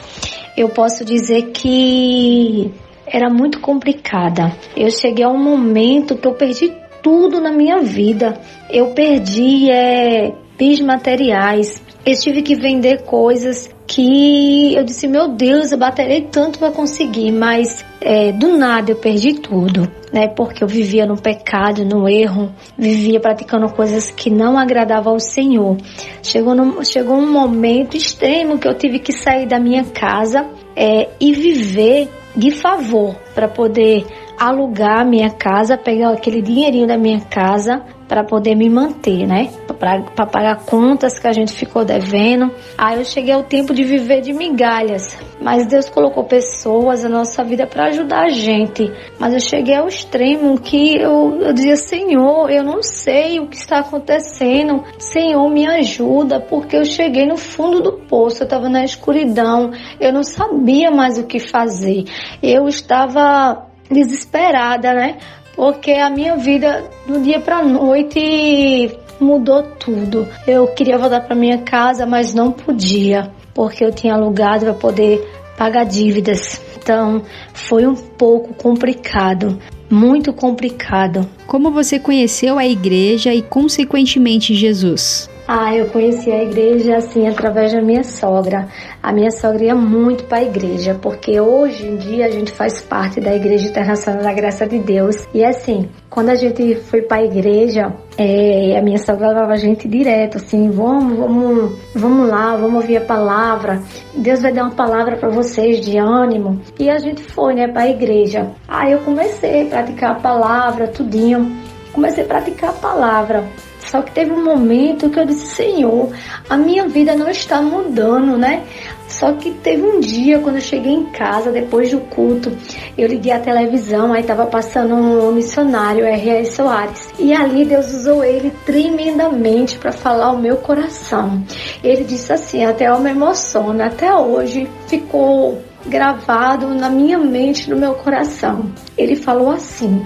eu 0.57 0.69
posso 0.71 1.05
dizer 1.05 1.53
que 1.53 2.75
era 3.07 3.31
muito 3.31 3.61
complicada. 3.61 4.51
Eu 4.77 4.91
cheguei 4.91 5.25
a 5.25 5.29
um 5.29 5.39
momento 5.39 6.17
que 6.17 6.27
eu 6.27 6.35
perdi 6.35 6.73
tudo 7.05 7.41
na 7.41 7.53
minha 7.53 7.79
vida. 7.79 8.37
Eu 8.69 8.95
perdi 8.95 9.71
é, 9.71 10.35
bens 10.59 10.81
materiais. 10.81 11.81
Eu 12.07 12.15
tive 12.19 12.43
que 12.43 12.55
vender 12.55 13.03
coisas 13.05 13.71
que 13.87 14.75
eu 14.75 14.85
disse, 14.85 15.09
meu 15.09 15.29
Deus, 15.29 15.73
eu 15.73 15.79
baterei 15.79 16.21
tanto 16.23 16.59
para 16.59 16.71
conseguir, 16.71 17.33
mas 17.33 17.83
é, 17.99 18.31
do 18.31 18.59
nada 18.59 18.93
eu 18.93 18.97
perdi 18.97 19.35
tudo, 19.41 19.91
né? 20.13 20.29
Porque 20.29 20.63
eu 20.63 20.69
vivia 20.69 21.07
no 21.07 21.17
pecado, 21.17 21.83
no 21.83 22.07
erro, 22.07 22.53
vivia 22.77 23.19
praticando 23.19 23.73
coisas 23.73 24.11
que 24.11 24.29
não 24.29 24.59
agradavam 24.59 25.15
ao 25.15 25.19
Senhor. 25.19 25.79
Chegou, 26.23 26.55
no, 26.55 26.85
chegou 26.85 27.17
um 27.17 27.33
momento 27.33 27.97
extremo 27.97 28.59
que 28.59 28.69
eu 28.69 28.75
tive 28.75 28.99
que 28.99 29.13
sair 29.13 29.47
da 29.47 29.59
minha 29.59 29.85
casa 29.85 30.47
é, 30.77 31.09
e 31.19 31.33
viver 31.33 32.11
de 32.37 32.51
favor 32.51 33.15
para 33.35 33.49
poder 33.49 34.05
alugar 34.39 35.01
a 35.01 35.05
minha 35.05 35.31
casa, 35.31 35.79
pegar 35.79 36.11
aquele 36.11 36.43
dinheirinho 36.43 36.87
da 36.87 36.99
minha 36.99 37.21
casa 37.21 37.83
para 38.15 38.23
poder 38.23 38.55
me 38.55 38.71
manter, 38.71 39.27
né? 39.27 39.51
Para 39.77 40.27
pagar 40.27 40.65
contas 40.65 41.19
que 41.19 41.27
a 41.27 41.33
gente 41.33 41.53
ficou 41.53 41.85
devendo. 41.85 42.49
Aí 42.79 43.01
eu 43.01 43.05
cheguei 43.05 43.35
ao 43.35 43.43
tempo 43.43 43.75
de 43.75 43.83
viver 43.83 44.21
de 44.21 44.33
migalhas, 44.33 45.19
mas 45.43 45.67
Deus 45.67 45.89
colocou 45.89 46.23
pessoas 46.23 47.03
na 47.03 47.09
nossa 47.09 47.43
vida 47.43 47.67
para 47.67 47.87
ajudar 47.87 48.27
a 48.27 48.29
gente. 48.29 48.89
Mas 49.19 49.35
eu 49.35 49.41
cheguei 49.41 49.75
ao 49.75 49.89
extremo 49.89 50.61
que 50.61 50.95
eu, 50.97 51.41
eu 51.41 51.53
dizia: 51.53 51.75
Senhor, 51.75 52.49
eu 52.53 52.63
não 52.63 52.85
sei 52.85 53.41
o 53.41 53.49
que 53.49 53.57
está 53.57 53.81
acontecendo. 53.81 54.85
Senhor, 54.97 55.51
me 55.51 55.67
ajuda, 55.67 56.39
porque 56.39 56.77
eu 56.77 56.85
cheguei 56.85 57.27
no 57.27 57.37
fundo 57.37 57.81
do 57.81 57.93
poço, 58.07 58.43
eu 58.43 58.45
estava 58.45 58.69
na 58.69 58.85
escuridão, 58.85 59.73
eu 59.99 60.13
não 60.13 60.23
sabia 60.23 60.89
mais 60.89 61.19
o 61.19 61.27
que 61.27 61.41
fazer. 61.41 62.05
Eu 62.41 62.69
estava 62.69 63.67
desesperada, 63.91 64.95
né? 64.95 65.19
Porque 65.55 65.93
a 65.93 66.11
minha 66.11 66.37
vida 66.37 66.85
do 67.07 67.21
dia 67.21 67.41
para 67.41 67.63
noite 67.63 68.97
mudou 69.21 69.63
tudo. 69.63 70.27
Eu 70.47 70.67
queria 70.69 70.99
voltar 70.99 71.21
para 71.21 71.35
minha 71.35 71.59
casa, 71.59 72.05
mas 72.07 72.35
não 72.35 72.51
podia, 72.51 73.31
porque 73.53 73.85
eu 73.85 73.93
tinha 73.93 74.15
alugado 74.15 74.65
para 74.65 74.75
poder 74.75 75.27
pagar 75.57 75.85
dívidas. 75.85 76.61
Então, 76.77 77.23
foi 77.53 77.87
um 77.87 77.95
pouco 77.95 78.53
complicado, 78.55 79.59
muito 79.89 80.33
complicado. 80.33 81.29
Como 81.47 81.71
você 81.71 81.99
conheceu 81.99 82.59
a 82.59 82.67
igreja 82.67 83.33
e 83.33 83.41
consequentemente 83.41 84.55
Jesus? 84.55 85.31
Ah, 85.47 85.77
eu 85.77 85.87
conheci 85.91 86.33
a 86.33 86.43
igreja 86.43 86.97
assim 86.97 87.29
através 87.29 87.71
da 87.71 87.83
minha 87.83 88.03
sogra. 88.03 88.67
A 89.03 89.13
minha 89.13 89.31
sogra 89.31 89.65
ia 89.65 89.75
muito 89.75 90.25
para 90.25 90.39
a 90.39 90.43
igreja, 90.43 90.99
porque 91.01 91.39
hoje 91.39 91.87
em 91.87 91.97
dia 91.97 92.25
a 92.25 92.31
gente 92.31 92.51
faz 92.51 92.81
parte 92.81 93.21
da 93.21 93.35
Igreja 93.35 93.69
Internacional 93.69 94.23
da 94.23 94.33
Graça 94.33 94.67
de 94.67 94.79
Deus. 94.79 95.29
E 95.35 95.45
assim, 95.45 95.91
quando 96.09 96.31
a 96.31 96.35
gente 96.35 96.77
foi 96.77 97.03
para 97.03 97.19
a 97.19 97.25
igreja, 97.25 97.93
é, 98.17 98.79
a 98.79 98.83
minha 98.83 98.97
sogra 98.97 99.29
levava 99.29 99.53
a 99.53 99.57
gente 99.57 99.87
direto, 99.87 100.39
assim, 100.39 100.71
vamos, 100.71 101.19
vamos, 101.19 101.79
vamos 101.95 102.27
lá, 102.27 102.57
vamos 102.57 102.77
ouvir 102.77 102.97
a 102.97 103.03
palavra. 103.03 103.83
Deus 104.15 104.41
vai 104.41 104.51
dar 104.51 104.63
uma 104.63 104.75
palavra 104.75 105.19
para 105.19 105.29
vocês 105.29 105.85
de 105.85 105.99
ânimo. 105.99 106.59
E 106.79 106.89
a 106.89 106.97
gente 106.97 107.23
foi, 107.23 107.55
né, 107.55 107.69
para 107.69 107.83
a 107.83 107.91
igreja. 107.91 108.51
Aí 108.67 108.93
eu 108.93 109.01
comecei 109.01 109.67
a 109.67 109.69
praticar 109.69 110.13
a 110.13 110.21
palavra, 110.21 110.89
tudinho. 110.89 111.55
Comecei 111.93 112.25
a 112.25 112.27
praticar 112.27 112.71
a 112.71 112.73
palavra. 112.73 113.45
Só 113.87 114.03
que 114.03 114.13
teve 114.13 114.33
um 114.33 114.45
momento 114.45 115.11
que 115.11 115.19
eu 115.19 115.27
disse, 115.27 115.47
Senhor, 115.47 116.11
a 116.49 116.57
minha 116.57 116.89
vida 116.89 117.15
não 117.15 117.29
está 117.29 117.61
mudando, 117.63 118.37
né? 118.37 118.63
Só 119.09 119.33
que 119.33 119.51
teve 119.51 119.83
um 119.83 120.01
dia, 120.01 120.39
quando 120.39 120.57
eu 120.57 120.63
cheguei 120.63 120.93
em 120.93 121.05
casa, 121.07 121.53
depois 121.53 121.91
do 121.91 122.01
culto, 122.01 122.51
eu 122.97 123.07
liguei 123.07 123.33
a 123.33 123.39
televisão, 123.39 124.13
aí 124.13 124.23
tava 124.23 124.47
passando 124.47 124.95
um 124.95 125.33
missionário, 125.33 126.05
R.R. 126.05 126.47
Soares. 126.47 127.09
E 127.19 127.33
ali 127.33 127.65
Deus 127.65 127.93
usou 127.93 128.25
ele 128.25 128.51
tremendamente 128.65 129.79
para 129.79 129.93
falar 129.93 130.33
o 130.33 130.39
meu 130.39 130.57
coração. 130.57 131.45
Ele 131.83 132.03
disse 132.03 132.33
assim, 132.33 132.65
até 132.65 132.89
eu 132.89 132.99
me 132.99 133.11
emociono, 133.11 133.83
até 133.83 134.13
hoje 134.15 134.69
ficou 134.89 135.63
gravado 135.87 136.69
na 136.69 136.89
minha 136.89 137.19
mente, 137.19 137.71
no 137.71 137.77
meu 137.77 137.95
coração. 137.95 138.71
Ele 138.97 139.17
falou 139.17 139.51
assim: 139.51 140.05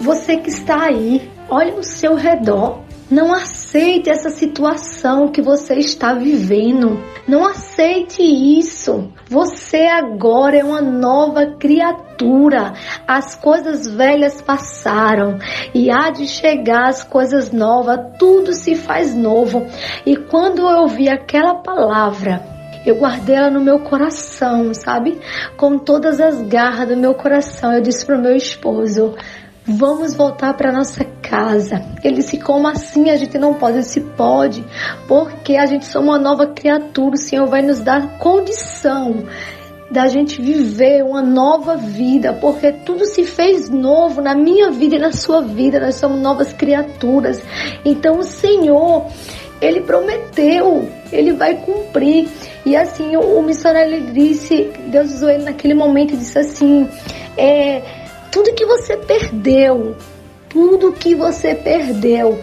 Você 0.00 0.36
que 0.36 0.50
está 0.50 0.84
aí, 0.84 1.30
olhe 1.48 1.72
ao 1.72 1.82
seu 1.82 2.14
redor. 2.14 2.85
Não 3.08 3.32
aceite 3.32 4.10
essa 4.10 4.30
situação 4.30 5.28
que 5.28 5.40
você 5.40 5.74
está 5.74 6.12
vivendo. 6.12 7.00
Não 7.28 7.46
aceite 7.46 8.20
isso. 8.20 9.12
Você 9.28 9.86
agora 9.86 10.56
é 10.56 10.64
uma 10.64 10.80
nova 10.80 11.54
criatura. 11.56 12.72
As 13.06 13.36
coisas 13.36 13.86
velhas 13.86 14.42
passaram 14.42 15.38
e 15.72 15.88
há 15.88 16.10
de 16.10 16.26
chegar 16.26 16.88
as 16.88 17.04
coisas 17.04 17.52
novas. 17.52 18.18
Tudo 18.18 18.52
se 18.52 18.74
faz 18.74 19.14
novo. 19.14 19.64
E 20.04 20.16
quando 20.16 20.62
eu 20.62 20.82
ouvi 20.82 21.08
aquela 21.08 21.54
palavra, 21.54 22.42
eu 22.84 22.96
guardei 22.96 23.36
ela 23.36 23.50
no 23.50 23.60
meu 23.60 23.78
coração, 23.80 24.74
sabe? 24.74 25.20
Com 25.56 25.78
todas 25.78 26.20
as 26.20 26.42
garras 26.42 26.88
do 26.88 26.96
meu 26.96 27.14
coração. 27.14 27.72
Eu 27.72 27.82
disse 27.82 28.04
pro 28.04 28.18
meu 28.18 28.34
esposo: 28.34 29.14
Vamos 29.68 30.14
voltar 30.14 30.54
para 30.54 30.70
nossa 30.70 31.04
casa. 31.20 31.82
Ele 32.04 32.16
disse: 32.16 32.38
Como 32.38 32.68
assim 32.68 33.10
a 33.10 33.16
gente 33.16 33.36
não 33.36 33.54
pode? 33.54 33.78
Eu 33.78 33.82
disse: 33.82 34.00
Pode, 34.00 34.64
porque 35.08 35.56
a 35.56 35.66
gente 35.66 35.86
somos 35.86 36.08
uma 36.08 36.18
nova 36.20 36.46
criatura. 36.46 37.16
O 37.16 37.18
Senhor 37.18 37.48
vai 37.48 37.62
nos 37.62 37.80
dar 37.80 38.16
condição 38.18 39.24
da 39.90 40.06
gente 40.06 40.40
viver 40.40 41.02
uma 41.02 41.20
nova 41.20 41.76
vida, 41.76 42.32
porque 42.34 42.70
tudo 42.72 43.04
se 43.06 43.24
fez 43.24 43.68
novo 43.68 44.20
na 44.20 44.36
minha 44.36 44.70
vida 44.70 44.96
e 44.96 45.00
na 45.00 45.10
sua 45.10 45.42
vida. 45.42 45.80
Nós 45.80 45.96
somos 45.96 46.20
novas 46.20 46.52
criaturas. 46.52 47.42
Então 47.84 48.20
o 48.20 48.22
Senhor, 48.22 49.06
ele 49.60 49.80
prometeu, 49.80 50.88
ele 51.10 51.32
vai 51.32 51.56
cumprir. 51.56 52.28
E 52.64 52.76
assim, 52.76 53.16
o, 53.16 53.38
o 53.38 53.42
missionário 53.42 53.94
ele 53.94 54.12
disse, 54.12 54.70
Deus 54.86 55.12
usou 55.12 55.28
ele 55.28 55.42
naquele 55.42 55.74
momento 55.74 56.14
e 56.14 56.16
disse 56.16 56.38
assim: 56.38 56.88
é 57.36 58.05
tudo 58.30 58.54
que 58.54 58.64
você 58.64 58.96
perdeu, 58.96 59.96
tudo 60.48 60.92
que 60.92 61.14
você 61.14 61.54
perdeu, 61.54 62.40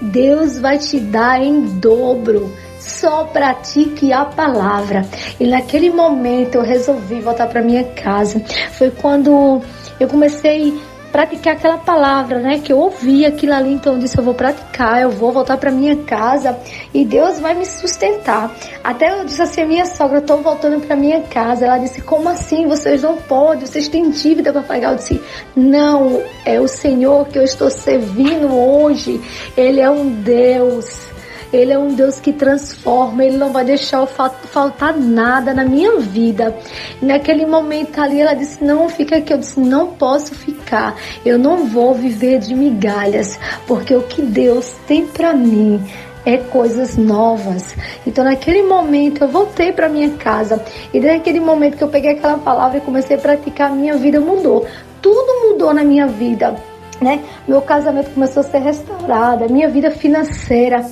Deus 0.00 0.58
vai 0.58 0.78
te 0.78 0.98
dar 0.98 1.40
em 1.40 1.78
dobro. 1.78 2.50
Só 2.80 3.24
pratique 3.24 4.12
a 4.12 4.24
palavra. 4.24 5.06
E 5.38 5.46
naquele 5.46 5.90
momento 5.90 6.56
eu 6.56 6.62
resolvi 6.62 7.20
voltar 7.20 7.46
para 7.46 7.62
minha 7.62 7.84
casa. 7.84 8.40
Foi 8.72 8.90
quando 8.90 9.62
eu 10.00 10.08
comecei 10.08 10.74
praticar 11.12 11.54
aquela 11.54 11.76
palavra, 11.76 12.40
né? 12.40 12.58
Que 12.58 12.72
eu 12.72 12.78
ouvi 12.78 13.26
aquilo 13.26 13.52
ali, 13.52 13.74
então 13.74 13.92
eu 13.92 13.98
disse: 13.98 14.16
eu 14.18 14.24
vou 14.24 14.34
praticar, 14.34 15.02
eu 15.02 15.10
vou 15.10 15.30
voltar 15.30 15.58
para 15.58 15.70
minha 15.70 15.96
casa 15.96 16.58
e 16.92 17.04
Deus 17.04 17.38
vai 17.38 17.54
me 17.54 17.66
sustentar. 17.66 18.50
Até 18.82 19.20
eu 19.20 19.24
disse 19.24 19.42
assim: 19.42 19.64
minha 19.66 19.84
sogra, 19.84 20.18
eu 20.18 20.22
tô 20.22 20.38
voltando 20.38 20.84
para 20.84 20.96
minha 20.96 21.20
casa. 21.20 21.66
Ela 21.66 21.78
disse: 21.78 22.00
como 22.00 22.28
assim? 22.28 22.66
Vocês 22.66 23.02
não 23.02 23.16
podem, 23.16 23.66
vocês 23.66 23.86
têm 23.86 24.10
dívida 24.10 24.52
para 24.52 24.62
pagar. 24.62 24.92
Eu 24.92 24.96
disse: 24.96 25.20
não, 25.54 26.22
é 26.46 26.58
o 26.58 26.66
Senhor 26.66 27.28
que 27.28 27.38
eu 27.38 27.44
estou 27.44 27.70
servindo 27.70 28.52
hoje. 28.52 29.20
Ele 29.56 29.80
é 29.80 29.90
um 29.90 30.08
Deus 30.08 31.11
ele 31.52 31.72
é 31.72 31.78
um 31.78 31.94
Deus 31.94 32.18
que 32.18 32.32
transforma, 32.32 33.24
Ele 33.24 33.36
não 33.36 33.52
vai 33.52 33.62
deixar 33.62 34.06
faltar 34.06 34.96
nada 34.96 35.52
na 35.52 35.64
minha 35.64 35.98
vida. 35.98 36.56
E 37.00 37.04
naquele 37.04 37.44
momento 37.44 38.00
ali 38.00 38.20
ela 38.20 38.32
disse: 38.32 38.64
Não, 38.64 38.88
fica 38.88 39.18
aqui. 39.18 39.34
Eu 39.34 39.38
disse: 39.38 39.60
Não 39.60 39.88
posso 39.88 40.34
ficar. 40.34 40.96
Eu 41.26 41.38
não 41.38 41.66
vou 41.66 41.94
viver 41.94 42.38
de 42.38 42.54
migalhas, 42.54 43.38
porque 43.66 43.94
o 43.94 44.02
que 44.02 44.22
Deus 44.22 44.74
tem 44.86 45.06
para 45.06 45.34
mim 45.34 45.84
é 46.24 46.38
coisas 46.38 46.96
novas. 46.96 47.74
Então, 48.06 48.24
naquele 48.24 48.62
momento, 48.62 49.24
eu 49.24 49.28
voltei 49.28 49.72
para 49.72 49.88
minha 49.88 50.10
casa 50.10 50.62
e 50.94 51.00
naquele 51.00 51.40
momento 51.40 51.76
que 51.76 51.84
eu 51.84 51.88
peguei 51.88 52.12
aquela 52.12 52.38
palavra 52.38 52.78
e 52.78 52.80
comecei 52.80 53.16
a 53.16 53.20
praticar, 53.20 53.70
minha 53.72 53.96
vida 53.96 54.20
mudou. 54.20 54.66
Tudo 55.02 55.48
mudou 55.48 55.74
na 55.74 55.82
minha 55.82 56.06
vida, 56.06 56.54
né? 57.00 57.20
Meu 57.46 57.60
casamento 57.60 58.10
começou 58.10 58.40
a 58.40 58.44
ser 58.44 58.58
restaurado, 58.58 59.52
minha 59.52 59.68
vida 59.68 59.90
financeira. 59.90 60.86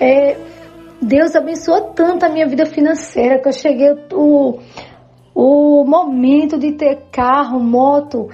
É, 0.00 0.36
Deus 1.00 1.34
abençoou 1.36 1.92
tanto 1.92 2.24
a 2.24 2.28
minha 2.28 2.46
vida 2.46 2.66
financeira 2.66 3.38
que 3.38 3.48
eu 3.48 3.52
cheguei 3.52 3.92
o, 4.12 4.58
o 5.34 5.84
momento 5.84 6.58
de 6.58 6.72
ter 6.72 7.02
carro, 7.12 7.60
moto 7.60 8.28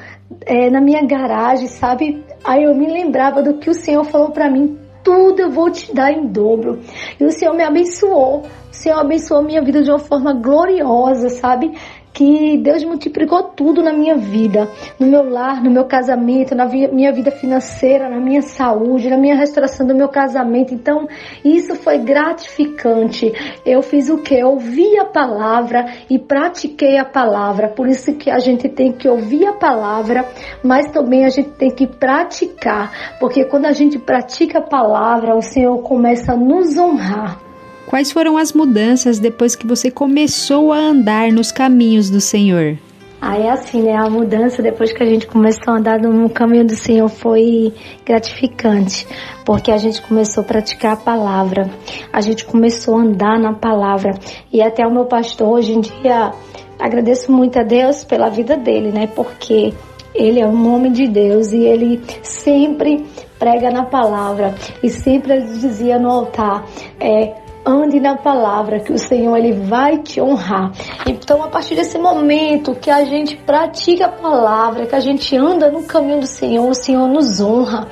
é, 0.46 0.70
na 0.70 0.80
minha 0.80 1.04
garagem, 1.04 1.66
sabe? 1.66 2.24
Aí 2.44 2.64
eu 2.64 2.74
me 2.74 2.86
lembrava 2.86 3.42
do 3.42 3.58
que 3.58 3.70
o 3.70 3.74
Senhor 3.74 4.04
falou 4.04 4.30
para 4.30 4.50
mim. 4.50 4.78
Tudo 5.02 5.40
eu 5.40 5.50
vou 5.50 5.70
te 5.70 5.94
dar 5.94 6.12
em 6.12 6.26
dobro. 6.26 6.80
E 7.18 7.24
o 7.24 7.30
Senhor 7.30 7.54
me 7.54 7.64
abençoou. 7.64 8.42
O 8.70 8.74
Senhor 8.74 8.98
abençoou 8.98 9.42
minha 9.42 9.62
vida 9.62 9.82
de 9.82 9.90
uma 9.90 9.98
forma 9.98 10.32
gloriosa, 10.34 11.30
sabe? 11.30 11.72
Que 12.12 12.58
Deus 12.58 12.84
multiplicou 12.84 13.42
tudo 13.44 13.82
na 13.82 13.92
minha 13.92 14.16
vida, 14.16 14.68
no 14.98 15.06
meu 15.06 15.28
lar, 15.28 15.62
no 15.62 15.70
meu 15.70 15.84
casamento, 15.84 16.54
na 16.54 16.66
minha 16.66 17.12
vida 17.12 17.30
financeira, 17.30 18.08
na 18.08 18.18
minha 18.18 18.42
saúde, 18.42 19.08
na 19.08 19.16
minha 19.16 19.36
restauração 19.36 19.86
do 19.86 19.94
meu 19.94 20.08
casamento. 20.08 20.74
Então, 20.74 21.06
isso 21.44 21.74
foi 21.76 21.98
gratificante. 21.98 23.32
Eu 23.64 23.82
fiz 23.82 24.10
o 24.10 24.18
que? 24.18 24.42
Ouvi 24.42 24.98
a 24.98 25.04
palavra 25.04 25.86
e 26.08 26.18
pratiquei 26.18 26.98
a 26.98 27.04
palavra. 27.04 27.68
Por 27.68 27.88
isso 27.88 28.14
que 28.14 28.30
a 28.30 28.38
gente 28.38 28.68
tem 28.68 28.92
que 28.92 29.08
ouvir 29.08 29.46
a 29.46 29.52
palavra, 29.52 30.26
mas 30.62 30.90
também 30.90 31.24
a 31.24 31.28
gente 31.28 31.50
tem 31.50 31.70
que 31.70 31.86
praticar, 31.86 33.18
porque 33.18 33.44
quando 33.44 33.66
a 33.66 33.72
gente 33.72 33.98
pratica 33.98 34.58
a 34.58 34.62
palavra, 34.62 35.36
o 35.36 35.42
Senhor 35.42 35.78
começa 35.82 36.32
a 36.32 36.36
nos 36.36 36.76
honrar. 36.76 37.49
Quais 37.90 38.12
foram 38.12 38.38
as 38.38 38.52
mudanças 38.52 39.18
depois 39.18 39.56
que 39.56 39.66
você 39.66 39.90
começou 39.90 40.72
a 40.72 40.78
andar 40.78 41.32
nos 41.32 41.50
caminhos 41.50 42.08
do 42.08 42.20
Senhor? 42.20 42.78
Aí 43.20 43.48
assim, 43.48 43.82
né? 43.82 43.96
A 43.96 44.08
mudança 44.08 44.62
depois 44.62 44.92
que 44.92 45.02
a 45.02 45.06
gente 45.06 45.26
começou 45.26 45.74
a 45.74 45.78
andar 45.78 45.98
no 45.98 46.30
caminho 46.30 46.64
do 46.64 46.76
Senhor 46.76 47.08
foi 47.08 47.74
gratificante, 48.06 49.08
porque 49.44 49.72
a 49.72 49.76
gente 49.76 50.00
começou 50.02 50.44
a 50.44 50.46
praticar 50.46 50.92
a 50.92 50.96
palavra, 50.96 51.68
a 52.12 52.20
gente 52.20 52.44
começou 52.44 52.96
a 52.96 53.00
andar 53.00 53.40
na 53.40 53.54
palavra 53.54 54.14
e 54.52 54.62
até 54.62 54.86
o 54.86 54.92
meu 54.92 55.06
pastor 55.06 55.48
hoje 55.48 55.72
em 55.72 55.80
dia 55.80 56.30
agradeço 56.78 57.32
muito 57.32 57.58
a 57.58 57.64
Deus 57.64 58.04
pela 58.04 58.30
vida 58.30 58.56
dele, 58.56 58.92
né? 58.92 59.08
Porque 59.08 59.74
ele 60.14 60.38
é 60.38 60.46
um 60.46 60.72
homem 60.72 60.92
de 60.92 61.08
Deus 61.08 61.52
e 61.52 61.64
ele 61.64 62.00
sempre 62.22 63.04
prega 63.36 63.68
na 63.68 63.82
palavra 63.82 64.54
e 64.80 64.88
sempre 64.88 65.32
ele 65.32 65.46
dizia 65.46 65.98
no 65.98 66.08
altar, 66.08 66.64
é, 67.00 67.49
ande 67.64 68.00
na 68.00 68.16
palavra, 68.16 68.80
que 68.80 68.92
o 68.92 68.98
Senhor 68.98 69.36
ele 69.36 69.52
vai 69.52 69.98
te 69.98 70.20
honrar. 70.20 70.72
Então, 71.06 71.42
a 71.42 71.48
partir 71.48 71.74
desse 71.74 71.98
momento 71.98 72.74
que 72.74 72.90
a 72.90 73.04
gente 73.04 73.36
pratica 73.36 74.06
a 74.06 74.12
palavra, 74.12 74.86
que 74.86 74.94
a 74.94 75.00
gente 75.00 75.36
anda 75.36 75.70
no 75.70 75.82
caminho 75.82 76.20
do 76.20 76.26
Senhor, 76.26 76.68
o 76.68 76.74
Senhor 76.74 77.06
nos 77.08 77.40
honra. 77.40 77.88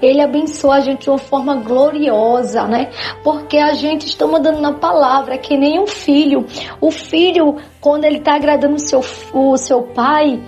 Ele 0.00 0.20
abençoa 0.20 0.76
a 0.76 0.80
gente 0.80 1.02
de 1.02 1.10
uma 1.10 1.18
forma 1.18 1.56
gloriosa, 1.56 2.66
né? 2.66 2.90
Porque 3.22 3.58
a 3.58 3.72
gente 3.74 4.06
está 4.06 4.24
andando 4.24 4.60
na 4.60 4.72
palavra, 4.72 5.38
que 5.38 5.56
nem 5.56 5.80
um 5.80 5.86
filho. 5.86 6.46
O 6.80 6.90
filho, 6.90 7.56
quando 7.80 8.04
ele 8.04 8.18
está 8.18 8.34
agradando 8.34 8.74
o 8.74 8.78
seu, 8.78 9.00
o 9.32 9.56
seu 9.56 9.82
pai, 9.82 10.40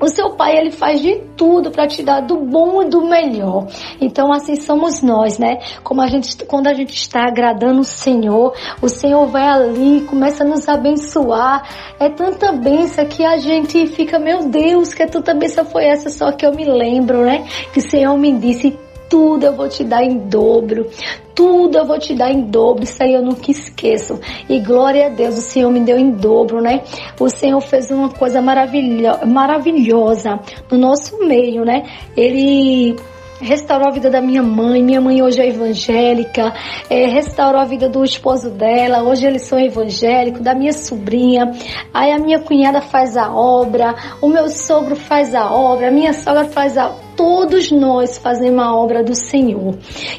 o 0.00 0.08
seu 0.08 0.30
pai 0.30 0.56
ele 0.56 0.70
faz 0.70 1.00
de 1.00 1.16
tudo 1.36 1.70
para 1.70 1.86
te 1.86 2.02
dar 2.02 2.20
do 2.20 2.36
bom 2.36 2.82
e 2.82 2.88
do 2.88 3.06
melhor. 3.06 3.66
Então 4.00 4.32
assim 4.32 4.56
somos 4.56 5.02
nós, 5.02 5.38
né? 5.38 5.58
Como 5.82 6.00
a 6.00 6.06
gente 6.06 6.44
quando 6.44 6.66
a 6.66 6.74
gente 6.74 6.94
está 6.94 7.26
agradando 7.26 7.80
o 7.80 7.84
Senhor, 7.84 8.54
o 8.80 8.88
Senhor 8.88 9.26
vai 9.26 9.46
ali, 9.46 10.02
começa 10.02 10.44
a 10.44 10.46
nos 10.46 10.68
abençoar. 10.68 11.68
É 11.98 12.08
tanta 12.08 12.52
benção 12.52 13.06
que 13.06 13.24
a 13.24 13.36
gente 13.38 13.86
fica, 13.86 14.18
meu 14.18 14.48
Deus, 14.48 14.94
que 14.94 15.06
tanta 15.06 15.34
benção 15.34 15.64
foi 15.64 15.84
essa 15.84 16.10
só 16.10 16.32
que 16.32 16.46
eu 16.46 16.52
me 16.52 16.64
lembro, 16.64 17.24
né? 17.24 17.46
Que 17.72 17.78
o 17.78 17.90
Senhor 17.90 18.16
me 18.16 18.32
disse 18.32 18.78
tudo 19.08 19.44
eu 19.44 19.54
vou 19.54 19.68
te 19.68 19.84
dar 19.84 20.02
em 20.02 20.18
dobro. 20.18 20.88
Tudo 21.34 21.78
eu 21.78 21.86
vou 21.86 21.98
te 21.98 22.14
dar 22.14 22.30
em 22.30 22.42
dobro. 22.42 22.84
Isso 22.84 23.02
aí 23.02 23.14
eu 23.14 23.22
nunca 23.22 23.50
esqueço. 23.50 24.18
E 24.48 24.58
glória 24.60 25.06
a 25.06 25.08
Deus, 25.10 25.36
o 25.36 25.42
Senhor 25.42 25.70
me 25.70 25.80
deu 25.80 25.98
em 25.98 26.10
dobro, 26.10 26.60
né? 26.60 26.82
O 27.20 27.28
Senhor 27.28 27.60
fez 27.60 27.90
uma 27.90 28.08
coisa 28.08 28.40
maravilho 28.40 29.26
maravilhosa 29.26 30.40
no 30.70 30.78
nosso 30.78 31.18
meio, 31.18 31.64
né? 31.64 31.82
Ele 32.16 32.96
restaurou 33.40 33.88
a 33.88 33.92
vida 33.92 34.10
da 34.10 34.20
minha 34.20 34.42
mãe. 34.42 34.82
Minha 34.82 35.00
mãe 35.00 35.22
hoje 35.22 35.40
é 35.40 35.48
evangélica. 35.48 36.52
É, 36.88 37.06
restaurou 37.06 37.60
a 37.60 37.64
vida 37.64 37.88
do 37.88 38.04
esposo 38.04 38.50
dela. 38.50 39.02
Hoje 39.02 39.26
eles 39.26 39.42
são 39.42 39.58
evangélicos. 39.58 40.40
Da 40.40 40.54
minha 40.54 40.72
sobrinha. 40.72 41.52
Aí 41.92 42.12
a 42.12 42.18
minha 42.18 42.40
cunhada 42.40 42.80
faz 42.80 43.16
a 43.16 43.30
obra. 43.32 43.94
O 44.20 44.28
meu 44.28 44.48
sogro 44.48 44.96
faz 44.96 45.34
a 45.34 45.50
obra. 45.50 45.88
A 45.88 45.92
minha 45.92 46.12
sogra 46.12 46.44
faz 46.44 46.76
a 46.76 46.94
todos 47.16 47.70
nós 47.72 48.18
fazemos 48.18 48.62
a 48.62 48.74
obra 48.74 49.02
do 49.02 49.14
Senhor. 49.14 49.74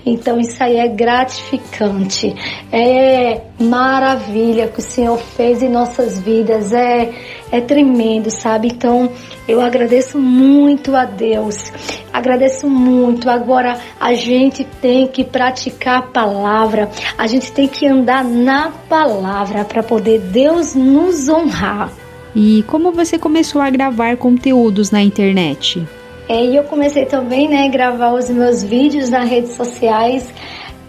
Então 0.05 0.39
isso 0.39 0.61
aí 0.61 0.77
é 0.77 0.87
gratificante, 0.87 2.35
é 2.71 3.41
maravilha 3.59 4.67
que 4.67 4.79
o 4.79 4.81
Senhor 4.81 5.17
fez 5.17 5.61
em 5.61 5.69
nossas 5.69 6.19
vidas, 6.19 6.73
é, 6.73 7.09
é 7.51 7.61
tremendo, 7.61 8.29
sabe? 8.29 8.69
Então 8.69 9.11
eu 9.47 9.61
agradeço 9.61 10.17
muito 10.19 10.95
a 10.95 11.05
Deus, 11.05 11.71
agradeço 12.11 12.67
muito. 12.69 13.29
Agora 13.29 13.79
a 13.99 14.13
gente 14.13 14.63
tem 14.81 15.07
que 15.07 15.23
praticar 15.23 15.99
a 15.99 16.01
palavra, 16.01 16.89
a 17.17 17.27
gente 17.27 17.51
tem 17.51 17.67
que 17.67 17.87
andar 17.87 18.23
na 18.23 18.71
palavra 18.89 19.63
para 19.63 19.83
poder 19.83 20.19
Deus 20.19 20.75
nos 20.75 21.29
honrar. 21.29 21.91
E 22.35 22.63
como 22.67 22.91
você 22.91 23.17
começou 23.17 23.61
a 23.61 23.69
gravar 23.69 24.17
conteúdos 24.17 24.91
na 24.91 25.01
internet? 25.01 25.87
É, 26.27 26.43
e 26.43 26.55
eu 26.55 26.63
comecei 26.63 27.05
também, 27.05 27.47
né, 27.47 27.69
gravar 27.69 28.13
os 28.13 28.29
meus 28.29 28.63
vídeos 28.63 29.09
nas 29.09 29.29
redes 29.29 29.51
sociais. 29.53 30.33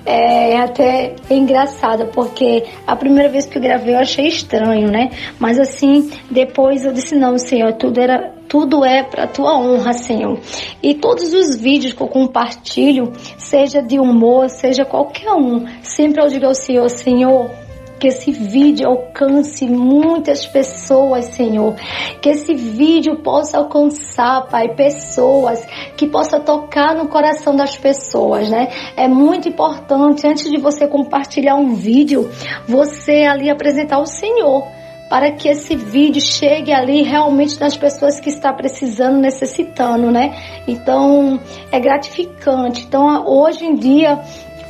É 0.05 0.57
até 0.57 1.17
engraçado, 1.29 2.07
porque 2.07 2.65
a 2.87 2.97
primeira 2.97 3.29
vez 3.29 3.45
que 3.45 3.59
eu 3.59 3.63
gravei 3.63 3.95
eu 3.95 3.99
achei 3.99 4.27
estranho, 4.27 4.91
né? 4.91 5.11
Mas 5.39 5.59
assim, 5.59 6.11
depois 6.31 6.87
eu 6.87 6.95
disse, 6.95 7.15
não, 7.15 7.37
Senhor, 7.37 7.75
tudo 7.75 8.01
era 8.01 8.33
tudo 8.49 8.83
é 8.85 9.03
para 9.03 9.27
tua 9.27 9.59
honra, 9.59 9.93
Senhor. 9.93 10.41
E 10.83 10.95
todos 10.95 11.35
os 11.35 11.57
vídeos 11.57 11.93
que 11.93 12.01
eu 12.01 12.09
compartilho, 12.09 13.13
seja 13.37 13.83
de 13.83 13.99
humor, 13.99 14.49
seja 14.49 14.87
qualquer 14.87 15.31
um, 15.35 15.67
sempre 15.83 16.23
eu 16.23 16.29
digo 16.29 16.47
ao 16.47 16.55
Senhor, 16.55 16.89
Senhor, 16.89 17.51
que 17.99 18.09
esse 18.09 18.31
vídeo 18.31 18.89
alcance 18.89 19.67
muitas 19.67 20.47
pessoas, 20.47 21.27
Senhor. 21.27 21.75
Que 22.23 22.31
esse 22.31 22.55
vídeo 22.55 23.17
possa 23.17 23.59
alcançar, 23.59 24.47
Pai, 24.49 24.75
pessoas, 24.75 25.67
que 25.97 26.07
possa 26.07 26.41
tocar 26.41 26.95
no 26.95 27.09
coração 27.09 27.57
das 27.57 27.77
pessoas, 27.77 28.49
né? 28.49 28.69
É 28.97 29.09
muito 29.09 29.49
importante, 29.49 30.27
antes 30.27 30.51
de 30.51 30.59
você 30.59 30.87
compartilhar 30.87 31.57
um 31.57 31.75
vídeo, 31.75 32.31
você 32.67 33.25
ali 33.25 33.51
apresentar 33.51 33.99
o 33.99 34.07
Senhor 34.07 34.79
para 35.09 35.33
que 35.33 35.49
esse 35.49 35.75
vídeo 35.75 36.21
chegue 36.21 36.73
ali 36.73 37.03
realmente 37.03 37.59
nas 37.59 37.77
pessoas 37.77 38.21
que 38.21 38.29
está 38.29 38.53
precisando, 38.53 39.19
necessitando, 39.19 40.11
né? 40.11 40.37
Então, 40.67 41.41
é 41.73 41.81
gratificante. 41.81 42.85
Então, 42.87 43.27
hoje 43.27 43.65
em 43.65 43.75
dia, 43.75 44.21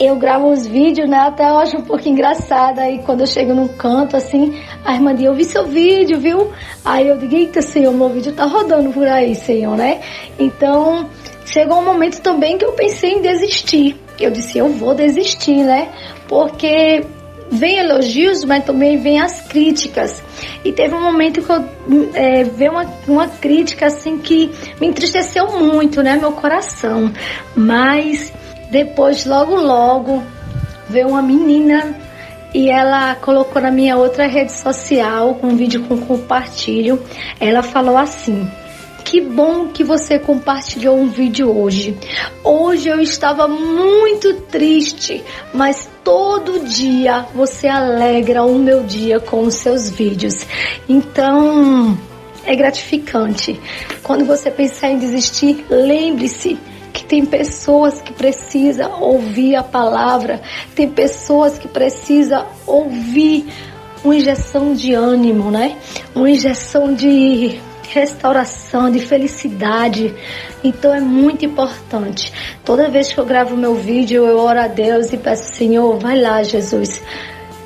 eu 0.01 0.17
gravo 0.17 0.51
os 0.51 0.67
vídeos, 0.67 1.09
né? 1.09 1.19
Até 1.19 1.49
eu 1.49 1.59
acho 1.59 1.77
um 1.77 1.83
pouco 1.83 2.09
engraçado. 2.09 2.79
Aí 2.79 2.99
quando 3.05 3.21
eu 3.21 3.27
chego 3.27 3.53
num 3.53 3.69
canto, 3.69 4.17
assim, 4.17 4.61
a 4.85 4.95
irmã 4.95 5.15
diz, 5.15 5.25
eu 5.25 5.35
vi 5.35 5.45
seu 5.45 5.67
vídeo, 5.67 6.19
viu? 6.19 6.53
Aí 6.85 7.09
eu 7.09 7.17
digo, 7.17 7.35
eita, 7.35 7.61
Senhor, 7.61 7.93
meu 7.93 8.09
vídeo 8.09 8.33
tá 8.33 8.45
rodando 8.45 8.91
por 8.91 9.07
aí, 9.07 9.35
Senhor, 9.35 9.77
né? 9.77 10.01
Então, 10.39 11.09
chegou 11.45 11.79
um 11.79 11.85
momento 11.85 12.21
também 12.21 12.57
que 12.57 12.65
eu 12.65 12.73
pensei 12.73 13.15
em 13.15 13.21
desistir. 13.21 13.97
eu 14.21 14.31
disse, 14.31 14.59
eu 14.59 14.69
vou 14.69 14.95
desistir, 14.95 15.65
né? 15.65 15.89
Porque 16.29 17.03
vem 17.51 17.79
elogios, 17.79 18.45
mas 18.45 18.65
também 18.65 18.99
vem 18.99 19.21
as 19.21 19.41
críticas. 19.49 20.23
E 20.65 20.73
teve 20.73 20.95
um 20.95 21.03
momento 21.03 21.43
que 21.43 21.51
eu 21.51 21.65
é, 22.15 22.45
vi 22.45 22.69
uma, 22.69 22.85
uma 23.07 23.27
crítica 23.27 23.87
assim 23.87 24.19
que 24.19 24.51
me 24.81 24.87
entristeceu 24.87 25.59
muito, 25.59 26.03
né, 26.03 26.17
meu 26.17 26.33
coração. 26.33 27.11
Mas 27.57 28.33
depois, 28.71 29.25
logo 29.25 29.57
logo, 29.57 30.23
veio 30.89 31.09
uma 31.09 31.23
menina 31.23 31.97
e 32.55 32.71
ela 32.71 33.15
colocou 33.17 33.61
na 33.61 33.71
minha 33.71 33.97
outra 33.97 34.27
rede 34.27 34.53
social, 34.53 35.39
um 35.43 35.57
vídeo 35.57 35.85
com 35.85 35.99
compartilho. 35.99 37.03
Ela 37.41 37.63
falou 37.63 37.97
assim: 37.97 38.49
que 39.05 39.23
bom 39.23 39.69
que 39.69 39.83
você 39.83 40.19
compartilhou 40.19 40.99
um 40.99 41.09
vídeo 41.09 41.51
hoje. 41.57 41.97
Hoje 42.45 42.91
eu 42.91 43.01
estava 43.01 43.49
muito 43.49 44.35
triste, 44.43 45.25
mas 45.55 45.89
todo 46.05 46.67
dia 46.67 47.27
você 47.35 47.69
alegra 47.69 48.43
o 48.43 48.59
meu 48.59 48.83
dia 48.83 49.19
com 49.19 49.45
os 49.45 49.55
seus 49.55 49.89
vídeos. 49.89 50.47
Então, 50.87 51.97
é 52.45 52.55
gratificante. 52.55 53.59
Quando 54.03 54.27
você 54.27 54.51
pensar 54.51 54.91
em 54.91 54.99
desistir, 54.99 55.65
lembre-se 55.71 56.59
que 56.99 57.05
tem 57.05 57.25
pessoas 57.25 58.03
que 58.03 58.13
precisam 58.13 59.01
ouvir 59.01 59.55
a 59.55 59.63
palavra, 59.63 60.43
tem 60.75 60.89
pessoas 60.89 61.57
que 61.57 61.69
precisam 61.69 62.45
ouvir 62.67 63.47
uma 64.05 64.17
injeção 64.17 64.75
de 64.75 64.95
ânimo, 64.95 65.49
né? 65.49 65.77
Uma 66.13 66.29
injeção 66.29 66.93
de 66.93 67.61
restauração, 67.89 68.91
de 68.91 68.99
felicidade. 68.99 70.13
Então 70.65 70.93
é 70.93 71.01
muito 71.01 71.45
importante. 71.45 72.33
Toda 72.65 72.91
vez 72.91 73.13
que 73.13 73.19
eu 73.19 73.25
gravo 73.25 73.57
meu 73.57 73.77
vídeo, 73.77 74.27
eu 74.27 74.39
oro 74.39 74.61
a 74.61 74.67
Deus 74.67 75.13
e 75.13 75.17
peço, 75.17 75.55
Senhor, 75.55 75.99
vai 75.99 76.21
lá, 76.21 76.43
Jesus. 76.43 77.01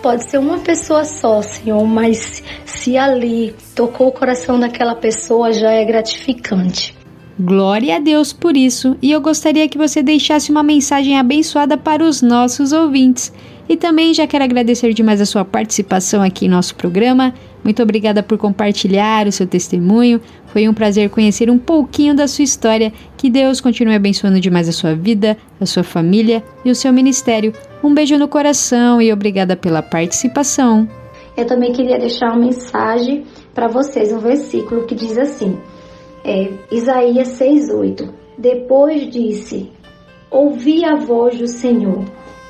Pode 0.02 0.28
ser 0.28 0.38
uma 0.38 0.58
pessoa 0.58 1.04
só, 1.04 1.40
Senhor, 1.40 1.82
mas 1.86 2.42
se 2.66 2.98
ali 2.98 3.54
tocou 3.74 4.08
o 4.08 4.12
coração 4.12 4.60
daquela 4.60 4.94
pessoa, 4.94 5.52
já 5.52 5.70
é 5.70 5.84
gratificante. 5.84 7.01
Glória 7.40 7.96
a 7.96 7.98
Deus 7.98 8.32
por 8.32 8.56
isso, 8.56 8.96
e 9.00 9.10
eu 9.10 9.20
gostaria 9.20 9.68
que 9.68 9.78
você 9.78 10.02
deixasse 10.02 10.50
uma 10.50 10.62
mensagem 10.62 11.18
abençoada 11.18 11.78
para 11.78 12.04
os 12.04 12.20
nossos 12.20 12.72
ouvintes. 12.72 13.32
E 13.68 13.76
também 13.76 14.12
já 14.12 14.26
quero 14.26 14.44
agradecer 14.44 14.92
demais 14.92 15.20
a 15.20 15.24
sua 15.24 15.44
participação 15.44 16.22
aqui 16.22 16.44
em 16.44 16.48
nosso 16.48 16.74
programa. 16.74 17.32
Muito 17.64 17.82
obrigada 17.82 18.22
por 18.22 18.36
compartilhar 18.36 19.26
o 19.26 19.32
seu 19.32 19.46
testemunho. 19.46 20.20
Foi 20.46 20.68
um 20.68 20.74
prazer 20.74 21.08
conhecer 21.08 21.48
um 21.48 21.58
pouquinho 21.58 22.14
da 22.14 22.28
sua 22.28 22.42
história. 22.42 22.92
Que 23.16 23.30
Deus 23.30 23.60
continue 23.62 23.94
abençoando 23.94 24.38
demais 24.38 24.68
a 24.68 24.72
sua 24.72 24.94
vida, 24.94 25.38
a 25.58 25.64
sua 25.64 25.82
família 25.82 26.44
e 26.64 26.70
o 26.70 26.74
seu 26.74 26.92
ministério. 26.92 27.54
Um 27.82 27.94
beijo 27.94 28.18
no 28.18 28.28
coração 28.28 29.00
e 29.00 29.10
obrigada 29.12 29.56
pela 29.56 29.80
participação. 29.80 30.86
Eu 31.34 31.46
também 31.46 31.72
queria 31.72 31.98
deixar 31.98 32.26
uma 32.26 32.44
mensagem 32.44 33.24
para 33.54 33.68
vocês, 33.68 34.12
um 34.12 34.18
versículo 34.18 34.84
que 34.84 34.94
diz 34.94 35.16
assim: 35.16 35.56
é, 36.24 36.52
Isaías 36.70 37.28
6,8. 37.38 38.12
Depois 38.38 39.08
disse: 39.10 39.70
Ouvi 40.30 40.84
a 40.84 40.96
voz 40.96 41.38
do 41.38 41.46
Senhor, 41.46 42.04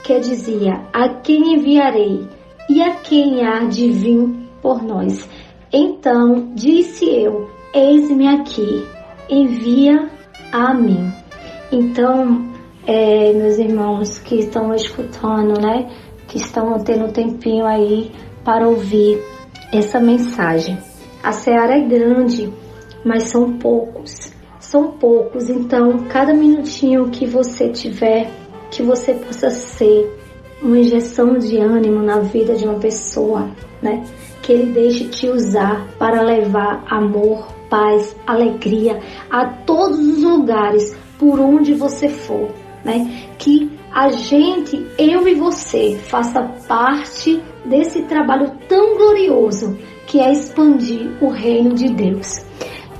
que 0.05 0.19
dizia: 0.21 0.87
A 0.93 1.09
quem 1.21 1.55
enviarei? 1.55 2.27
E 2.71 2.81
a 2.81 2.95
quem 2.97 3.45
há 3.45 3.65
de 3.65 3.91
vir 3.91 4.29
por 4.63 4.83
nós? 4.83 5.29
Então 5.73 6.53
disse 6.55 7.05
eu: 7.05 7.49
Eis-me 7.75 8.29
aqui, 8.29 8.85
envia 9.29 10.11
a 10.53 10.75
mim. 10.75 11.13
Então, 11.73 12.53
é, 12.87 13.33
meus 13.33 13.59
irmãos 13.59 14.19
que 14.19 14.37
estão 14.37 14.75
escutando, 14.75 15.61
né? 15.61 15.91
Que 16.29 16.37
estão 16.37 16.79
tendo 16.85 17.07
um 17.07 17.13
tempinho 17.13 17.67
aí 17.67 18.11
para 18.45 18.69
ouvir 18.69 19.19
essa 19.73 19.99
mensagem. 19.99 20.79
A 21.23 21.33
seara 21.33 21.79
é 21.79 21.81
grande, 21.81 22.53
mas 23.05 23.25
são 23.25 23.53
poucos. 23.59 24.33
São 24.61 24.93
poucos, 24.93 25.51
então 25.51 26.05
cada 26.09 26.33
minutinho 26.33 27.11
que 27.11 27.27
você 27.27 27.69
tiver, 27.71 28.31
que 28.71 28.83
você 28.83 29.13
possa 29.15 29.51
ser 29.51 30.09
uma 30.63 30.79
injeção 30.79 31.37
de 31.37 31.59
ânimo 31.59 32.01
na 32.03 32.21
vida 32.21 32.55
de 32.55 32.65
uma 32.65 32.79
pessoa, 32.79 33.51
né? 33.83 34.05
Que 34.41 34.53
ele 34.53 34.73
deixe 34.73 35.09
te 35.09 35.29
usar 35.29 35.89
para 35.99 36.23
levar 36.23 36.85
amor, 36.89 37.53
paz, 37.69 38.15
alegria 38.27 39.01
a 39.29 39.47
todos 39.47 39.99
os 39.99 40.23
lugares 40.23 40.97
por 41.19 41.41
onde 41.41 41.75
você 41.75 42.09
for, 42.09 42.49
né? 42.85 43.29
Que 43.39 43.71
a 43.93 44.09
gente, 44.11 44.87
eu 44.97 45.27
e 45.29 45.35
você, 45.35 45.99
faça 46.05 46.43
parte 46.67 47.43
desse 47.65 48.03
trabalho 48.03 48.53
tão 48.69 48.97
glorioso 48.97 49.77
que 50.07 50.21
é 50.21 50.33
expandir 50.33 51.11
o 51.21 51.29
reino 51.29 51.75
de 51.75 51.89
Deus. 51.93 52.45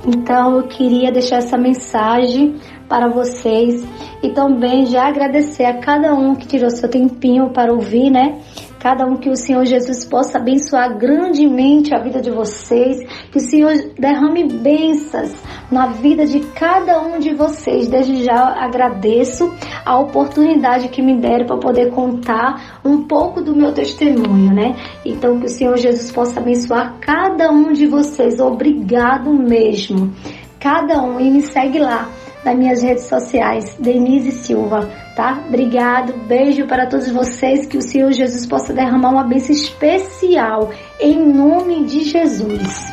Então 0.05 0.57
eu 0.57 0.67
queria 0.67 1.11
deixar 1.11 1.37
essa 1.37 1.57
mensagem 1.57 2.55
para 2.89 3.07
vocês 3.07 3.85
e 4.21 4.29
também 4.29 4.85
já 4.85 5.07
agradecer 5.07 5.65
a 5.65 5.79
cada 5.79 6.13
um 6.13 6.35
que 6.35 6.45
tirou 6.47 6.69
seu 6.69 6.89
tempinho 6.89 7.49
para 7.49 7.71
ouvir, 7.71 8.09
né? 8.09 8.39
Cada 8.83 9.05
um 9.05 9.15
que 9.15 9.29
o 9.29 9.35
Senhor 9.37 9.63
Jesus 9.63 10.03
possa 10.03 10.37
abençoar 10.37 10.97
grandemente 10.97 11.95
a 11.95 12.03
vida 12.03 12.19
de 12.19 12.29
vocês, 12.29 12.97
que 13.31 13.37
o 13.37 13.39
Senhor 13.39 13.71
derrame 13.97 14.43
bênçãos 14.43 15.33
na 15.71 15.87
vida 15.87 16.25
de 16.25 16.41
cada 16.41 17.01
um 17.01 17.17
de 17.17 17.33
vocês. 17.33 17.87
Desde 17.87 18.25
já 18.25 18.43
agradeço 18.61 19.49
a 19.85 19.97
oportunidade 19.97 20.89
que 20.89 21.01
me 21.01 21.17
deram 21.17 21.45
para 21.45 21.59
poder 21.59 21.91
contar 21.91 22.81
um 22.83 23.07
pouco 23.07 23.41
do 23.41 23.55
meu 23.55 23.71
testemunho, 23.71 24.53
né? 24.53 24.75
Então 25.05 25.39
que 25.39 25.45
o 25.45 25.49
Senhor 25.49 25.77
Jesus 25.77 26.11
possa 26.11 26.41
abençoar 26.41 26.97
cada 26.99 27.49
um 27.53 27.71
de 27.71 27.87
vocês. 27.87 28.41
Obrigado 28.41 29.31
mesmo. 29.33 30.13
Cada 30.59 31.01
um 31.01 31.21
e 31.21 31.31
me 31.31 31.41
segue 31.41 31.79
lá 31.79 32.09
nas 32.43 32.57
minhas 32.57 32.83
redes 32.83 33.05
sociais, 33.05 33.77
Denise 33.79 34.31
Silva, 34.31 34.89
tá? 35.15 35.43
Obrigado, 35.47 36.13
beijo 36.27 36.67
para 36.67 36.87
todos 36.87 37.09
vocês, 37.09 37.65
que 37.65 37.77
o 37.77 37.81
Senhor 37.81 38.11
Jesus 38.11 38.45
possa 38.45 38.73
derramar 38.73 39.09
uma 39.09 39.23
bênção 39.23 39.55
especial, 39.55 40.71
em 40.99 41.19
nome 41.33 41.85
de 41.85 42.03
Jesus. 42.03 42.92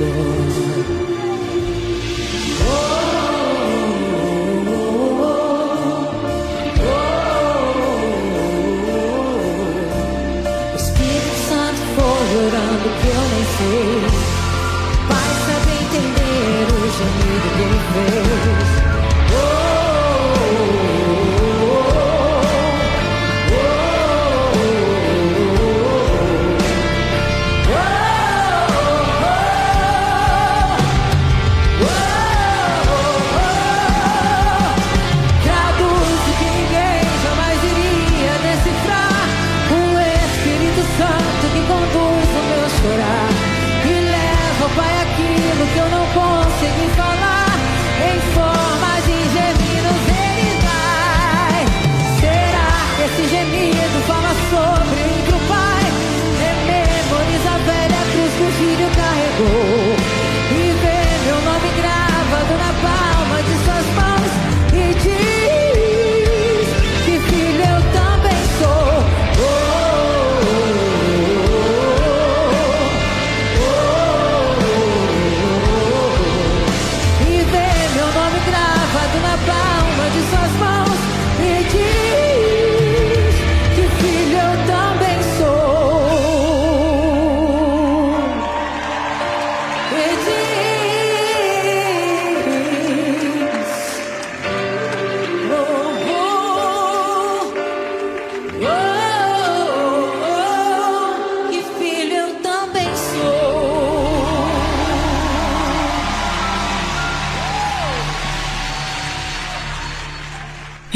Assim 0.00 1.07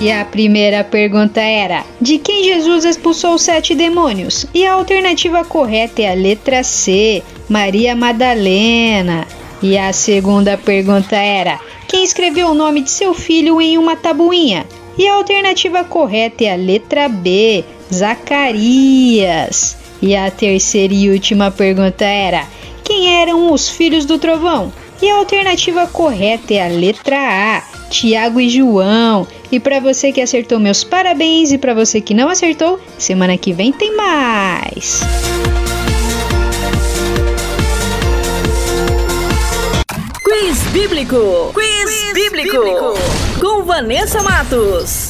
E 0.00 0.10
a 0.10 0.24
primeira 0.24 0.82
pergunta 0.82 1.42
era: 1.42 1.84
de 2.00 2.16
quem 2.16 2.42
Jesus 2.42 2.86
expulsou 2.86 3.36
sete 3.36 3.74
demônios? 3.74 4.46
E 4.54 4.64
a 4.64 4.72
alternativa 4.72 5.44
correta 5.44 6.00
é 6.00 6.10
a 6.10 6.14
letra 6.14 6.64
C, 6.64 7.22
Maria 7.48 7.94
Madalena. 7.94 9.26
E 9.62 9.76
a 9.76 9.92
segunda 9.92 10.56
pergunta 10.56 11.16
era: 11.16 11.60
quem 11.86 12.02
escreveu 12.02 12.48
o 12.48 12.54
nome 12.54 12.80
de 12.80 12.90
seu 12.90 13.12
filho 13.12 13.60
em 13.60 13.76
uma 13.76 13.94
tabuinha? 13.94 14.66
E 14.96 15.06
a 15.06 15.14
alternativa 15.14 15.84
correta 15.84 16.44
é 16.44 16.52
a 16.54 16.56
letra 16.56 17.06
B, 17.06 17.62
Zacarias. 17.92 19.76
E 20.00 20.16
a 20.16 20.30
terceira 20.30 20.94
e 20.94 21.10
última 21.10 21.50
pergunta 21.50 22.06
era: 22.06 22.46
quem 22.82 23.20
eram 23.20 23.52
os 23.52 23.68
filhos 23.68 24.06
do 24.06 24.18
trovão? 24.18 24.72
E 25.02 25.10
a 25.10 25.16
alternativa 25.16 25.86
correta 25.86 26.54
é 26.54 26.64
a 26.64 26.68
letra 26.68 27.16
A, 27.18 27.69
Tiago 27.90 28.40
e 28.40 28.48
João. 28.48 29.26
E 29.52 29.60
para 29.60 29.80
você 29.80 30.12
que 30.12 30.20
acertou, 30.22 30.58
meus 30.58 30.82
parabéns. 30.82 31.52
E 31.52 31.58
para 31.58 31.74
você 31.74 32.00
que 32.00 32.14
não 32.14 32.30
acertou, 32.30 32.80
semana 32.96 33.36
que 33.36 33.52
vem 33.52 33.72
tem 33.72 33.94
mais. 33.94 35.00
Quiz 40.24 40.58
Bíblico. 40.72 41.50
Quiz, 41.52 41.90
Quiz 41.90 42.12
bíblico. 42.14 42.58
bíblico. 42.58 42.94
Com 43.40 43.64
Vanessa 43.64 44.22
Matos. 44.22 45.09